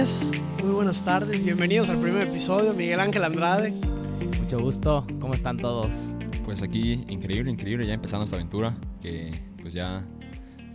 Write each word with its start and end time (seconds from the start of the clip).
tardes, 0.00 0.30
muy 0.62 0.70
buenas 0.72 1.04
tardes. 1.04 1.44
Bienvenidos 1.44 1.90
al 1.90 1.98
primer 2.00 2.26
episodio. 2.26 2.72
Miguel 2.72 3.00
Ángel 3.00 3.22
Andrade. 3.22 3.70
Mucho 4.40 4.58
gusto, 4.58 5.06
¿cómo 5.20 5.34
están 5.34 5.58
todos? 5.58 6.14
Pues 6.42 6.62
aquí, 6.62 7.04
increíble, 7.08 7.50
increíble, 7.50 7.86
ya 7.86 7.92
empezando 7.92 8.24
esta 8.24 8.36
aventura 8.36 8.74
que 9.02 9.30
pues 9.60 9.74
ya 9.74 10.02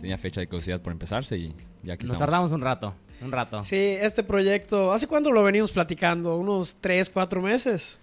tenía 0.00 0.16
fecha 0.16 0.40
de 0.40 0.46
caducidad 0.46 0.80
por 0.80 0.92
empezarse 0.92 1.36
y 1.38 1.48
ya 1.82 1.94
aquí 1.94 2.04
Nos 2.06 2.12
estamos. 2.12 2.18
tardamos 2.18 2.52
un 2.52 2.60
rato, 2.60 2.94
un 3.20 3.32
rato. 3.32 3.64
Sí, 3.64 3.76
este 3.76 4.22
proyecto, 4.22 4.92
¿hace 4.92 5.08
cuánto 5.08 5.32
lo 5.32 5.42
venimos 5.42 5.72
platicando? 5.72 6.36
¿Unos 6.36 6.76
3, 6.80 7.10
4 7.10 7.42
meses? 7.42 7.98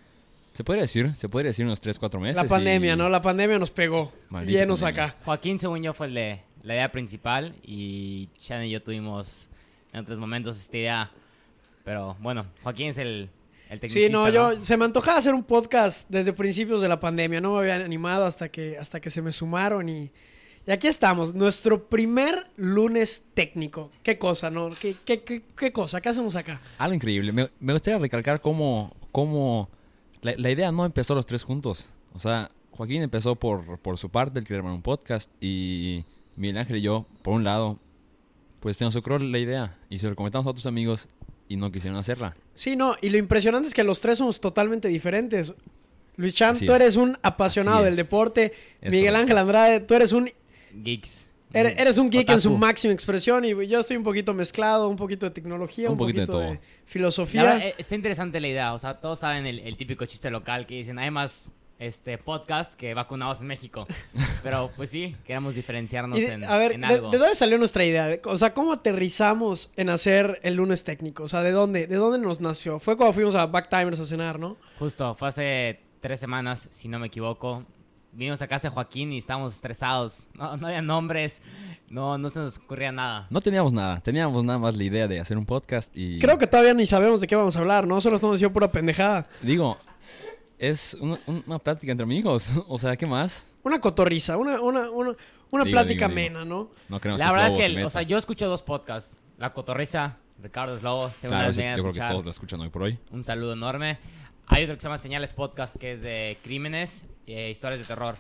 Se 0.54 0.64
podría 0.66 0.82
decir, 0.82 1.14
se 1.14 1.30
podría 1.30 1.52
decir 1.52 1.66
unos 1.66 1.80
3, 1.80 2.00
4 2.00 2.20
meses. 2.20 2.36
La 2.36 2.44
pandemia, 2.50 2.94
y- 2.94 2.98
¿no? 2.98 3.08
La 3.08 3.22
pandemia 3.22 3.58
nos 3.60 3.72
pegó. 3.72 4.12
Maldita 4.30 4.60
Llenos 4.60 4.82
pandemia. 4.82 5.06
acá. 5.06 5.16
Joaquín, 5.24 5.58
según 5.58 5.82
yo, 5.84 5.94
fue 5.94 6.08
el 6.08 6.16
de 6.16 6.42
la 6.64 6.74
idea 6.74 6.92
principal 6.92 7.56
y 7.64 8.28
Shannon 8.42 8.66
y 8.66 8.72
yo 8.72 8.84
tuvimos 8.84 9.48
en 9.94 10.00
otros 10.02 10.18
momentos 10.18 10.58
esta 10.60 10.78
idea. 10.78 11.12
Pero 11.86 12.18
bueno, 12.20 12.46
Joaquín 12.64 12.90
es 12.90 12.98
el, 12.98 13.30
el 13.70 13.80
tecnicista, 13.80 14.08
Sí, 14.08 14.12
no, 14.12 14.30
yo 14.30 14.64
se 14.64 14.78
me 14.78 14.86
antojaba 14.86 15.18
hacer 15.18 15.34
un 15.34 15.44
podcast 15.44 16.10
desde 16.10 16.34
principios 16.34 16.82
de 16.82 16.88
la 16.88 17.00
pandemia. 17.00 17.40
No 17.42 17.54
me 17.54 17.60
había 17.60 17.76
animado 17.76 18.26
hasta 18.26 18.50
que, 18.50 18.78
hasta 18.78 19.00
que 19.00 19.10
se 19.10 19.22
me 19.22 19.32
sumaron 19.32 19.88
y, 19.90 20.12
y 20.66 20.72
aquí 20.72 20.88
estamos. 20.88 21.34
Nuestro 21.34 21.88
primer 21.88 22.48
lunes 22.56 23.26
técnico. 23.34 23.92
¿Qué 24.02 24.18
cosa, 24.18 24.50
no? 24.50 24.70
¿Qué, 24.70 24.96
qué, 25.06 25.24
qué, 25.24 25.44
qué 25.56 25.72
cosa? 25.72 26.02
¿Qué 26.02 26.10
hacemos 26.10 26.36
acá? 26.36 26.62
Algo 26.78 26.96
increíble. 26.96 27.32
Me, 27.32 27.50
me 27.60 27.74
gustaría 27.74 28.00
recalcar 28.00 28.42
cómo, 28.42 28.96
cómo 29.12 29.70
la, 30.22 30.34
la 30.38 30.50
idea 30.50 30.72
no 30.72 30.86
empezó 30.86 31.16
los 31.16 31.26
tres 31.26 31.44
juntos. 31.44 31.90
O 32.14 32.20
sea, 32.20 32.50
Joaquín 32.72 33.02
empezó 33.02 33.36
por, 33.36 33.78
por 33.80 33.98
su 33.98 34.10
parte, 34.10 34.40
el 34.40 34.56
armar 34.56 34.74
un 34.74 34.82
podcast, 34.82 35.30
y 35.42 36.06
Miguel 36.36 36.58
Ángel 36.58 36.78
y 36.78 36.82
yo, 36.82 37.06
por 37.22 37.34
un 37.34 37.44
lado, 37.44 37.80
pues 38.64 38.78
se 38.78 38.86
nos 38.86 38.96
ocurrió 38.96 39.20
la 39.20 39.40
idea 39.40 39.76
y 39.90 40.00
se 40.00 40.08
lo 40.08 40.16
comentamos 40.16 40.48
a 40.48 40.52
otros 40.52 40.66
amigos 40.66 41.10
y 41.50 41.58
no 41.58 41.70
quisieron 41.70 42.00
hacerla. 42.00 42.34
Sí, 42.54 42.78
no, 42.78 42.96
y 43.02 43.10
lo 43.10 43.18
impresionante 43.18 43.68
es 43.68 43.74
que 43.74 43.84
los 43.84 44.00
tres 44.00 44.20
somos 44.20 44.40
totalmente 44.40 44.88
diferentes. 44.88 45.54
Luis 46.16 46.34
Chan, 46.34 46.56
Así 46.56 46.66
tú 46.66 46.72
es. 46.74 46.80
eres 46.80 46.96
un 46.96 47.18
apasionado 47.24 47.80
Así 47.80 47.84
del 47.86 47.94
es. 47.94 47.98
deporte. 47.98 48.54
Es 48.80 48.90
Miguel. 48.90 49.18
Ángel 49.18 49.38
Andrade, 49.38 49.82
tú 49.82 49.96
eres 49.96 50.14
un, 50.14 50.30
Geeks. 50.74 51.30
eres, 51.52 51.74
eres 51.78 51.98
un 51.98 52.10
geek 52.10 52.30
en 52.30 52.40
su 52.40 52.56
máxima 52.58 52.94
expresión 52.94 53.44
y 53.44 53.50
yo 53.68 53.82
estoy 53.82 53.98
un 53.98 54.04
poquito 54.04 54.34
mezclado, 54.34 54.88
un 54.88 54.96
poquito 54.96 55.26
de 55.26 55.32
tecnología, 55.32 55.88
un, 55.90 55.94
Un 55.94 55.98
poquito 55.98 56.22
poquito, 56.26 56.40
de 56.40 56.46
de, 56.46 56.52
todo. 56.52 56.62
La 56.62 56.86
filosofía. 56.86 57.44
verdad, 57.44 57.68
eh, 57.68 57.76
está 57.78 57.96
interesante 57.96 58.40
la 58.40 58.48
idea. 58.48 58.74
O 58.74 58.80
sea, 58.80 59.02
todos 59.02 59.20
saben 59.20 59.46
el, 59.46 59.60
el 59.60 59.76
típico 59.76 60.06
chiste 60.06 60.32
local 60.32 60.66
que 60.66 60.76
dicen, 60.76 60.98
hay 61.00 61.12
más 61.12 61.52
este, 61.84 62.18
podcast 62.18 62.74
que 62.74 62.94
vacunados 62.94 63.42
en 63.42 63.48
México. 63.48 63.86
Pero 64.44 64.72
pues 64.76 64.90
sí, 64.90 65.16
queremos 65.26 65.56
diferenciarnos 65.56 66.18
de- 66.20 66.34
en, 66.34 66.44
a 66.46 66.58
ver, 66.58 66.74
en 66.74 66.86
algo. 66.86 67.10
de 67.12 67.18
dónde 67.18 67.36
salió 67.36 67.58
nuestra 67.58 67.84
idea? 67.86 68.08
De- 68.08 68.22
O 68.26 68.38
sea, 68.38 68.54
¿cómo 68.54 68.74
aterrizamos 68.74 69.72
en 69.76 69.90
hacer 69.90 70.40
el 70.44 70.56
lunes 70.56 70.84
técnico? 70.84 71.24
O 71.24 71.28
sea, 71.28 71.42
¿de 71.44 71.52
dónde, 71.52 71.88
de 71.88 71.96
dónde 71.96 72.20
nos 72.20 72.40
nació? 72.42 72.80
Fue 72.80 72.96
cuando 72.98 73.14
fuimos 73.14 73.36
a 73.36 73.46
Backtimers 73.46 74.00
a 74.00 74.06
cenar, 74.06 74.40
¿no? 74.40 74.58
Justo, 74.80 75.16
fue 75.16 75.28
hace 75.28 75.80
tres 76.02 76.20
semanas, 76.20 76.68
si 76.72 76.88
no 76.88 77.00
me 77.00 77.08
equivoco. 77.08 77.66
Vinimos 78.16 78.42
a 78.44 78.48
casa 78.48 78.68
de 78.70 78.74
Joaquín 78.76 79.12
y 79.12 79.18
estábamos 79.18 79.56
estresados. 79.56 80.28
No, 80.36 80.56
no 80.58 80.68
había 80.68 80.84
nombres, 80.84 81.42
no, 81.90 82.18
no 82.20 82.30
se 82.30 82.40
nos 82.40 82.60
ocurría 82.60 82.92
nada. 82.92 83.26
No 83.32 83.42
teníamos 83.42 83.74
nada, 83.74 84.02
teníamos 84.02 84.44
nada 84.44 84.60
más 84.60 84.76
la 84.78 84.84
idea 84.84 85.08
de 85.08 85.20
hacer 85.20 85.36
un 85.36 85.48
podcast 85.48 85.92
y... 85.98 86.20
Creo 86.20 86.38
que 86.38 86.46
todavía 86.46 86.76
ni 86.76 86.86
sabemos 86.86 87.22
de 87.22 87.28
qué 87.28 87.36
vamos 87.36 87.56
a 87.56 87.60
hablar, 87.60 87.88
¿no? 87.88 88.00
Solo 88.02 88.16
estamos 88.18 88.36
diciendo 88.36 88.54
pura 88.54 88.70
pendejada. 88.70 89.26
Digo, 89.42 89.78
es 90.70 90.94
una, 90.96 91.20
una 91.48 91.60
plática 91.60 91.92
entre 91.92 92.04
amigos, 92.04 92.52
o 92.68 92.78
sea, 92.78 92.96
¿qué 92.96 93.06
más? 93.06 93.48
Una 93.64 93.80
cotorriza, 93.80 94.38
una, 94.38 94.60
una, 94.62 94.90
una, 94.90 95.16
una 95.52 95.64
Digo, 95.64 95.74
plática 95.76 96.08
digo, 96.08 96.20
digo. 96.20 96.30
amena, 96.38 96.46
¿no? 96.46 96.70
No 96.90 97.00
queremos 97.00 97.20
La 97.20 97.28
que 97.28 97.32
verdad 97.32 97.48
es 97.48 97.52
Slobo 97.54 97.58
que, 97.58 97.64
se 97.64 97.70
el- 97.70 97.76
meta. 97.76 97.88
o 97.88 97.90
sea, 97.90 98.02
yo 98.02 98.18
escucho 98.18 98.48
dos 98.48 98.62
podcasts. 98.62 99.18
La 99.38 99.54
Cotorriza, 99.54 100.18
Ricardo 100.42 100.78
Slobo, 100.80 101.10
según 101.12 101.32
Claro, 101.36 101.48
las 101.48 101.56
sí, 101.56 101.62
medias 101.62 101.78
yo 101.78 101.84
creo 101.84 101.94
que 101.94 101.98
escuchar. 102.00 102.12
todos 102.12 102.26
lo 102.26 102.32
escuchan 102.32 102.60
hoy 102.62 102.70
por 102.70 102.84
hoy. 102.84 103.00
Un 103.12 103.24
saludo 103.24 103.54
enorme. 103.54 103.98
Hay 104.48 104.64
otro 104.64 104.76
que 104.76 104.82
se 104.82 104.88
llama 104.88 104.98
Señales 104.98 105.34
Podcast, 105.34 105.76
que 105.78 105.94
es 105.94 106.02
de 106.02 106.38
crímenes, 106.44 107.06
e 107.26 107.50
historias 107.50 107.80
de 107.80 107.86
terror. 107.86 108.16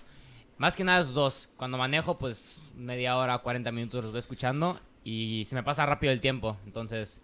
Más 0.57 0.75
que 0.75 0.83
nada 0.83 1.01
esos 1.01 1.13
dos. 1.13 1.49
Cuando 1.57 1.77
manejo, 1.77 2.17
pues 2.17 2.61
media 2.75 3.17
hora, 3.17 3.37
40 3.39 3.71
minutos 3.71 4.01
los 4.03 4.11
voy 4.11 4.19
escuchando 4.19 4.77
y 5.03 5.43
se 5.47 5.55
me 5.55 5.63
pasa 5.63 5.85
rápido 5.85 6.13
el 6.13 6.21
tiempo. 6.21 6.57
Entonces, 6.65 7.21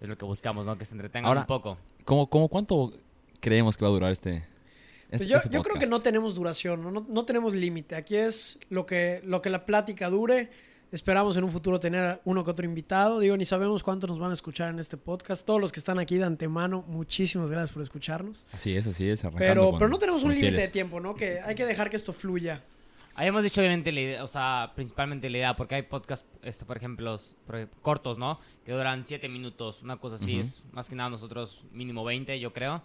es 0.00 0.08
lo 0.08 0.16
que 0.18 0.24
buscamos, 0.24 0.66
¿no? 0.66 0.76
Que 0.76 0.84
se 0.84 0.94
entretengan 0.94 1.28
Ahora, 1.28 1.40
un 1.42 1.46
poco. 1.46 1.78
¿Cómo, 2.04 2.28
cómo 2.28 2.48
cuánto 2.48 2.92
creemos 3.40 3.76
que 3.76 3.84
va 3.84 3.90
a 3.90 3.92
durar 3.94 4.10
este, 4.12 4.44
este, 5.10 5.18
Pues 5.18 5.28
yo, 5.28 5.36
este 5.38 5.50
yo 5.50 5.62
creo 5.62 5.76
que 5.78 5.86
no 5.86 6.00
tenemos 6.00 6.34
duración, 6.34 6.82
¿no? 6.82 6.90
No, 6.90 7.06
no 7.08 7.24
tenemos 7.24 7.54
límite. 7.54 7.94
Aquí 7.96 8.16
es 8.16 8.58
lo 8.68 8.86
que, 8.86 9.20
lo 9.24 9.42
que 9.42 9.50
la 9.50 9.66
plática 9.66 10.08
dure. 10.08 10.50
Esperamos 10.92 11.36
en 11.36 11.44
un 11.44 11.52
futuro 11.52 11.78
tener 11.78 12.20
uno 12.24 12.42
que 12.42 12.50
otro 12.50 12.64
invitado. 12.64 13.20
Digo, 13.20 13.36
ni 13.36 13.44
sabemos 13.44 13.82
cuántos 13.84 14.10
nos 14.10 14.18
van 14.18 14.32
a 14.32 14.34
escuchar 14.34 14.70
en 14.70 14.80
este 14.80 14.96
podcast. 14.96 15.46
Todos 15.46 15.60
los 15.60 15.70
que 15.70 15.78
están 15.78 16.00
aquí 16.00 16.16
de 16.16 16.24
antemano, 16.24 16.84
muchísimas 16.88 17.48
gracias 17.50 17.70
por 17.70 17.82
escucharnos. 17.82 18.44
Así 18.52 18.76
es, 18.76 18.86
así 18.88 19.08
es, 19.08 19.22
Pero, 19.38 19.70
con- 19.70 19.78
pero 19.78 19.88
no 19.88 19.98
tenemos 20.00 20.24
un 20.24 20.30
límite 20.34 20.50
de 20.62 20.68
tiempo, 20.68 20.98
¿no? 20.98 21.14
Que 21.14 21.40
hay 21.40 21.54
que 21.54 21.64
dejar 21.64 21.90
que 21.90 21.96
esto 21.96 22.12
fluya. 22.12 22.64
Habíamos 23.14 23.42
dicho 23.42 23.60
obviamente 23.60 23.92
la 23.92 24.00
idea, 24.00 24.24
o 24.24 24.28
sea, 24.28 24.72
principalmente 24.74 25.28
la 25.30 25.36
idea, 25.38 25.54
porque 25.54 25.74
hay 25.76 25.82
podcasts, 25.82 26.26
este, 26.42 26.64
por 26.64 26.76
ejemplo, 26.76 27.12
los- 27.12 27.36
por- 27.46 27.68
cortos, 27.82 28.18
¿no? 28.18 28.40
Que 28.64 28.72
duran 28.72 29.04
7 29.04 29.28
minutos, 29.28 29.82
una 29.82 29.96
cosa 29.98 30.16
así, 30.16 30.40
es 30.40 30.64
más 30.72 30.88
que 30.88 30.96
nada 30.96 31.10
nosotros 31.10 31.62
mínimo 31.72 32.02
20, 32.04 32.38
yo 32.40 32.52
creo. 32.52 32.82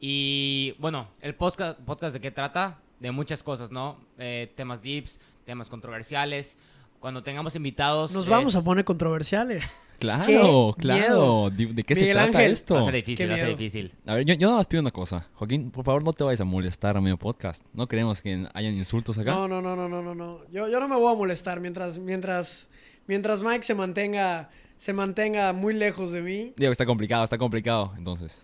Y 0.00 0.74
bueno, 0.78 1.08
el 1.20 1.34
podcast, 1.34 1.78
podcast 1.80 2.14
de 2.14 2.20
qué 2.20 2.30
trata? 2.30 2.78
De 3.00 3.10
muchas 3.10 3.42
cosas, 3.42 3.70
¿no? 3.70 3.96
Eh, 4.18 4.52
temas 4.56 4.82
deeps, 4.82 5.20
temas 5.44 5.68
controversiales. 5.68 6.56
Cuando 7.00 7.22
tengamos 7.22 7.54
invitados... 7.56 8.12
Nos 8.12 8.24
es- 8.24 8.30
vamos 8.30 8.54
a 8.56 8.62
poner 8.64 8.84
controversiales. 8.84 9.72
Claro, 9.98 10.74
¡Qué 10.76 10.82
claro. 10.82 11.50
¿De, 11.50 11.66
de 11.66 11.82
qué 11.82 11.96
se 11.96 12.12
trata 12.12 12.26
Ángel. 12.38 12.52
esto? 12.52 12.74
Va 12.76 12.82
a 12.82 12.84
ser 12.84 12.94
difícil, 12.94 13.28
va 13.28 13.34
a 13.34 13.36
ser 13.38 13.46
miedo. 13.46 13.58
difícil. 13.58 13.92
A 14.06 14.14
ver, 14.14 14.24
yo, 14.24 14.34
yo 14.34 14.46
nada 14.46 14.58
más 14.58 14.68
pido 14.68 14.80
una 14.80 14.92
cosa. 14.92 15.26
Joaquín, 15.34 15.72
por 15.72 15.84
favor, 15.84 16.04
no 16.04 16.12
te 16.12 16.22
vayas 16.22 16.40
a 16.40 16.44
molestar 16.44 16.96
a 16.96 17.00
medio 17.00 17.16
podcast. 17.16 17.64
No 17.72 17.88
queremos 17.88 18.22
que 18.22 18.46
hayan 18.54 18.74
insultos 18.76 19.18
acá. 19.18 19.32
No, 19.32 19.48
no, 19.48 19.60
no, 19.60 19.74
no, 19.74 19.88
no, 19.88 20.00
no, 20.00 20.14
no. 20.14 20.38
Yo, 20.52 20.68
yo 20.68 20.78
no 20.78 20.86
me 20.86 20.94
voy 20.94 21.12
a 21.12 21.16
molestar 21.16 21.58
mientras, 21.58 21.98
mientras, 21.98 22.68
mientras 23.08 23.40
Mike 23.42 23.64
se 23.64 23.74
mantenga, 23.74 24.50
se 24.76 24.92
mantenga 24.92 25.52
muy 25.52 25.74
lejos 25.74 26.12
de 26.12 26.22
mí. 26.22 26.52
Digo 26.56 26.70
está 26.70 26.86
complicado, 26.86 27.24
está 27.24 27.36
complicado. 27.36 27.92
Entonces, 27.98 28.40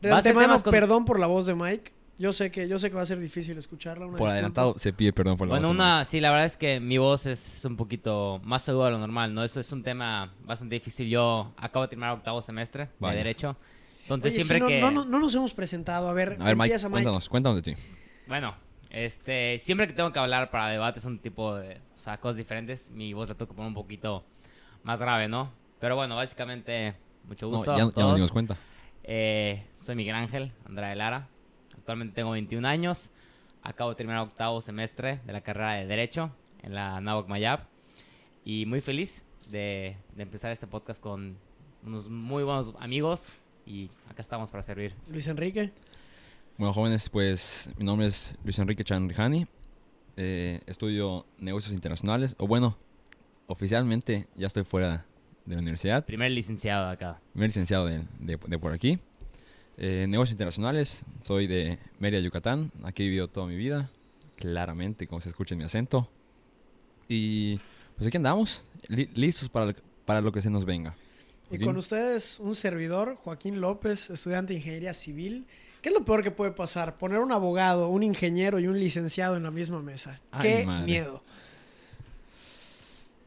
De 0.00 0.10
Va 0.10 0.18
a 0.18 0.22
ser 0.22 0.32
antemano, 0.32 0.62
con- 0.62 0.70
perdón 0.70 1.04
por 1.04 1.18
la 1.20 1.26
voz 1.26 1.46
de 1.46 1.54
Mike. 1.54 1.92
Yo 2.18 2.34
sé 2.34 2.50
que, 2.50 2.68
yo 2.68 2.78
sé 2.78 2.90
que 2.90 2.96
va 2.96 3.02
a 3.02 3.06
ser 3.06 3.18
difícil 3.18 3.56
escucharla. 3.56 4.04
una 4.04 4.12
por 4.18 4.28
disculpa. 4.28 4.32
adelantado 4.32 4.74
se 4.78 4.92
pide 4.92 5.12
perdón 5.12 5.38
por 5.38 5.48
la 5.48 5.52
Bueno, 5.54 5.68
voz 5.68 5.76
de 5.76 5.82
una, 5.82 6.04
sí, 6.04 6.20
la 6.20 6.30
verdad 6.30 6.44
es 6.46 6.56
que 6.58 6.78
mi 6.78 6.98
voz 6.98 7.24
es 7.26 7.64
un 7.64 7.76
poquito 7.76 8.40
más 8.44 8.60
segura 8.62 8.86
de 8.86 8.92
lo 8.92 8.98
normal, 8.98 9.32
¿no? 9.32 9.42
Eso 9.42 9.58
es 9.58 9.72
un 9.72 9.82
tema 9.82 10.32
bastante 10.44 10.74
difícil. 10.74 11.08
Yo 11.08 11.52
acabo 11.56 11.84
de 11.86 11.88
terminar 11.88 12.12
octavo 12.12 12.42
semestre 12.42 12.88
Vaya. 12.98 13.12
de 13.12 13.18
Derecho. 13.18 13.56
Entonces, 14.02 14.32
Oye, 14.34 14.44
siempre 14.44 14.58
no, 14.60 14.66
que... 14.68 14.80
no, 14.80 14.90
no, 14.90 15.04
no 15.06 15.18
nos 15.18 15.34
hemos 15.34 15.54
presentado. 15.54 16.08
A 16.10 16.12
ver, 16.12 16.36
A 16.40 16.44
ver, 16.44 16.56
Mike, 16.56 16.64
empieza, 16.74 16.88
Mike. 16.88 16.94
cuéntanos, 17.04 17.28
cuéntanos 17.28 17.62
de 17.62 17.74
ti. 17.74 17.80
Bueno, 18.26 18.54
este, 18.90 19.58
siempre 19.58 19.86
que 19.86 19.92
tengo 19.94 20.12
que 20.12 20.18
hablar 20.18 20.50
para 20.50 20.68
debates 20.68 21.04
un 21.06 21.20
tipo 21.20 21.54
de, 21.56 21.76
o 21.96 21.98
sea, 21.98 22.18
cosas 22.18 22.36
diferentes, 22.36 22.90
mi 22.90 23.14
voz 23.14 23.28
la 23.30 23.34
tengo 23.34 23.48
que 23.50 23.54
poner 23.56 23.68
un 23.68 23.74
poquito 23.74 24.24
más 24.82 24.98
grave, 25.00 25.26
¿no? 25.28 25.52
Pero 25.78 25.96
bueno, 25.96 26.16
básicamente, 26.16 26.96
mucho 27.26 27.46
No, 27.46 27.56
gusto 27.58 27.76
ya, 27.76 27.82
a 27.84 27.86
ya 27.86 27.92
todos. 27.92 28.08
nos 28.08 28.16
dimos 28.16 28.32
cuenta. 28.32 28.56
Eh, 29.12 29.64
soy 29.74 29.96
Miguel 29.96 30.14
Ángel 30.14 30.52
Andrade 30.64 30.94
Lara. 30.94 31.28
Actualmente 31.76 32.14
tengo 32.14 32.30
21 32.30 32.68
años. 32.68 33.10
Acabo 33.60 33.90
de 33.90 33.96
terminar 33.96 34.22
octavo 34.22 34.60
semestre 34.60 35.18
de 35.26 35.32
la 35.32 35.40
carrera 35.40 35.72
de 35.72 35.86
Derecho 35.88 36.30
en 36.62 36.76
la 36.76 37.00
Nahuac 37.00 37.26
Mayab. 37.26 37.66
Y 38.44 38.66
muy 38.66 38.80
feliz 38.80 39.24
de, 39.50 39.96
de 40.14 40.22
empezar 40.22 40.52
este 40.52 40.68
podcast 40.68 41.02
con 41.02 41.36
unos 41.84 42.08
muy 42.08 42.44
buenos 42.44 42.72
amigos. 42.78 43.32
Y 43.66 43.90
acá 44.08 44.22
estamos 44.22 44.52
para 44.52 44.62
servir. 44.62 44.94
Luis 45.08 45.26
Enrique. 45.26 45.72
Bueno, 46.56 46.72
jóvenes, 46.72 47.08
pues 47.08 47.68
mi 47.78 47.84
nombre 47.84 48.06
es 48.06 48.36
Luis 48.44 48.60
Enrique 48.60 48.84
Chanrijani. 48.84 49.44
Eh, 50.16 50.60
estudio 50.66 51.26
negocios 51.36 51.72
internacionales. 51.72 52.36
O 52.38 52.46
bueno, 52.46 52.78
oficialmente 53.48 54.28
ya 54.36 54.46
estoy 54.46 54.62
fuera 54.62 55.04
de 55.50 55.56
la 55.56 55.62
universidad. 55.62 56.04
Primer 56.06 56.30
licenciado 56.30 56.86
de 56.86 56.92
acá. 56.92 57.20
Primer 57.32 57.48
licenciado 57.50 57.86
de, 57.86 58.04
de- 58.18 58.38
de 58.46 58.58
por 58.58 58.72
aquí. 58.72 58.98
Eh, 59.76 60.06
negocios 60.08 60.32
internacionales. 60.32 61.04
Soy 61.22 61.46
de 61.46 61.78
Mérida, 61.98 62.20
Yucatán. 62.20 62.70
Aquí 62.84 63.02
he 63.02 63.06
vivido 63.06 63.28
toda 63.28 63.46
mi 63.46 63.56
vida. 63.56 63.90
Claramente, 64.36 65.06
como 65.06 65.20
se 65.20 65.28
escucha 65.28 65.54
en 65.54 65.58
mi 65.58 65.64
acento. 65.64 66.08
Y 67.08 67.58
pues 67.96 68.06
aquí 68.08 68.16
andamos. 68.16 68.64
li- 68.88 69.10
listos 69.14 69.48
para, 69.48 69.74
para 70.04 70.20
lo 70.20 70.32
que 70.32 70.40
se 70.40 70.50
nos 70.50 70.64
venga. 70.64 70.94
Y 71.50 71.58
con 71.58 71.76
ustedes, 71.76 72.38
un 72.38 72.54
servidor, 72.54 73.16
Joaquín 73.16 73.60
López, 73.60 74.08
estudiante 74.10 74.52
de 74.52 74.58
Ingeniería 74.60 74.94
Civil. 74.94 75.46
¿Qué 75.82 75.88
es 75.88 75.94
lo 75.94 76.04
peor 76.04 76.22
que 76.22 76.30
puede 76.30 76.52
pasar? 76.52 76.96
Poner 76.96 77.18
un 77.18 77.32
abogado, 77.32 77.88
un 77.88 78.02
ingeniero 78.04 78.60
y 78.60 78.68
un 78.68 78.78
licenciado 78.78 79.36
en 79.36 79.42
la 79.42 79.50
misma 79.50 79.80
mesa. 79.80 80.20
Ay, 80.30 80.42
¡Qué 80.60 80.66
madre. 80.66 80.86
miedo! 80.86 81.24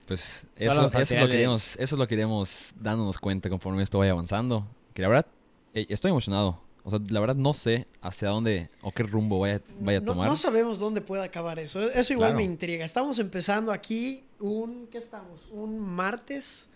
Pues 0.07 0.45
eso, 0.57 0.85
es 0.85 1.11
lo 1.19 1.27
que 1.27 1.35
iremos, 1.35 1.75
eso 1.75 1.95
es 1.95 1.99
lo 1.99 2.07
que 2.07 2.15
iremos 2.15 2.73
dándonos 2.75 3.17
cuenta 3.19 3.49
conforme 3.49 3.83
esto 3.83 3.99
vaya 3.99 4.11
avanzando. 4.11 4.67
Que 4.93 5.01
la 5.01 5.07
verdad, 5.07 5.25
eh, 5.73 5.85
estoy 5.89 6.11
emocionado. 6.11 6.61
O 6.85 6.89
sea, 6.89 6.99
la 7.09 7.19
verdad 7.21 7.35
no 7.35 7.53
sé 7.53 7.87
hacia 8.01 8.27
dónde 8.27 8.69
o 8.81 8.91
qué 8.91 9.03
rumbo 9.03 9.39
vaya, 9.39 9.61
vaya 9.79 9.99
a 9.99 10.01
tomar. 10.05 10.27
no 10.27 10.35
sabemos 10.35 10.79
dónde 10.79 10.99
puede 10.99 11.23
acabar 11.23 11.57
eso. 11.59 11.81
Eso 11.89 12.11
igual 12.11 12.31
Claro. 12.31 12.37
me 12.37 12.43
intriga. 12.43 12.83
Estamos 12.83 13.19
empezando 13.19 13.71
aquí 13.71 14.25
un... 14.39 14.87
¿Qué 14.91 14.97
estamos? 14.97 15.39
Un 15.51 15.79
martes, 15.79 16.69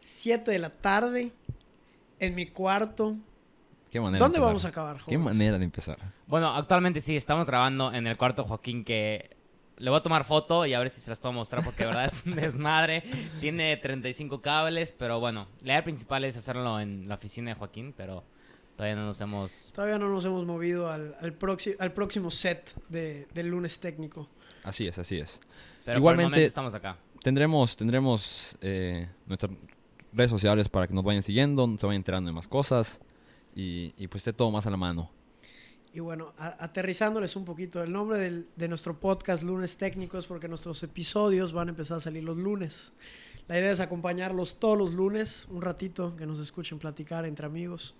7 0.00 0.50
de 0.50 0.58
la 0.58 0.70
tarde. 0.70 1.32
en 2.18 2.34
mi 2.36 2.46
cuarto. 2.46 3.16
Qué 3.90 4.00
manera 4.00 4.24
¿Dónde 4.24 4.38
de 4.38 4.44
vamos 4.44 4.64
a 4.64 4.68
acabar, 4.68 4.96
Qué 4.96 5.02
jóvenes? 5.16 5.24
manera 5.24 5.58
de 5.58 5.64
empezar. 5.64 5.98
Bueno, 6.26 6.48
actualmente 6.54 7.00
sí, 7.02 7.14
estamos 7.16 7.44
grabando 7.46 7.92
en 7.92 8.06
el 8.06 8.16
cuarto 8.16 8.44
Joaquín 8.44 8.84
que 8.84 9.36
le 9.82 9.90
voy 9.90 9.98
a 9.98 10.02
tomar 10.02 10.24
foto 10.24 10.64
y 10.64 10.74
a 10.74 10.78
ver 10.78 10.90
si 10.90 11.00
se 11.00 11.10
las 11.10 11.18
puedo 11.18 11.32
mostrar 11.32 11.64
porque 11.64 11.82
de 11.82 11.88
verdad 11.88 12.04
es 12.06 12.24
un 12.24 12.36
desmadre. 12.36 13.02
Tiene 13.40 13.76
35 13.76 14.40
cables, 14.40 14.92
pero 14.96 15.18
bueno, 15.20 15.48
la 15.62 15.72
idea 15.74 15.84
principal 15.84 16.24
es 16.24 16.36
hacerlo 16.36 16.78
en 16.80 17.08
la 17.08 17.16
oficina 17.16 17.50
de 17.50 17.54
Joaquín, 17.56 17.92
pero 17.96 18.22
todavía 18.76 18.96
no 18.96 19.06
nos 19.06 19.20
hemos... 19.20 19.70
Todavía 19.74 19.98
no 19.98 20.08
nos 20.08 20.24
hemos 20.24 20.46
movido 20.46 20.90
al, 20.90 21.16
al, 21.20 21.36
al 21.80 21.92
próximo 21.92 22.30
set 22.30 22.72
de, 22.88 23.26
del 23.34 23.48
lunes 23.48 23.80
técnico. 23.80 24.28
Así 24.62 24.86
es, 24.86 24.96
así 24.98 25.18
es. 25.18 25.40
Pero 25.84 25.98
Igualmente- 25.98 26.02
por 26.02 26.10
el 26.10 26.30
momento 26.30 26.46
estamos 26.46 26.74
acá. 26.74 26.96
Tendremos, 27.22 27.76
tendremos 27.76 28.56
eh, 28.60 29.08
nuestras 29.26 29.52
redes 30.12 30.30
sociales 30.30 30.68
para 30.68 30.86
que 30.86 30.94
nos 30.94 31.02
vayan 31.04 31.22
siguiendo, 31.22 31.66
se 31.78 31.86
vayan 31.86 32.00
enterando 32.00 32.28
de 32.30 32.34
más 32.34 32.46
cosas 32.48 33.00
y, 33.56 33.92
y 33.96 34.06
pues 34.08 34.20
esté 34.22 34.32
todo 34.32 34.50
más 34.50 34.66
a 34.66 34.70
la 34.70 34.76
mano. 34.76 35.10
Y 35.92 36.00
bueno, 36.00 36.32
a- 36.38 36.56
aterrizándoles 36.64 37.36
un 37.36 37.44
poquito, 37.44 37.82
el 37.82 37.92
nombre 37.92 38.18
del- 38.18 38.48
de 38.56 38.68
nuestro 38.68 38.98
podcast 38.98 39.42
Lunes 39.42 39.76
Técnicos, 39.76 40.26
porque 40.26 40.48
nuestros 40.48 40.82
episodios 40.82 41.52
van 41.52 41.68
a 41.68 41.70
empezar 41.72 41.98
a 41.98 42.00
salir 42.00 42.24
los 42.24 42.36
lunes. 42.36 42.92
La 43.48 43.58
idea 43.58 43.70
es 43.72 43.80
acompañarlos 43.80 44.58
todos 44.58 44.78
los 44.78 44.92
lunes, 44.92 45.46
un 45.50 45.60
ratito, 45.60 46.16
que 46.16 46.24
nos 46.26 46.38
escuchen 46.38 46.78
platicar 46.78 47.26
entre 47.26 47.44
amigos. 47.44 47.94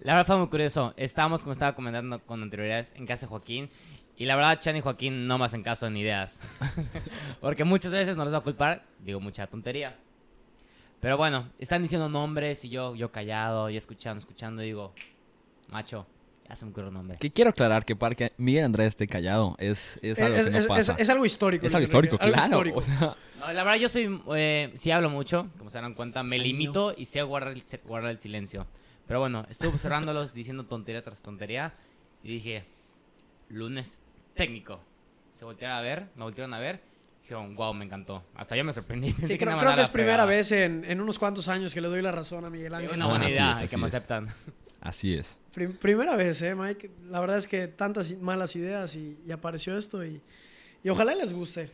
La 0.00 0.12
verdad 0.12 0.26
fue 0.26 0.36
muy 0.38 0.48
curioso. 0.48 0.92
Estábamos, 0.96 1.40
como 1.40 1.52
estaba 1.52 1.74
comentando 1.74 2.20
con 2.20 2.42
anterioridades, 2.42 2.92
en 2.94 3.06
casa 3.06 3.22
de 3.26 3.30
Joaquín. 3.30 3.68
Y 4.16 4.26
la 4.26 4.36
verdad, 4.36 4.60
Chan 4.60 4.76
y 4.76 4.80
Joaquín 4.80 5.26
no 5.26 5.38
me 5.38 5.44
hacen 5.46 5.62
caso 5.64 5.86
en 5.86 5.96
ideas. 5.96 6.38
Porque 7.40 7.64
muchas 7.64 7.90
veces 7.90 8.16
no 8.16 8.24
les 8.24 8.32
va 8.32 8.38
a 8.38 8.42
culpar, 8.42 8.84
digo 9.00 9.18
mucha 9.18 9.46
tontería. 9.48 9.96
Pero 11.00 11.16
bueno, 11.16 11.48
están 11.58 11.82
diciendo 11.82 12.08
nombres 12.08 12.64
y 12.64 12.68
yo, 12.68 12.94
yo 12.94 13.10
callado 13.10 13.70
y 13.70 13.76
escuchando, 13.76 14.20
escuchando 14.20 14.62
y 14.62 14.66
digo, 14.66 14.94
macho, 15.68 16.06
ya 16.48 16.56
se 16.56 16.64
me 16.64 16.70
ocurre 16.72 16.88
un 16.88 16.94
nombre. 16.94 17.16
Que 17.18 17.30
quiero 17.32 17.50
aclarar 17.50 17.84
que 17.84 17.96
para 17.96 18.14
que 18.14 18.32
Miguel 18.36 18.64
Andrés 18.64 18.88
esté 18.88 19.06
callado 19.08 19.56
es, 19.58 19.98
es 20.02 20.18
algo 20.20 20.36
es, 20.36 20.44
que 20.44 20.50
no 20.50 20.58
es- 20.58 20.66
pasa. 20.66 20.92
es- 20.94 21.00
es 21.00 21.08
algo 21.08 21.24
histórico. 21.26 21.66
Es 21.66 21.74
algo 21.74 21.84
histórico, 21.84 22.16
Enrique, 22.16 22.24
algo 22.40 22.48
claro. 22.48 22.68
histórico. 22.68 22.78
O 22.78 22.82
sea, 22.82 23.16
No, 23.40 23.52
la 23.52 23.64
verdad, 23.64 23.78
yo 23.78 23.88
soy, 23.88 24.20
eh, 24.36 24.72
sí 24.74 24.90
hablo 24.90 25.10
mucho, 25.10 25.48
como 25.58 25.70
se 25.70 25.78
dan 25.80 25.94
cuenta, 25.94 26.22
me 26.22 26.36
Ay, 26.36 26.40
no. 26.40 26.46
limito 26.46 26.94
y 26.96 27.06
sé 27.06 27.22
guardar 27.22 27.52
el, 27.52 27.62
guardar 27.84 28.10
el 28.12 28.18
silencio. 28.20 28.66
Pero 29.06 29.20
bueno, 29.20 29.44
estuve 29.50 29.68
observándolos 29.68 30.32
diciendo 30.34 30.64
tontería 30.64 31.02
tras 31.02 31.22
tontería 31.22 31.72
y 32.22 32.28
dije, 32.28 32.64
lunes 33.48 34.00
técnico. 34.34 34.80
Se 35.38 35.44
voltearon 35.44 35.76
a 35.76 35.80
ver, 35.80 36.06
me 36.16 36.22
voltearon 36.24 36.54
a 36.54 36.58
ver, 36.58 36.80
dijeron, 37.22 37.54
wow, 37.54 37.74
me 37.74 37.84
encantó. 37.84 38.22
Hasta 38.34 38.56
yo 38.56 38.64
me 38.64 38.72
sorprendí. 38.72 39.12
Sí, 39.20 39.26
que 39.26 39.38
creo, 39.38 39.56
a 39.56 39.58
creo 39.60 39.74
que 39.74 39.82
es 39.82 39.88
primera 39.88 40.24
vez 40.24 40.52
en, 40.52 40.84
en 40.86 41.00
unos 41.00 41.18
cuantos 41.18 41.48
años 41.48 41.74
que 41.74 41.80
le 41.80 41.88
doy 41.88 42.00
la 42.02 42.12
razón 42.12 42.44
a 42.44 42.50
Miguel 42.50 42.72
Es 42.72 42.78
Ángel. 42.78 42.96
una 42.96 43.06
buena 43.06 43.24
Así 43.26 43.34
idea, 43.34 43.60
es, 43.62 43.70
que 43.70 43.76
me 43.76 43.86
es. 43.88 43.94
aceptan. 43.94 44.28
Así 44.84 45.14
es. 45.14 45.36
Prim- 45.52 45.76
primera 45.76 46.14
vez, 46.14 46.40
¿eh, 46.42 46.54
Mike? 46.54 46.90
La 47.10 47.18
verdad 47.18 47.38
es 47.38 47.48
que 47.48 47.66
tantas 47.66 48.16
malas 48.20 48.54
ideas 48.54 48.94
y, 48.94 49.18
y 49.26 49.32
apareció 49.32 49.76
esto 49.76 50.04
y, 50.04 50.20
y 50.84 50.88
ojalá 50.88 51.14
les 51.16 51.32
guste. 51.32 51.70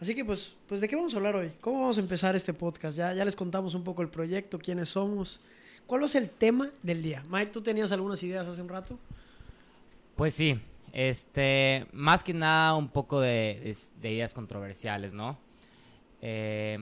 Así 0.00 0.14
que 0.14 0.24
pues, 0.24 0.56
pues, 0.68 0.80
¿de 0.80 0.88
qué 0.88 0.96
vamos 0.96 1.14
a 1.14 1.18
hablar 1.18 1.36
hoy? 1.36 1.52
¿Cómo 1.60 1.80
vamos 1.82 1.96
a 1.98 2.00
empezar 2.00 2.34
este 2.34 2.52
podcast? 2.52 2.96
Ya, 2.98 3.12
ya 3.14 3.24
les 3.24 3.36
contamos 3.36 3.74
un 3.74 3.84
poco 3.84 4.02
el 4.02 4.08
proyecto, 4.08 4.58
quiénes 4.58 4.88
somos. 4.88 5.38
¿Cuál 5.86 6.02
es 6.02 6.14
el 6.16 6.28
tema 6.30 6.70
del 6.82 7.02
día? 7.02 7.22
Mike, 7.30 7.52
¿tú 7.52 7.62
tenías 7.62 7.92
algunas 7.92 8.20
ideas 8.22 8.48
hace 8.48 8.60
un 8.60 8.68
rato? 8.68 8.98
Pues 10.16 10.34
sí, 10.34 10.58
este, 10.92 11.86
más 11.92 12.22
que 12.22 12.32
nada 12.34 12.74
un 12.74 12.88
poco 12.88 13.20
de, 13.20 13.60
de- 13.62 13.76
de 14.00 14.12
ideas 14.12 14.34
controversiales, 14.34 15.12
¿no? 15.14 15.38
Eh, 16.22 16.78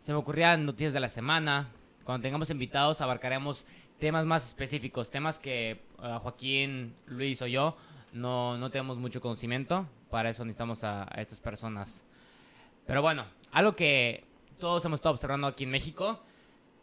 se 0.00 0.12
me 0.12 0.18
ocurrían 0.18 0.66
noticias 0.66 0.92
de 0.92 1.00
la 1.00 1.08
semana. 1.08 1.70
Cuando 2.04 2.22
tengamos 2.22 2.50
invitados 2.50 3.00
abarcaremos 3.00 3.64
temas 3.98 4.24
más 4.26 4.46
específicos, 4.46 5.10
temas 5.10 5.38
que 5.38 5.70
eh, 6.02 6.18
Joaquín, 6.22 6.94
Luis 7.06 7.40
o 7.42 7.46
yo 7.46 7.76
no, 8.12 8.56
no 8.58 8.70
tenemos 8.70 8.96
mucho 8.98 9.20
conocimiento. 9.20 9.88
Para 10.10 10.30
eso 10.30 10.44
necesitamos 10.44 10.84
a, 10.84 11.04
a 11.04 11.20
estas 11.20 11.40
personas. 11.40 12.04
Pero 12.86 13.02
bueno, 13.02 13.24
algo 13.52 13.74
que 13.74 14.24
todos 14.58 14.84
hemos 14.84 14.98
estado 14.98 15.12
observando 15.14 15.46
aquí 15.46 15.64
en 15.64 15.70
México 15.70 16.20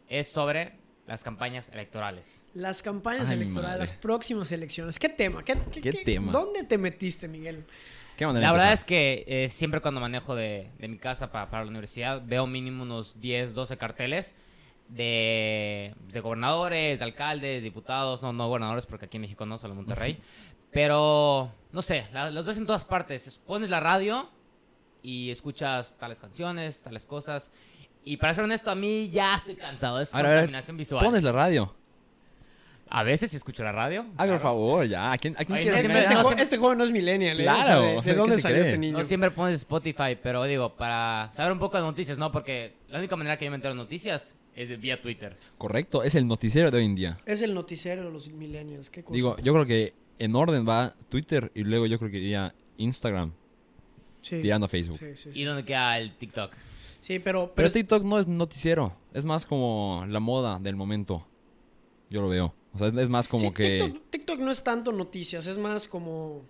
es 0.08 0.30
sobre 0.30 0.74
las 1.06 1.22
campañas 1.22 1.68
electorales. 1.70 2.44
Las 2.54 2.82
campañas 2.82 3.28
Ay, 3.28 3.36
electorales, 3.36 3.64
madre. 3.78 3.78
las 3.80 3.92
próximas 3.92 4.52
elecciones. 4.52 4.98
¿Qué 4.98 5.08
tema? 5.08 5.42
¿Qué, 5.44 5.56
qué- 5.72 5.80
¿Qué 5.80 5.90
qué- 5.90 6.04
tema? 6.04 6.32
¿Dónde 6.32 6.64
te 6.64 6.78
metiste, 6.78 7.28
Miguel? 7.28 7.64
¿Qué 8.16 8.26
manera 8.26 8.46
La 8.46 8.52
verdad 8.52 8.72
es 8.72 8.84
que 8.84 9.24
eh, 9.26 9.48
siempre 9.48 9.80
cuando 9.80 10.00
manejo 10.00 10.34
de, 10.36 10.70
de 10.78 10.88
mi 10.88 10.98
casa 10.98 11.32
pa- 11.32 11.50
para 11.50 11.64
la 11.64 11.70
universidad 11.70 12.22
veo 12.24 12.46
mínimo 12.46 12.84
unos 12.84 13.20
10, 13.20 13.54
12 13.54 13.76
carteles 13.76 14.36
de, 14.88 15.94
de 16.12 16.20
gobernadores, 16.20 16.98
de 16.98 17.04
alcaldes, 17.04 17.62
diputados, 17.62 18.22
no, 18.22 18.32
no 18.32 18.48
gobernadores 18.48 18.86
porque 18.86 19.06
aquí 19.06 19.16
en 19.16 19.22
México 19.22 19.46
no, 19.46 19.58
solo 19.58 19.72
en 19.72 19.78
Monterrey. 19.78 20.18
Pero, 20.70 21.52
no 21.72 21.82
sé, 21.82 22.06
la- 22.12 22.30
los 22.30 22.46
ves 22.46 22.58
en 22.58 22.66
todas 22.66 22.84
partes. 22.84 23.26
Es- 23.28 23.38
Pones 23.38 23.70
la 23.70 23.80
radio 23.80 24.28
y 25.02 25.30
escuchas 25.30 25.94
tales 25.98 26.18
canciones, 26.20 26.82
tales 26.82 27.06
cosas. 27.06 27.50
Y 28.04 28.16
para 28.16 28.34
ser 28.34 28.44
honesto, 28.44 28.70
a 28.70 28.74
mí 28.74 29.08
ya 29.10 29.34
estoy 29.36 29.54
cansado. 29.56 30.00
Es 30.00 30.12
A 30.14 30.18
ver, 30.18 30.26
a 30.26 30.28
ver, 30.30 30.38
contaminación 30.40 30.76
visual. 30.76 31.04
Pones 31.04 31.22
la 31.22 31.32
radio. 31.32 31.74
A 32.90 33.02
veces 33.02 33.30
sí 33.30 33.36
escucho 33.36 33.62
la 33.64 33.72
radio. 33.72 34.02
Ay, 34.10 34.14
claro. 34.16 34.32
por 34.32 34.40
favor, 34.40 34.86
ya. 34.86 35.10
¿A 35.12 35.18
quién, 35.18 35.34
a 35.34 35.44
quién 35.44 35.56
Ay, 35.56 35.62
quieres 35.62 35.66
no, 35.66 35.70
Este, 35.76 35.80
siempre- 35.80 36.00
engañar? 36.02 36.22
jo- 36.22 36.28
siempre- 36.28 36.42
este 36.44 36.58
joven 36.58 36.78
no 36.78 36.84
es 36.84 36.90
millennial, 36.90 37.40
¿eh? 37.40 37.42
Claro, 37.42 37.60
O 37.60 37.64
sea, 37.64 37.80
¿de, 37.80 37.96
o 37.98 38.02
sea, 38.02 38.12
de 38.12 38.14
¿qué 38.14 38.20
dónde 38.20 38.38
salió 38.38 38.56
cree? 38.56 38.66
este 38.68 38.78
niño? 38.78 38.98
No 38.98 39.04
siempre 39.04 39.30
pones 39.30 39.54
Spotify, 39.60 40.16
pero 40.22 40.44
digo, 40.44 40.74
para 40.76 41.28
saber 41.32 41.52
un 41.52 41.58
poco 41.58 41.76
de 41.76 41.82
noticias, 41.82 42.18
¿no? 42.18 42.30
Porque 42.30 42.74
la 42.88 42.98
única 42.98 43.16
manera 43.16 43.36
que 43.38 43.46
yo 43.46 43.50
me 43.50 43.56
entero 43.56 43.74
de 43.74 43.78
noticias 43.78 44.36
es 44.54 44.68
de- 44.68 44.76
vía 44.76 45.00
Twitter. 45.02 45.36
Correcto, 45.58 46.02
es 46.04 46.14
el 46.14 46.26
noticiero 46.28 46.70
de 46.70 46.76
hoy 46.78 46.84
en 46.84 46.94
día. 46.94 47.16
Es 47.26 47.40
el 47.42 47.54
noticiero 47.54 48.04
de 48.04 48.10
los 48.12 48.30
millennials. 48.30 48.90
¿Qué 48.90 49.02
cosa? 49.02 49.14
Digo, 49.14 49.36
yo 49.38 49.52
creo 49.54 49.66
que 49.66 49.94
en 50.18 50.36
orden 50.36 50.68
va 50.68 50.92
Twitter 51.08 51.50
y 51.54 51.64
luego 51.64 51.86
yo 51.86 51.98
creo 51.98 52.10
que 52.10 52.18
iría 52.18 52.54
Instagram 52.76 53.32
sí. 54.20 54.40
tirando 54.40 54.66
a 54.66 54.68
Facebook. 54.68 54.98
Sí, 54.98 55.06
sí, 55.16 55.32
sí. 55.32 55.40
¿Y 55.40 55.44
dónde 55.44 55.64
queda 55.64 55.98
el 55.98 56.14
TikTok? 56.16 56.52
Sí, 57.00 57.18
pero, 57.18 57.46
Pero 57.46 57.54
pero 57.54 57.70
TikTok 57.70 58.04
no 58.04 58.18
es 58.18 58.26
noticiero, 58.28 58.94
es 59.12 59.24
más 59.24 59.44
como 59.46 60.04
la 60.08 60.20
moda 60.20 60.58
del 60.60 60.76
momento. 60.76 61.26
Yo 62.10 62.22
lo 62.22 62.28
veo. 62.28 62.54
O 62.74 62.78
sea, 62.78 62.88
es 62.88 63.08
más 63.08 63.28
como 63.28 63.44
sí, 63.44 63.50
que... 63.52 63.78
TikTok, 63.80 64.02
TikTok 64.10 64.38
no 64.40 64.50
es 64.50 64.62
tanto 64.64 64.92
noticias, 64.92 65.46
es 65.46 65.58
más 65.58 65.86
como 65.88 66.42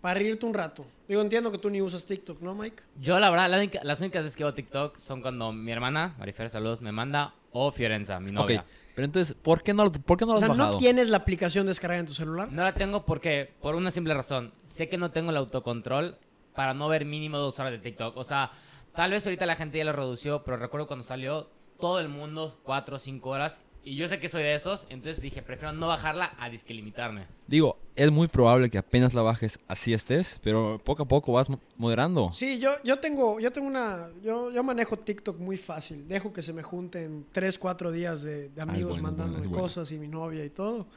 para 0.00 0.20
reírte 0.20 0.46
un 0.46 0.54
rato. 0.54 0.86
Digo, 1.08 1.20
entiendo 1.20 1.50
que 1.50 1.58
tú 1.58 1.68
ni 1.70 1.82
usas 1.82 2.04
TikTok, 2.04 2.40
¿no, 2.40 2.54
Mike? 2.54 2.82
Yo, 3.00 3.18
la 3.18 3.30
verdad, 3.30 3.50
la 3.50 3.56
única- 3.58 3.80
las 3.82 4.00
únicas 4.00 4.22
veces 4.22 4.36
que 4.36 4.44
veo 4.44 4.54
TikTok 4.54 4.98
son 4.98 5.22
cuando 5.22 5.52
mi 5.52 5.72
hermana, 5.72 6.14
Marifer, 6.18 6.48
saludos, 6.50 6.82
me 6.82 6.92
manda, 6.92 7.34
o 7.50 7.72
Fiorenza, 7.72 8.20
mi 8.20 8.28
Ok, 8.30 8.34
novia. 8.34 8.64
pero 8.94 9.06
entonces, 9.06 9.34
¿por 9.34 9.62
qué 9.62 9.74
no, 9.74 9.90
por 9.90 10.16
qué 10.18 10.24
no 10.24 10.32
lo 10.32 10.34
O 10.34 10.36
has 10.36 10.40
sea, 10.46 10.48
bajado? 10.54 10.72
¿no 10.72 10.78
tienes 10.78 11.10
la 11.10 11.16
aplicación 11.16 11.66
descargada 11.66 12.00
en 12.00 12.06
tu 12.06 12.14
celular? 12.14 12.52
No 12.52 12.62
la 12.62 12.74
tengo 12.74 13.04
porque, 13.04 13.52
por 13.60 13.74
una 13.74 13.90
simple 13.90 14.14
razón, 14.14 14.52
sé 14.66 14.88
que 14.88 14.98
no 14.98 15.10
tengo 15.10 15.30
el 15.30 15.36
autocontrol 15.36 16.16
para 16.54 16.74
no 16.74 16.88
ver 16.88 17.04
mínimo 17.04 17.38
dos 17.38 17.58
horas 17.58 17.72
de 17.72 17.78
TikTok. 17.78 18.16
O 18.16 18.24
sea, 18.24 18.50
tal 18.94 19.10
vez 19.10 19.26
ahorita 19.26 19.44
la 19.46 19.56
gente 19.56 19.78
ya 19.78 19.84
lo 19.84 19.92
redució, 19.92 20.44
pero 20.44 20.56
recuerdo 20.58 20.86
cuando 20.86 21.02
salió 21.04 21.48
todo 21.80 21.98
el 22.00 22.08
mundo, 22.08 22.58
cuatro 22.62 22.96
o 22.96 22.98
cinco 22.98 23.30
horas, 23.30 23.62
y 23.86 23.94
yo 23.96 24.08
sé 24.08 24.18
que 24.18 24.28
soy 24.28 24.42
de 24.42 24.54
esos, 24.54 24.86
entonces 24.90 25.22
dije, 25.22 25.42
prefiero 25.42 25.72
no 25.72 25.86
bajarla 25.86 26.32
a 26.38 26.50
disque 26.50 26.74
limitarme. 26.74 27.26
Digo, 27.46 27.78
es 27.94 28.10
muy 28.10 28.26
probable 28.28 28.68
que 28.68 28.78
apenas 28.78 29.14
la 29.14 29.22
bajes 29.22 29.60
así 29.68 29.92
estés, 29.92 30.40
pero 30.42 30.80
poco 30.84 31.04
a 31.04 31.06
poco 31.08 31.32
vas 31.32 31.48
mo- 31.48 31.60
moderando. 31.76 32.30
Sí, 32.32 32.58
yo, 32.58 32.72
yo 32.82 32.98
tengo, 32.98 33.38
yo 33.38 33.52
tengo 33.52 33.68
una, 33.68 34.08
yo, 34.22 34.50
yo 34.50 34.62
manejo 34.64 34.98
TikTok 34.98 35.38
muy 35.38 35.56
fácil. 35.56 36.06
Dejo 36.08 36.32
que 36.32 36.42
se 36.42 36.52
me 36.52 36.62
junten 36.64 37.26
tres, 37.32 37.58
cuatro 37.58 37.92
días 37.92 38.22
de, 38.22 38.48
de 38.48 38.60
amigos 38.60 39.00
bueno, 39.00 39.16
bueno, 39.16 39.32
bueno. 39.38 39.50
cosas 39.62 39.90
y 39.92 39.98
mi 39.98 40.08
novia 40.08 40.44
y 40.44 40.50
todo. 40.50 40.88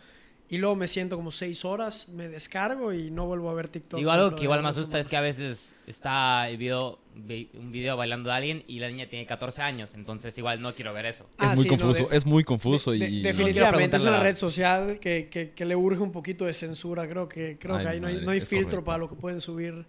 Y 0.52 0.58
luego 0.58 0.76
me 0.76 0.88
siento 0.88 1.16
como 1.16 1.30
seis 1.30 1.64
horas, 1.64 2.10
me 2.10 2.28
descargo 2.28 2.92
y 2.92 3.12
no 3.12 3.28
vuelvo 3.28 3.52
a 3.52 3.54
ver 3.54 3.68
TikTok. 3.68 4.00
Digo, 4.00 4.10
algo 4.10 4.32
que 4.32 4.38
de 4.38 4.44
igual 4.46 4.64
me 4.64 4.70
asusta 4.70 5.00
es 5.00 5.08
que 5.08 5.16
a 5.16 5.22
veces 5.22 5.76
está 5.86 6.50
el 6.50 6.58
video, 6.58 6.98
vi- 7.14 7.52
un 7.54 7.72
video 7.72 7.96
bailando 7.96 8.32
a 8.32 8.38
alguien 8.38 8.64
y 8.68 8.80
la 8.80 8.88
niña 8.88 9.06
tiene 9.08 9.28
14 9.28 9.62
años, 9.62 9.94
entonces 9.94 10.36
igual 10.40 10.60
no 10.60 10.74
quiero 10.74 10.92
ver 10.92 11.06
eso. 11.06 11.30
Ah, 11.38 11.52
es 11.54 11.60
muy 11.60 11.64
sí, 11.66 11.70
no, 11.70 11.78
confuso, 11.78 12.08
de- 12.10 12.18
es 12.18 12.26
muy 12.26 12.44
confuso 12.44 12.92
De- 12.92 12.98
de- 12.98 13.10
y... 13.10 13.22
definitivamente 13.22 13.98
es 13.98 14.02
una 14.02 14.20
a- 14.20 14.24
red 14.24 14.36
social 14.36 14.98
que, 15.00 15.30
que, 15.30 15.52
que 15.52 15.66
le 15.66 15.76
urge 15.76 16.02
un 16.02 16.12
poquito 16.12 16.46
de 16.46 16.56
censura. 16.56 17.08
Creo 17.08 17.30
que, 17.30 17.58
creo 17.60 17.76
Ay, 17.76 17.84
que 17.86 17.90
ahí 17.92 18.00
no 18.00 18.08
hay, 18.08 18.16
no 18.16 18.32
filtro 18.32 18.50
correcto. 18.58 18.84
para 18.86 18.98
lo 18.98 19.08
que 19.10 19.16
pueden 19.18 19.42
subir. 19.42 19.86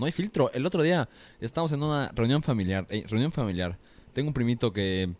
No 0.00 0.06
hay 0.06 0.10
filtro. 0.10 0.50
El 0.52 0.66
otro 0.66 0.82
día 0.82 1.08
estábamos 1.40 1.70
en 1.70 1.80
una 1.80 2.08
reunión 2.12 2.42
familiar. 2.42 2.86
eh, 2.90 3.04
reunión 3.08 3.30
familiar. 3.30 3.78
Tengo 4.12 4.26
un 4.28 4.34
primito 4.34 4.72
que 4.72 5.10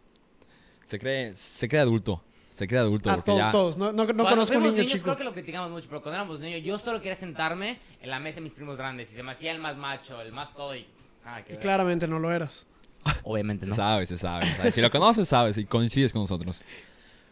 se 0.87 0.99
cree, 0.99 1.35
se 1.37 1.69
cree 1.69 1.83
adulto. 1.83 2.25
Se 2.53 2.67
cree 2.69 2.81
adulto 2.81 3.11
Ah, 3.11 3.15
porque 3.15 3.27
todos, 3.31 3.39
ya... 3.39 3.51
todos. 3.51 3.77
No, 3.79 3.87
no, 3.93 4.05
no 4.05 4.05
cuando 4.07 4.25
conozco 4.25 4.55
fuimos 4.55 4.75
niños 4.75 4.93
chico. 4.93 5.05
creo 5.05 5.17
que 5.17 5.25
lo 5.25 5.33
criticamos 5.33 5.71
mucho, 5.71 5.89
pero 5.89 6.03
cuando 6.03 6.17
éramos 6.17 6.41
niños 6.41 6.63
yo 6.63 6.79
solo 6.79 6.99
quería 6.99 7.15
sentarme 7.15 7.79
en 8.01 8.11
la 8.11 8.21
mesa 8.21 8.37
de 8.37 8.43
mis 8.43 8.55
primos 8.55 8.77
grandes 8.79 9.11
y 9.13 9.15
se 9.15 9.23
me 9.23 9.33
hacía 9.33 9.53
el 9.53 9.59
más 9.59 9.77
macho, 9.77 10.21
el 10.21 10.33
más 10.33 10.53
todo 10.55 10.77
y... 10.77 10.87
Ah, 11.25 11.41
qué 11.47 11.55
Y 11.55 11.57
claramente 11.57 12.07
no 12.07 12.19
lo 12.19 12.31
eras. 12.33 12.67
Obviamente 13.25 13.65
Se 13.65 13.71
no. 13.71 13.77
sabe, 13.77 14.07
se 14.07 14.19
sabe, 14.19 14.47
se 14.47 14.55
sabe. 14.57 14.71
Si 14.73 14.81
lo 14.81 14.91
conoces, 14.91 15.27
sabes 15.29 15.57
y 15.59 15.65
coincides 15.65 16.13
con 16.13 16.23
nosotros. 16.23 16.63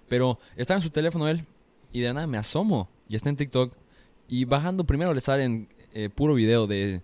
Pero 0.08 0.38
está 0.56 0.74
en 0.74 0.80
su 0.80 0.90
teléfono 0.90 1.28
él 1.28 1.44
y 1.92 2.00
de 2.00 2.12
nada 2.14 2.26
me 2.26 2.38
asomo 2.38 2.88
y 3.08 3.16
está 3.16 3.28
en 3.28 3.36
TikTok 3.36 3.74
y 4.28 4.44
bajando 4.44 4.84
primero 4.84 5.12
le 5.12 5.20
salen 5.20 5.68
eh, 5.92 6.08
puro 6.08 6.34
video 6.34 6.66
de 6.66 7.02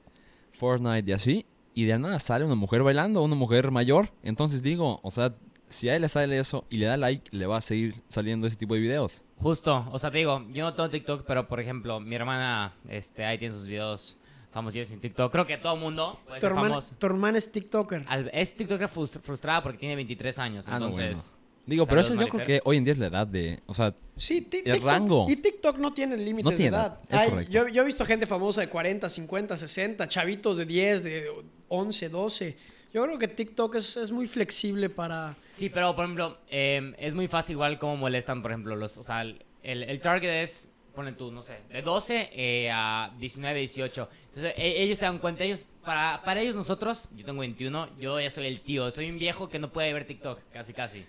Fortnite 0.53 1.11
y 1.11 1.13
así 1.13 1.47
y 1.75 1.85
de 1.85 1.99
nada 1.99 2.19
sale 2.19 2.45
una 2.45 2.55
mujer 2.55 2.83
bailando, 2.83 3.23
una 3.23 3.35
mujer 3.35 3.71
mayor. 3.71 4.11
Entonces 4.23 4.63
digo, 4.63 4.99
o 5.03 5.11
sea, 5.11 5.35
si 5.69 5.89
a 5.89 5.97
él 5.97 6.03
le 6.03 6.09
sale 6.09 6.39
eso 6.39 6.65
y 6.71 6.77
le 6.79 6.87
da 6.87 6.97
like, 6.97 7.35
le 7.37 7.47
va 7.47 7.59
a 7.59 7.61
seguir 7.61 8.03
saliendo 8.09 8.47
ese 8.47 8.57
tipo 8.57 8.75
de 8.75 8.81
videos. 8.81 9.23
Justo, 9.37 9.85
o 9.93 9.99
sea, 9.99 10.11
te 10.11 10.19
digo, 10.19 10.45
yo 10.53 10.65
no 10.65 10.75
tengo 10.75 10.89
TikTok, 10.89 11.25
pero 11.27 11.47
por 11.49 11.61
ejemplo, 11.61 12.01
mi 12.01 12.15
hermana, 12.15 12.75
este, 12.89 13.25
ahí 13.25 13.37
tiene 13.39 13.55
sus 13.55 13.67
videos 13.67 14.17
famosos 14.51 14.91
en 14.91 15.01
TikTok. 15.01 15.31
Creo 15.31 15.47
que 15.47 15.59
todo 15.59 15.75
el 15.75 15.81
mundo 15.81 16.19
puede 16.25 16.39
Tu 16.39 16.47
ser 16.47 16.51
hermana, 16.51 16.69
famoso. 16.71 16.95
tu 16.99 17.07
hermana 17.07 17.37
es 17.39 17.53
TikToker. 17.53 18.05
Al- 18.09 18.31
es 18.33 18.55
TikToker 18.57 18.89
frust- 18.89 19.21
frustrada 19.21 19.63
porque 19.63 19.79
tiene 19.79 19.97
23 19.97 20.39
años, 20.39 20.67
Ah, 20.69 20.79
no, 20.79 20.87
entonces... 20.87 21.33
Digo, 21.67 21.85
pero 21.85 22.01
eso 22.01 22.15
yo 22.15 22.21
creo 22.29 22.35
Marifer. 22.35 22.47
que 22.47 22.61
hoy 22.65 22.77
en 22.77 22.85
día 22.85 22.93
es 22.93 22.99
la 23.01 23.09
edad 23.09 23.27
de... 23.27 23.61
O 23.67 23.75
sea, 23.75 23.93
Sí, 24.17 24.39
El 24.39 24.49
TikTok- 24.49 24.83
rango. 24.85 25.27
Y 25.29 25.35
TikTok 25.37 25.77
no 25.79 25.93
tiene 25.93 26.17
límites 26.17 26.45
No 26.45 26.57
tiene 26.57 26.71
de 26.71 26.77
edad. 26.77 27.01
edad, 27.11 27.29
correcto. 27.29 27.53
yo, 27.53 27.69
yo 27.69 27.83
he 27.83 27.85
visto 27.85 28.07
gente 28.07 28.25
famosa 28.27 28.61
de 28.63 28.69
40, 28.69 29.11
50, 29.11 29.59
60, 29.59 30.09
chavitos 30.09 30.57
de 30.57 30.65
10, 30.65 31.03
de 31.03 31.27
11, 31.69 32.09
12. 32.09 32.57
Yo 32.93 33.03
creo 33.05 33.19
que 33.19 33.29
TikTok 33.29 33.75
es, 33.77 33.97
es 33.97 34.11
muy 34.11 34.27
flexible 34.27 34.89
para... 34.89 35.37
Sí, 35.49 35.69
pero 35.69 35.95
por 35.95 36.05
ejemplo, 36.05 36.39
eh, 36.49 36.95
es 36.99 37.15
muy 37.15 37.29
fácil 37.29 37.55
igual 37.55 37.79
como 37.79 37.97
molestan, 37.97 38.43
por 38.43 38.51
ejemplo, 38.53 38.75
los, 38.77 38.97
o 38.97 39.03
sea, 39.03 39.23
el, 39.23 39.45
el 39.63 40.01
target 40.01 40.43
es, 40.43 40.71
ponen 40.95 41.15
tú, 41.17 41.31
no 41.31 41.43
sé, 41.43 41.59
de 41.69 41.83
12 41.83 42.31
eh, 42.33 42.71
a 42.73 43.13
19, 43.19 43.59
18. 43.61 44.09
Entonces, 44.29 44.55
e- 44.57 44.83
ellos 44.83 44.99
se 44.99 45.05
dan 45.05 45.19
cuenta, 45.19 45.45
ellos, 45.45 45.67
para, 45.85 46.23
para 46.25 46.41
ellos 46.41 46.55
nosotros, 46.57 47.09
yo 47.15 47.25
tengo 47.27 47.41
21, 47.41 47.99
yo 47.99 48.19
ya 48.19 48.31
soy 48.31 48.47
el 48.47 48.61
tío, 48.61 48.91
soy 48.91 49.11
un 49.11 49.19
viejo 49.19 49.49
que 49.51 49.59
no 49.59 49.71
puede 49.71 49.93
ver 49.93 50.07
TikTok, 50.07 50.41
casi, 50.53 50.73
casi. 50.73 51.01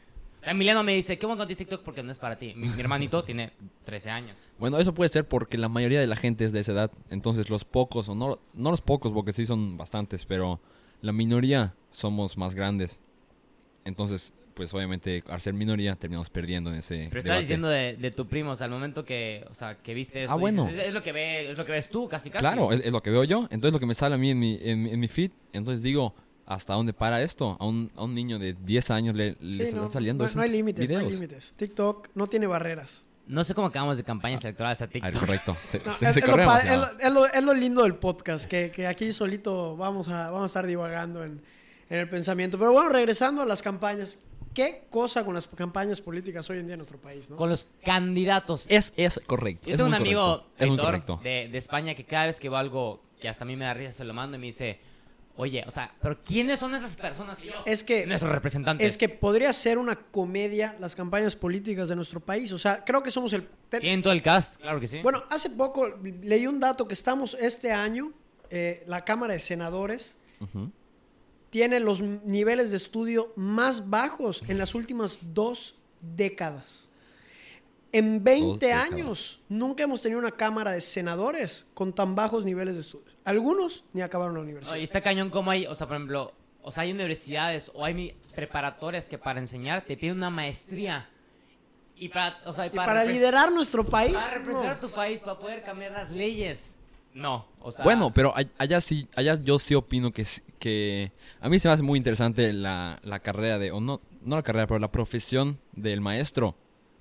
O 0.42 0.44
sea, 0.44 0.52
Emiliano 0.52 0.84
me 0.84 0.94
dice, 0.94 1.18
¿qué 1.18 1.26
bueno 1.26 1.48
TikTok? 1.48 1.84
Porque 1.84 2.04
no 2.04 2.12
es 2.12 2.20
para 2.20 2.38
ti. 2.38 2.54
Mi, 2.56 2.68
mi 2.68 2.80
hermanito 2.82 3.24
tiene 3.24 3.54
13 3.86 4.10
años. 4.10 4.38
bueno, 4.60 4.78
eso 4.78 4.94
puede 4.94 5.10
ser 5.10 5.28
porque 5.28 5.58
la 5.58 5.70
mayoría 5.70 6.00
de 6.00 6.08
la 6.08 6.16
gente 6.16 6.44
es 6.46 6.52
de 6.52 6.60
esa 6.60 6.74
edad. 6.74 6.92
Entonces 7.10 7.50
los 7.50 7.64
pocos, 7.66 8.10
o 8.10 8.16
no, 8.16 8.40
no 8.54 8.72
los 8.72 8.82
pocos, 8.82 9.12
porque 9.14 9.32
sí 9.32 9.46
son 9.46 9.78
bastantes, 9.78 10.26
pero 10.26 10.60
la 11.02 11.12
minoría 11.12 11.74
somos 11.92 12.38
más 12.38 12.56
grandes. 12.56 13.00
Entonces, 13.86 14.34
pues 14.54 14.74
obviamente 14.74 15.24
al 15.28 15.40
ser 15.40 15.54
minoría 15.54 15.96
terminamos 15.96 16.30
perdiendo 16.30 16.72
en 16.72 16.78
ese 16.78 17.08
Pero 17.10 17.20
estás 17.20 17.24
debate. 17.24 17.40
diciendo 17.42 17.68
de, 17.70 17.96
de 17.96 18.12
tu 18.12 18.28
primo, 18.28 18.52
o 18.52 18.56
sea, 18.56 18.66
al 18.66 18.72
momento 18.72 19.06
que, 19.06 19.46
o 19.50 19.54
sea, 19.54 19.76
que 19.78 19.94
viste 19.94 20.24
eso, 20.24 20.34
Ah, 20.34 20.38
bueno. 20.38 20.66
dices, 20.66 20.80
es, 20.80 20.88
es 20.88 20.94
lo 20.94 21.04
que 21.04 21.12
ve, 21.12 21.52
es 21.52 21.58
lo 21.58 21.66
que 21.66 21.72
ves 21.72 21.90
tú, 21.90 22.08
casi, 22.10 22.30
casi. 22.30 22.42
Claro, 22.42 22.72
es, 22.74 22.84
es 22.86 22.92
lo 22.92 23.02
que 23.02 23.12
veo 23.12 23.24
yo. 23.24 23.48
Entonces 23.52 23.74
lo 23.74 23.80
que 23.80 23.86
me 23.86 23.94
sale 23.94 24.16
a 24.16 24.18
mí 24.18 24.32
en 24.32 24.40
mi, 24.40 24.60
en, 24.62 24.84
mi- 24.84 24.90
en 24.90 25.00
mi 25.00 25.08
feed. 25.08 25.32
Entonces 25.54 25.82
digo, 25.84 26.14
¿hasta 26.46 26.74
dónde 26.74 26.92
para 26.94 27.22
esto? 27.22 27.56
A 27.60 27.66
un, 27.66 27.92
a 27.96 28.04
un 28.04 28.14
niño 28.16 28.40
de 28.40 28.54
10 28.54 28.92
años 28.92 29.16
le, 29.16 29.38
está 29.60 29.88
saliendo 29.92 30.26
no, 30.26 30.34
no 30.34 30.42
hay 30.42 30.50
límites, 30.50 30.90
no 30.92 31.00
hay 31.00 31.12
límites. 31.12 31.54
TikTok 31.56 32.10
no 32.16 32.28
tiene 32.28 32.48
barreras. 32.48 33.06
No 33.28 33.44
sé 33.44 33.54
cómo 33.54 33.68
acabamos 33.68 33.98
de 33.98 34.04
campañas 34.04 34.44
electorales 34.44 34.82
a 34.82 34.86
Ah, 34.86 34.88
TikTok. 34.88 35.20
correcto. 35.20 35.58
Se, 35.66 35.80
No, 35.80 35.92
se- 35.92 36.08
es, 36.08 36.14
se 36.14 36.20
es 36.22 36.28
lo, 36.28 36.34
es 36.58 36.66
lo- 36.66 37.00
es 37.00 37.14
lo- 37.14 37.26
es 37.28 37.44
lo 37.44 37.54
lindo 37.54 37.84
del 37.84 37.96
podcast, 37.96 38.46
que, 38.46 38.72
que 38.72 38.88
aquí 38.88 39.12
solito 39.14 39.76
vamos 39.76 40.08
a, 40.08 40.26
vamos 40.32 40.44
a 40.44 40.46
estar 40.46 40.66
divagando 40.66 41.24
en, 41.24 41.42
en 41.90 42.00
el 42.00 42.10
pensamiento. 42.10 42.58
Pero 42.58 42.72
bueno, 42.72 42.90
regresando 42.90 43.42
a 43.42 43.46
las 43.46 43.62
campañas, 43.62 44.20
¿qué 44.54 44.84
cosa 44.90 45.26
con 45.26 45.34
las 45.36 45.46
campañas 45.48 46.00
políticas 46.02 46.50
hoy 46.50 46.60
en 46.60 46.68
día 46.68 46.74
en 46.76 46.80
nuestro 46.80 46.98
país? 47.00 47.30
¿no? 47.30 47.36
Con 47.36 47.50
los 47.50 47.68
candidatos. 47.84 48.66
Es, 48.70 48.94
es 48.96 49.20
correcto. 49.26 49.64
Yo 49.68 49.72
es 49.72 49.78
tengo 49.78 49.90
un 49.90 49.94
amigo 49.96 50.22
correcto, 50.22 50.64
editor 50.66 50.86
correcto. 50.86 51.20
de, 51.24 51.50
de 51.52 51.58
España 51.58 51.96
que 51.96 52.06
cada 52.06 52.28
vez 52.28 52.40
que 52.40 52.48
veo 52.50 52.58
algo 52.58 53.02
que 53.20 53.28
hasta 53.28 53.44
a 53.44 53.48
mí 53.48 53.56
me 53.58 53.66
da 53.66 53.74
risa 53.74 53.92
se 53.92 54.04
lo 54.06 54.14
mando 54.14 54.38
y 54.38 54.40
me 54.40 54.46
dice, 54.48 54.80
oye, 55.38 55.64
o 55.68 55.72
sea, 55.72 55.94
pero 56.02 56.20
¿quiénes 56.20 56.60
son 56.60 56.76
esas 56.76 56.96
personas? 56.96 57.42
Y 57.42 57.48
yo, 57.48 57.54
Es 57.66 57.84
que- 57.84 58.06
Nuestros 58.06 58.32
representantes. 58.32 58.86
Es 58.86 58.98
que 58.98 59.08
podría 59.10 59.54
ser 59.54 59.78
una 59.78 59.96
comedia 59.96 60.76
las 60.80 60.96
campañas 60.96 61.36
políticas 61.36 61.88
de 61.90 61.96
nuestro 61.96 62.20
país. 62.20 62.52
O 62.52 62.58
sea, 62.58 62.84
creo 62.84 63.02
que 63.02 63.12
somos 63.12 63.32
el... 63.34 63.48
Tienen 63.70 64.02
todo 64.02 64.14
el 64.14 64.22
cast, 64.22 64.58
claro 64.58 64.80
que 64.80 64.88
sí. 64.88 65.00
Bueno, 65.02 65.24
hace 65.30 65.50
poco 65.52 65.88
leí 66.22 66.46
un 66.48 66.60
dato 66.60 66.88
que 66.88 66.94
estamos 66.94 67.36
este 67.40 67.72
año, 67.72 68.12
eh, 68.50 68.84
la 68.88 69.04
Cámara 69.06 69.34
de 69.34 69.40
Senadores 69.40 70.16
tiene 71.50 71.80
los 71.80 72.02
niveles 72.02 72.72
de 72.72 72.78
estudio 72.78 73.32
más 73.36 73.90
bajos 73.90 74.44
en 74.48 74.58
las 74.58 74.76
últimas 74.76 75.18
dos 75.22 75.76
décadas. 76.02 76.87
En 77.92 78.24
20 78.24 78.66
décadas. 78.66 78.92
años 78.92 79.42
nunca 79.50 79.84
hemos 79.84 80.02
tenido 80.02 80.20
una 80.20 80.32
Cámara 80.32 80.72
de 80.72 80.82
Senadores 80.82 81.70
con 81.74 81.94
tan 81.94 82.16
bajos 82.16 82.44
niveles 82.44 82.76
de 82.76 82.82
estudio. 82.82 83.06
Algunos 83.24 83.84
ni 83.94 84.02
acabaron 84.02 84.36
la 84.36 84.42
universidad. 84.42 84.76
Y 84.78 84.84
está 84.84 85.02
cañón 85.02 85.30
como 85.30 85.52
hay, 85.52 85.66
o 85.66 85.76
sea, 85.76 85.88
por 85.88 85.96
ejemplo, 85.96 86.34
o 86.62 86.72
sea, 86.72 86.84
hay 86.84 86.92
universidades 86.92 87.72
o 87.74 87.86
hay 87.86 88.16
preparatorias 88.36 89.08
que 89.08 89.18
para 89.18 89.40
enseñar 89.40 89.86
te 89.86 89.96
piden 89.96 90.18
una 90.18 90.30
maestría. 90.30 91.10
Y 91.96 92.10
para, 92.10 92.40
o 92.46 92.54
sea, 92.54 92.66
y 92.66 92.70
y 92.70 92.72
para 92.72 93.04
liderar 93.06 93.52
nuestro 93.52 93.84
país... 93.84 94.14
Para 94.14 94.34
representar 94.36 94.80
no. 94.82 94.86
a 94.86 94.90
tu 94.90 94.96
país, 94.96 95.22
para 95.22 95.40
poder 95.40 95.64
cambiar 95.64 95.94
las 95.94 96.12
leyes. 96.12 96.78
No, 97.14 97.48
o 97.60 97.72
sea... 97.72 97.84
Bueno, 97.84 98.14
pero 98.14 98.34
allá 98.58 98.82
sí, 98.82 99.08
allá 99.16 99.40
yo 99.42 99.58
sí 99.58 99.74
opino 99.74 100.12
que, 100.12 100.26
que 100.60 101.12
a 101.40 101.50
mí 101.50 101.58
se 101.58 101.68
me 101.68 101.74
hace 101.74 101.84
muy 101.84 101.98
interesante 101.98 102.54
la, 102.54 103.00
la 103.02 103.20
carrera 103.20 103.58
de, 103.58 103.72
o 103.72 103.80
no, 103.80 104.02
no 104.22 104.36
la 104.36 104.44
carrera, 104.44 104.68
pero 104.68 104.80
la 104.80 104.92
profesión 104.92 105.60
del 105.72 106.02
maestro. 106.02 106.56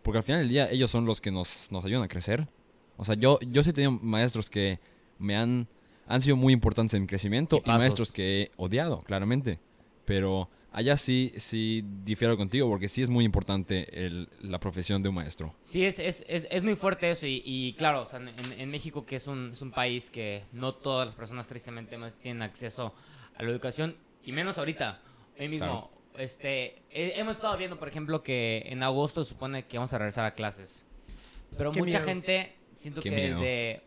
Porque 0.07 0.19
al 0.19 0.23
final 0.23 0.43
del 0.43 0.49
día 0.49 0.71
ellos 0.71 0.89
son 0.89 1.05
los 1.05 1.21
que 1.21 1.33
nos, 1.33 1.67
nos 1.73 1.85
ayudan 1.85 2.05
a 2.05 2.09
crecer. 2.09 2.47
O 2.97 3.05
sea, 3.05 3.17
yo, 3.17 3.41
yo 3.41 3.65
sí 3.65 3.71
he 3.71 3.73
tenido 3.73 3.91
maestros 3.91 4.49
que 4.49 4.79
me 5.19 5.35
han, 5.37 5.67
han 6.07 6.23
sido 6.23 6.37
muy 6.37 6.53
importantes 6.53 6.95
en 6.95 7.03
mi 7.03 7.09
crecimiento 7.09 7.61
y, 7.65 7.69
maestros 7.69 8.13
que 8.13 8.43
he 8.43 8.51
odiado, 8.57 9.03
claramente. 9.03 9.59
Pero 10.05 10.49
allá 10.71 10.97
sí, 10.97 11.33
sí 11.39 11.83
difiero 12.05 12.37
contigo 12.37 12.69
porque 12.69 12.87
sí 12.87 13.03
es 13.03 13.09
muy 13.11 13.25
importante 13.25 14.07
el- 14.07 14.29
la 14.43 14.61
profesión 14.61 15.03
de 15.03 15.09
un 15.09 15.17
maestro. 15.17 15.57
Sí, 15.61 15.85
es, 15.85 15.99
es, 15.99 16.25
es, 16.29 16.47
es 16.53 16.63
muy 16.63 16.77
fuerte 16.77 17.11
eso 17.11 17.27
y, 17.27 17.43
y 17.45 17.73
claro, 17.73 18.03
o 18.03 18.07
sea, 18.07 18.21
en, 18.21 18.31
en 18.61 18.71
México 18.71 19.05
que 19.05 19.17
es 19.17 19.27
un, 19.27 19.51
es 19.55 19.61
un 19.61 19.73
país 19.73 20.09
que 20.09 20.45
no 20.53 20.73
todas 20.73 21.07
las 21.07 21.17
personas 21.17 21.49
tristemente 21.49 21.99
tienen 22.23 22.43
acceso 22.43 22.95
a 23.37 23.43
la 23.43 23.51
educación 23.51 23.97
y 24.23 24.31
menos 24.31 24.57
ahorita. 24.57 25.01
Hoy 25.37 25.49
mismo, 25.49 25.67
Claro. 25.67 25.96
Este, 26.19 26.83
he- 26.91 27.19
hemos 27.21 27.37
estado 27.37 27.57
viendo, 27.57 27.79
por 27.79 27.89
ejemplo, 27.89 28.23
que 28.23 28.63
en 28.67 28.83
agosto 28.83 29.25
se 29.25 29.31
supone 29.31 29.67
que 29.67 29.77
vamos 29.79 29.93
a 29.93 29.99
regresar 29.99 30.25
a 30.25 30.35
clases. 30.35 30.85
Pero 31.57 31.71
Qué 31.73 31.79
mucha 31.81 31.99
miedo. 31.99 32.05
gente, 32.07 32.55
siento 32.75 33.01
Qué 33.03 33.11
que 33.11 33.17
miedo. 33.17 33.39
desde, 33.41 33.83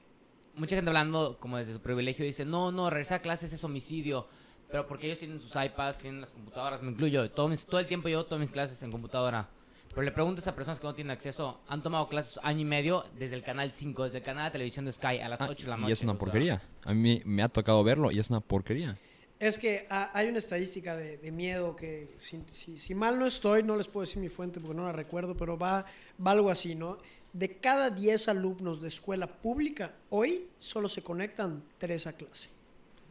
mucha 0.55 0.75
gente 0.75 0.89
hablando 0.89 1.37
como 1.39 1.57
desde 1.57 1.73
su 1.73 1.81
privilegio 1.81 2.25
dice, 2.25 2.45
no, 2.45 2.71
no, 2.71 2.89
regresar 2.89 3.19
a 3.19 3.21
clases 3.21 3.53
es 3.53 3.63
homicidio. 3.63 4.27
Pero 4.71 4.85
porque 4.87 5.07
ellos 5.07 5.17
tienen 5.19 5.41
sus 5.41 5.55
iPads, 5.55 5.97
tienen 5.97 6.21
las 6.21 6.29
computadoras, 6.29 6.83
me 6.83 6.91
incluyo. 6.91 7.29
Todo, 7.31 7.47
mis- 7.47 7.65
todo 7.65 7.79
el 7.79 7.87
tiempo 7.87 8.07
yo 8.07 8.23
todas 8.25 8.39
mis 8.39 8.51
clases 8.51 8.81
en 8.83 8.91
computadora. 8.91 9.49
Pero 9.89 10.03
le 10.03 10.11
preguntas 10.11 10.47
a 10.47 10.53
personas 10.53 10.79
que 10.79 10.85
no 10.85 10.93
tienen 10.93 11.09
acceso, 11.09 11.61
han 11.67 11.81
tomado 11.81 12.07
clases 12.07 12.39
año 12.43 12.59
y 12.61 12.65
medio 12.65 13.05
desde 13.17 13.35
el 13.35 13.41
canal 13.41 13.71
5, 13.71 14.03
desde 14.03 14.19
el 14.19 14.23
canal 14.23 14.45
de 14.45 14.51
televisión 14.51 14.85
de 14.85 14.91
Sky 14.91 15.17
a 15.19 15.27
las 15.27 15.41
Ah, 15.41 15.47
8 15.49 15.63
de 15.65 15.69
la 15.71 15.77
noche. 15.77 15.89
y 15.89 15.93
es 15.93 16.03
una 16.03 16.11
o 16.11 16.15
sea. 16.15 16.19
porquería. 16.19 16.61
A 16.83 16.93
mí 16.93 17.23
me 17.25 17.41
ha 17.41 17.49
tocado 17.49 17.83
verlo 17.83 18.11
y 18.11 18.19
es 18.19 18.29
una 18.29 18.39
porquería. 18.39 18.95
Es 19.39 19.57
que 19.57 19.87
ha- 19.89 20.11
hay 20.17 20.27
una 20.27 20.37
estadística 20.39 20.97
de, 20.97 21.17
de 21.17 21.31
miedo 21.31 21.75
que, 21.75 22.09
si, 22.19 22.41
si- 22.51 22.77
si 22.77 22.93
mal 22.93 23.17
no 23.17 23.25
estoy, 23.25 23.63
no 23.63 23.77
les 23.77 23.87
puedo 23.87 24.05
decir 24.05 24.21
mi 24.21 24.27
fuente 24.29 24.59
porque 24.59 24.75
no 24.75 24.83
la 24.85 24.91
recuerdo, 24.91 25.35
pero 25.35 25.57
va, 25.57 25.85
va 26.25 26.31
algo 26.31 26.49
así, 26.49 26.75
¿no? 26.75 26.97
De 27.31 27.57
cada 27.57 27.89
10 27.89 28.27
alumnos 28.27 28.81
de 28.81 28.87
escuela 28.89 29.27
pública, 29.27 29.93
hoy 30.09 30.47
solo 30.59 30.89
se 30.89 31.01
conectan 31.01 31.63
3 31.77 32.07
a 32.07 32.13
clase. 32.13 32.49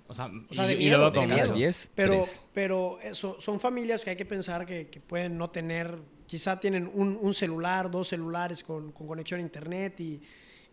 O 0.06 0.14
sea, 0.14 0.30
O 0.50 0.54
sea, 0.54 0.64
y, 0.64 0.68
de 0.68 0.74
y 0.74 0.78
miedo, 0.78 0.98
lo 0.98 1.04
veo 1.04 1.10
de 1.10 1.14
como 1.18 1.34
miedo. 1.34 1.46
mucho. 1.48 1.58
10, 1.58 1.88
Pero, 1.94 2.20
pero 2.52 2.98
eso, 3.02 3.40
son 3.40 3.58
familias 3.60 4.04
que 4.04 4.10
hay 4.10 4.16
que 4.16 4.24
pensar 4.26 4.66
que, 4.66 4.88
que 4.88 5.00
pueden 5.00 5.38
no 5.38 5.50
tener, 5.50 5.96
quizá 6.26 6.58
tienen 6.60 6.90
un, 6.92 7.18
un 7.20 7.32
celular, 7.34 7.90
dos 7.90 8.08
celulares 8.08 8.62
con, 8.64 8.92
con 8.92 9.06
conexión 9.06 9.40
a 9.40 9.42
internet 9.42 10.00
y, 10.00 10.20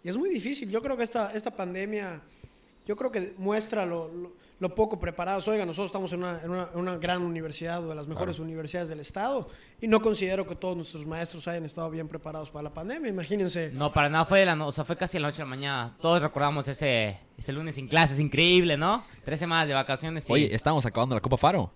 y 0.04 0.10
es 0.10 0.18
muy 0.18 0.30
difícil. 0.30 0.70
Yo 0.70 0.82
creo 0.82 0.96
que 0.98 1.04
esta, 1.04 1.34
esta 1.34 1.52
pandemia, 1.52 2.22
yo 2.86 2.96
creo 2.96 3.12
que 3.12 3.34
muestra 3.38 3.86
lo, 3.86 4.08
lo- 4.14 4.46
lo 4.58 4.74
poco 4.74 4.98
preparados. 4.98 5.46
Oiga, 5.50 5.66
nosotros 5.66 5.88
estamos 5.88 6.14
en 6.14 6.20
una, 6.20 6.40
en 6.42 6.50
una- 6.50 6.70
en 6.74 6.80
una 6.80 6.98
gran 6.98 7.22
universidad, 7.22 7.80
una 7.82 7.90
de 7.90 7.96
las 7.96 8.08
mejores 8.08 8.38
Claro. 8.38 8.46
universidades 8.46 8.88
del 8.88 9.02
estado 9.02 9.50
y 9.82 9.88
no 9.90 10.00
considero 10.00 10.46
que 10.48 10.56
todos 10.56 10.78
nuestros 10.78 11.06
maestros 11.06 11.46
hayan 11.50 11.66
estado 11.66 11.90
bien 11.90 12.08
preparados 12.08 12.50
para 12.52 12.64
la 12.64 12.74
pandemia. 12.74 13.10
Imagínense. 13.10 13.72
No, 13.74 13.92
para 13.92 14.08
nada 14.08 14.24
fue 14.24 14.40
de 14.40 14.46
la 14.46 14.56
no- 14.56 14.68
o 14.68 14.72
sea, 14.72 14.86
fue 14.86 14.96
casi 14.96 15.18
a 15.18 15.20
la 15.20 15.28
noche 15.28 15.40
de 15.40 15.44
la 15.44 15.50
mañana. 15.50 15.98
Todos 16.00 16.22
recordamos 16.22 16.68
ese, 16.70 17.20
ese 17.38 17.52
lunes 17.52 17.76
sin 17.76 17.88
clases, 17.90 18.18
increíble, 18.20 18.78
¿no? 18.78 19.04
Tres 19.26 19.40
semanas 19.40 19.68
de 19.68 19.74
vacaciones. 19.74 20.24
sí. 20.24 20.32
Oye, 20.32 20.56
estamos 20.56 20.86
acabando 20.86 21.16
la 21.16 21.22
Copa 21.22 21.36
Faro. 21.38 21.72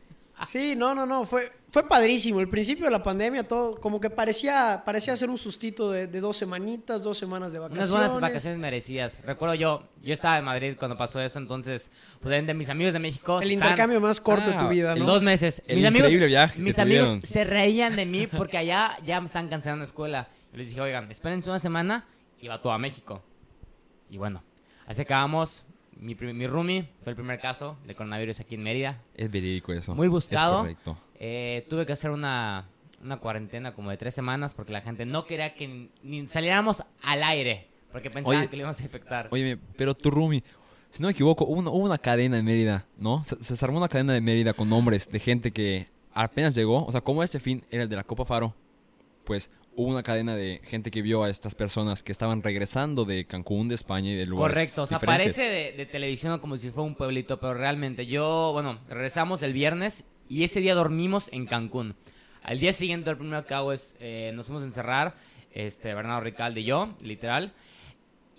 Sí, 0.47 0.75
no, 0.75 0.95
no, 0.95 1.05
no, 1.05 1.25
fue, 1.25 1.51
fue 1.69 1.87
padrísimo. 1.87 2.39
El 2.39 2.47
principio 2.49 2.85
de 2.85 2.91
la 2.91 3.03
pandemia, 3.03 3.47
todo 3.47 3.79
como 3.79 3.99
que 3.99 4.09
parecía, 4.09 4.81
parecía 4.85 5.15
ser 5.15 5.29
un 5.29 5.37
sustito 5.37 5.91
de, 5.91 6.07
de 6.07 6.19
dos 6.21 6.37
semanitas, 6.37 7.03
dos 7.03 7.17
semanas 7.17 7.51
de 7.51 7.59
vacaciones. 7.59 7.91
Unas 7.91 8.11
buenas 8.11 8.21
vacaciones 8.21 8.59
merecidas. 8.59 9.21
Recuerdo 9.23 9.55
yo, 9.55 9.83
yo 10.01 10.13
estaba 10.13 10.37
en 10.37 10.45
Madrid 10.45 10.75
cuando 10.77 10.97
pasó 10.97 11.19
eso, 11.19 11.39
entonces, 11.39 11.91
pues 12.21 12.45
de 12.45 12.53
mis 12.53 12.69
amigos 12.69 12.93
de 12.93 12.99
México. 12.99 13.41
El 13.41 13.51
están 13.51 13.63
intercambio 13.63 13.99
más 14.01 14.21
corto 14.21 14.49
de 14.49 14.57
tu 14.57 14.65
Ah, 14.65 14.69
vida, 14.69 14.93
en 14.93 14.99
¿no? 14.99 15.05
dos 15.05 15.21
meses. 15.21 15.63
El 15.67 15.77
mis 15.77 15.85
amigos, 15.85 16.07
increíble 16.07 16.27
viaje 16.27 16.59
mis 16.61 16.79
amigos 16.79 17.17
se 17.23 17.43
reían 17.43 17.95
de 17.95 18.05
mí 18.05 18.27
porque 18.27 18.57
allá 18.57 18.97
ya 19.05 19.19
me 19.19 19.27
están 19.27 19.49
cancelando 19.49 19.79
la 19.83 19.87
escuela. 19.87 20.29
Yo 20.51 20.57
les 20.57 20.69
dije, 20.69 20.81
oigan, 20.81 21.11
espérense 21.11 21.49
una 21.49 21.59
semana 21.59 22.05
y 22.39 22.47
va 22.47 22.61
todo 22.61 22.73
a 22.73 22.77
México. 22.77 23.21
Y 24.09 24.17
bueno, 24.17 24.41
así 24.87 25.01
acabamos. 25.01 25.63
Mi, 25.99 26.15
mi 26.15 26.47
roomie 26.47 26.89
fue 27.03 27.11
el 27.11 27.15
primer 27.15 27.39
caso 27.39 27.77
de 27.85 27.93
coronavirus 27.95 28.39
aquí 28.39 28.55
en 28.55 28.63
Mérida. 28.63 29.01
Es 29.15 29.29
verídico 29.29 29.73
eso. 29.73 29.93
Muy 29.95 30.07
buscado. 30.07 30.55
Es 30.57 30.61
correcto. 30.61 30.97
Eh, 31.19 31.65
tuve 31.69 31.85
que 31.85 31.91
hacer 31.93 32.11
una, 32.11 32.69
una 33.03 33.17
cuarentena 33.17 33.73
como 33.73 33.89
de 33.91 33.97
tres 33.97 34.15
semanas 34.15 34.53
porque 34.53 34.71
la 34.71 34.81
gente 34.81 35.05
no 35.05 35.25
quería 35.25 35.53
que 35.55 35.67
ni- 35.67 35.89
ni 36.03 36.27
saliéramos 36.27 36.83
al 37.01 37.23
aire 37.23 37.67
porque 37.91 38.09
pensaban 38.09 38.39
Oye, 38.41 38.49
que 38.49 38.55
le 38.55 38.61
íbamos 38.61 38.79
a 38.79 38.83
infectar. 38.83 39.27
Oye, 39.31 39.57
pero 39.75 39.93
tu 39.95 40.09
roomie, 40.11 40.43
si 40.89 41.01
no 41.01 41.07
me 41.07 41.11
equivoco, 41.11 41.43
hubo 41.45 41.59
una, 41.59 41.69
hubo 41.69 41.85
una 41.85 41.97
cadena 41.97 42.37
en 42.39 42.45
Mérida, 42.45 42.85
¿no? 42.97 43.23
Se, 43.25 43.55
se 43.55 43.65
armó 43.65 43.77
una 43.79 43.87
cadena 43.89 44.13
de 44.13 44.21
Mérida 44.21 44.53
con 44.53 44.69
nombres 44.69 45.09
de 45.11 45.19
gente 45.19 45.51
que 45.51 45.87
apenas 46.13 46.55
llegó, 46.55 46.85
o 46.85 46.91
sea, 46.91 47.01
como 47.01 47.23
este 47.23 47.39
fin 47.39 47.63
era 47.71 47.83
el 47.83 47.89
de 47.89 47.95
la 47.95 48.03
Copa 48.03 48.25
Faro, 48.25 48.53
pues 49.25 49.49
hubo 49.79 49.91
una 49.91 50.03
cadena 50.03 50.35
de 50.35 50.59
gente 50.65 50.91
que 50.91 51.01
vio 51.01 51.23
a 51.23 51.29
estas 51.29 51.55
personas 51.55 52.03
que 52.03 52.11
estaban 52.11 52.43
regresando 52.43 53.05
de 53.05 53.25
Cancún, 53.25 53.69
de 53.69 53.75
España 53.75 54.11
y 54.11 54.15
de 54.15 54.25
lugares 54.25 54.53
Correcto, 54.53 54.83
o 54.83 54.87
sea, 54.87 54.97
diferentes. 54.97 55.35
parece 55.35 55.49
de, 55.49 55.71
de 55.77 55.85
televisión 55.85 56.37
como 56.39 56.57
si 56.57 56.69
fuera 56.69 56.85
un 56.85 56.95
pueblito, 56.95 57.39
pero 57.39 57.53
realmente 57.53 58.05
yo, 58.05 58.49
bueno, 58.51 58.79
regresamos 58.89 59.41
el 59.41 59.53
viernes 59.53 60.03
y 60.27 60.43
ese 60.43 60.59
día 60.59 60.75
dormimos 60.75 61.29
en 61.31 61.45
Cancún. 61.45 61.95
Al 62.43 62.59
día 62.59 62.73
siguiente, 62.73 63.09
el 63.09 63.15
primero 63.17 63.45
que 63.45 63.53
hago 63.53 63.71
es, 63.71 63.95
eh, 64.01 64.31
nos 64.35 64.47
fuimos 64.47 64.63
a 64.63 64.65
encerrar, 64.65 65.15
este, 65.53 65.93
Bernardo 65.93 66.21
Ricalde 66.25 66.59
y 66.59 66.65
yo, 66.65 66.93
literal, 67.01 67.53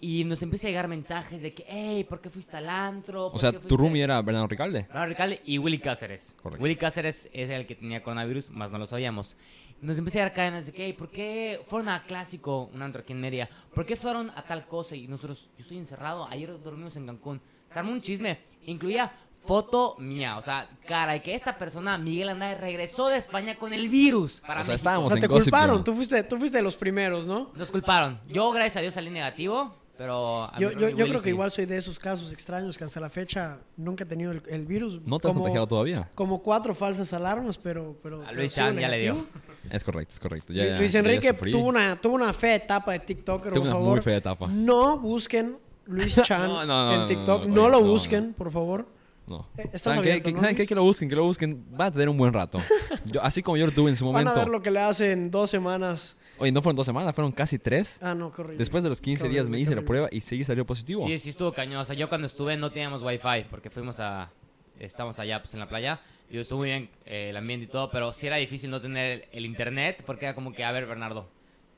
y 0.03 0.25
nos 0.25 0.43
empieza 0.43 0.67
a 0.67 0.71
llegar 0.71 0.89
mensajes 0.89 1.43
de 1.43 1.53
que, 1.53 1.65
hey, 1.69 2.05
¿por 2.05 2.21
qué 2.21 2.31
fuiste 2.31 2.57
al 2.57 2.69
antro? 2.69 3.27
O 3.27 3.33
¿Por 3.33 3.41
sea, 3.41 3.53
tu 3.53 3.61
fuiste-" 3.61 3.77
roomie 3.77 4.03
era 4.03 4.21
Bernardo 4.23 4.49
Ricalde. 4.49 4.83
Bernardo 4.83 5.07
Ricalde 5.09 5.41
y 5.45 5.59
Willy 5.59 5.79
Cáceres. 5.79 6.35
Correcto. 6.43 6.63
Willy 6.63 6.77
Cáceres 6.77 7.29
es 7.33 7.51
el 7.51 7.67
que 7.67 7.75
tenía 7.77 8.03
coronavirus, 8.03 8.51
más 8.51 8.71
no 8.71 8.79
lo 8.79 8.87
sabíamos. 8.87 9.37
Nos 9.81 9.97
empieza 9.99 10.19
a 10.19 10.23
dar 10.23 10.33
cadenas 10.35 10.67
de 10.67 10.73
que, 10.73 10.85
"Ey, 10.87 10.93
¿por 10.93 11.09
qué 11.11 11.61
fueron 11.67 11.89
a 11.89 12.03
Clásico, 12.05 12.71
un 12.75 12.83
antro 12.83 13.01
aquí 13.03 13.13
en 13.13 13.21
Mérida? 13.21 13.49
¿Por 13.75 13.87
qué 13.87 13.97
fueron 13.97 14.31
a 14.37 14.43
tal 14.43 14.67
cosa? 14.67 14.95
Y 14.95 15.09
nosotros, 15.09 15.49
yo 15.57 15.63
estoy 15.63 15.79
encerrado, 15.79 16.27
ayer 16.29 16.51
dormimos 16.61 16.97
en 16.97 17.07
Cancún. 17.07 17.41
Se 17.73 17.79
armó 17.79 17.93
un 17.93 18.01
chisme, 18.03 18.39
incluía 18.67 19.11
foto 19.47 19.97
mía, 19.99 20.37
o 20.37 20.43
sea, 20.43 20.69
cara, 20.87 21.17
y 21.17 21.21
que 21.21 21.35
esta 21.35 21.57
persona, 21.57 21.97
Miguel 21.97 22.29
Andrade, 22.29 22.57
regresó 22.59 23.09
de 23.09 23.17
España 23.17 23.55
con 23.55 23.73
el 23.73 23.89
virus 23.89 24.41
para 24.41 24.61
O 24.61 24.65
sea, 24.65 24.73
México. 24.73 24.75
estábamos 24.75 25.07
O 25.07 25.09
sea, 25.09 25.17
en 25.17 25.21
te 25.23 25.27
Gossip 25.29 25.45
culparon. 25.51 25.77
Girl. 25.77 25.85
Tú 25.85 25.95
fuiste, 25.95 26.23
tú 26.25 26.37
fuiste 26.39 26.59
de 26.59 26.63
los 26.63 26.77
primeros, 26.77 27.27
¿no? 27.27 27.51
Nos 27.55 27.71
culparon. 27.71 28.21
Yo, 28.29 28.51
gracias 28.51 28.77
a 28.77 28.81
Dios, 28.81 28.93
salí 28.93 29.09
negativo, 29.09 29.75
pero... 30.01 30.45
a 30.45 30.59
Yo, 30.59 30.71
yo, 30.73 30.95
creo 31.07 31.21
que 31.21 31.29
igual 31.29 31.51
soy 31.51 31.67
de 31.67 31.77
esos 31.77 31.99
casos 31.99 32.33
extraños 32.33 32.79
que 32.79 32.85
hasta 32.85 33.01
la 33.01 33.11
fecha 33.11 33.59
nunca 33.77 34.05
he 34.05 34.07
tenido 34.07 34.33
el, 34.33 34.43
el 34.49 34.65
virus. 34.65 34.99
No 35.05 35.19
te 35.19 35.29
has 35.29 35.33
Como- 35.33 35.43
contagiado 35.43 35.67
todavía. 35.67 36.09
Como 36.15 36.43
cuatro 36.43 36.75
falsas 36.75 37.13
alarmas, 37.13 37.59
pero... 37.59 37.95
pero 38.03 38.27
A 38.27 38.33
Luis 38.33 38.55
Chan 38.55 38.79
ya 38.79 38.89
le 38.89 38.99
dio. 38.99 39.27
Es 39.71 39.85
correcto, 39.85 40.15
es 40.15 40.21
correcto. 40.21 40.55
Ya, 40.55 40.79
Luis 40.79 40.95
Enrique 40.95 41.35
tuvo 41.35 41.67
una, 41.69 42.01
tuvo 42.01 42.15
una 42.15 42.33
fea 42.33 42.55
etapa 42.55 42.93
de 42.93 43.01
TikToker, 43.01 43.53
Tuvo 43.53 43.61
por 43.61 43.69
una 43.69 43.73
favor. 43.73 43.91
muy 43.91 44.01
fea 44.01 44.17
etapa. 44.17 44.47
No 44.47 44.99
busquen 44.99 45.59
Luis 45.85 46.15
Chan 46.23 46.49
No, 46.49 46.65
no, 46.65 46.87
no, 46.87 46.95
en 46.95 47.01
no, 47.01 47.07
TikTok. 47.07 47.45
no, 47.47 47.69
lo 47.69 47.81
no, 47.81 47.87
busquen, 47.87 48.33
por 48.33 48.51
favor. 48.51 48.87
No. 49.27 49.47
Eh, 49.59 49.65
¿estás 49.65 49.83
¿Saben 49.83 50.01
qué? 50.01 50.13
abierto, 50.13 50.29
Que- 50.31 50.33
no, 50.33 50.41
¿Saben 50.41 50.57
qué? 50.57 50.67
Que 50.67 50.75
lo 50.75 50.83
busquen, 50.83 51.11
que 51.11 51.15
lo 51.17 51.25
busquen. 51.25 51.63
Va 51.79 51.85
a 51.85 51.91
tener 51.91 52.09
un 52.09 52.17
buen 52.17 52.33
rato. 52.33 52.59
Yo, 53.05 53.23
así 53.23 53.43
como 53.43 53.59
yo 53.59 53.67
lo 53.67 53.73
tuve 53.73 53.91
en 53.91 53.97
su 53.97 54.07
Van 54.11 54.27
a 54.27 54.31
momento. 54.31 54.41
ver 54.41 54.49
lo 54.49 54.63
que 54.63 54.71
le 54.71 54.81
hacen 54.81 55.31
dos 55.31 55.51
semanas. 55.51 56.17
Oye, 56.41 56.51
no 56.53 56.63
fueron 56.63 56.77
dos 56.77 56.87
semanas, 56.87 57.15
fueron 57.15 57.33
casi 57.33 57.59
tres. 57.59 57.99
Ah, 58.03 58.15
no, 58.15 58.29
horrible. 58.29 58.57
Después 58.57 58.83
de 58.83 58.89
los 58.89 59.01
15 59.01 59.25
Qué 59.25 59.29
días 59.29 59.49
me 59.49 59.59
hice 59.59 59.75
la 59.77 59.83
prueba 59.83 60.09
y 60.11 60.21
sí 60.21 60.43
salió 60.43 60.65
positivo. 60.67 61.07
Sí, 61.07 61.19
sí 61.19 61.29
estuvo 61.31 61.53
cañón. 61.53 61.81
O 61.81 61.85
sea, 61.85 61.95
yo 61.95 62.09
cuando 62.09 62.27
estuve 62.27 62.57
no 62.57 62.71
teníamos 62.71 63.03
wifi 63.03 63.45
porque 63.51 63.71
fuimos 63.71 64.01
a... 64.01 64.31
Estamos 64.79 65.19
allá 65.19 65.41
pues 65.43 65.53
en 65.55 65.61
la 65.61 65.69
playa. 65.69 66.01
Y 66.31 66.39
estuvo 66.39 66.61
muy 66.61 66.69
bien 66.71 66.89
eh, 67.05 67.29
el 67.31 67.37
ambiente 67.37 67.65
y 67.67 67.69
todo, 67.69 67.91
pero 67.91 68.13
sí 68.15 68.27
era 68.27 68.37
difícil 68.37 68.71
no 68.71 68.81
tener 68.81 69.13
el, 69.13 69.29
el 69.39 69.45
internet 69.47 70.03
porque 70.07 70.25
era 70.25 70.35
como 70.35 70.53
que, 70.55 70.65
a 70.65 70.73
ver, 70.73 70.87
Bernardo, 70.87 71.29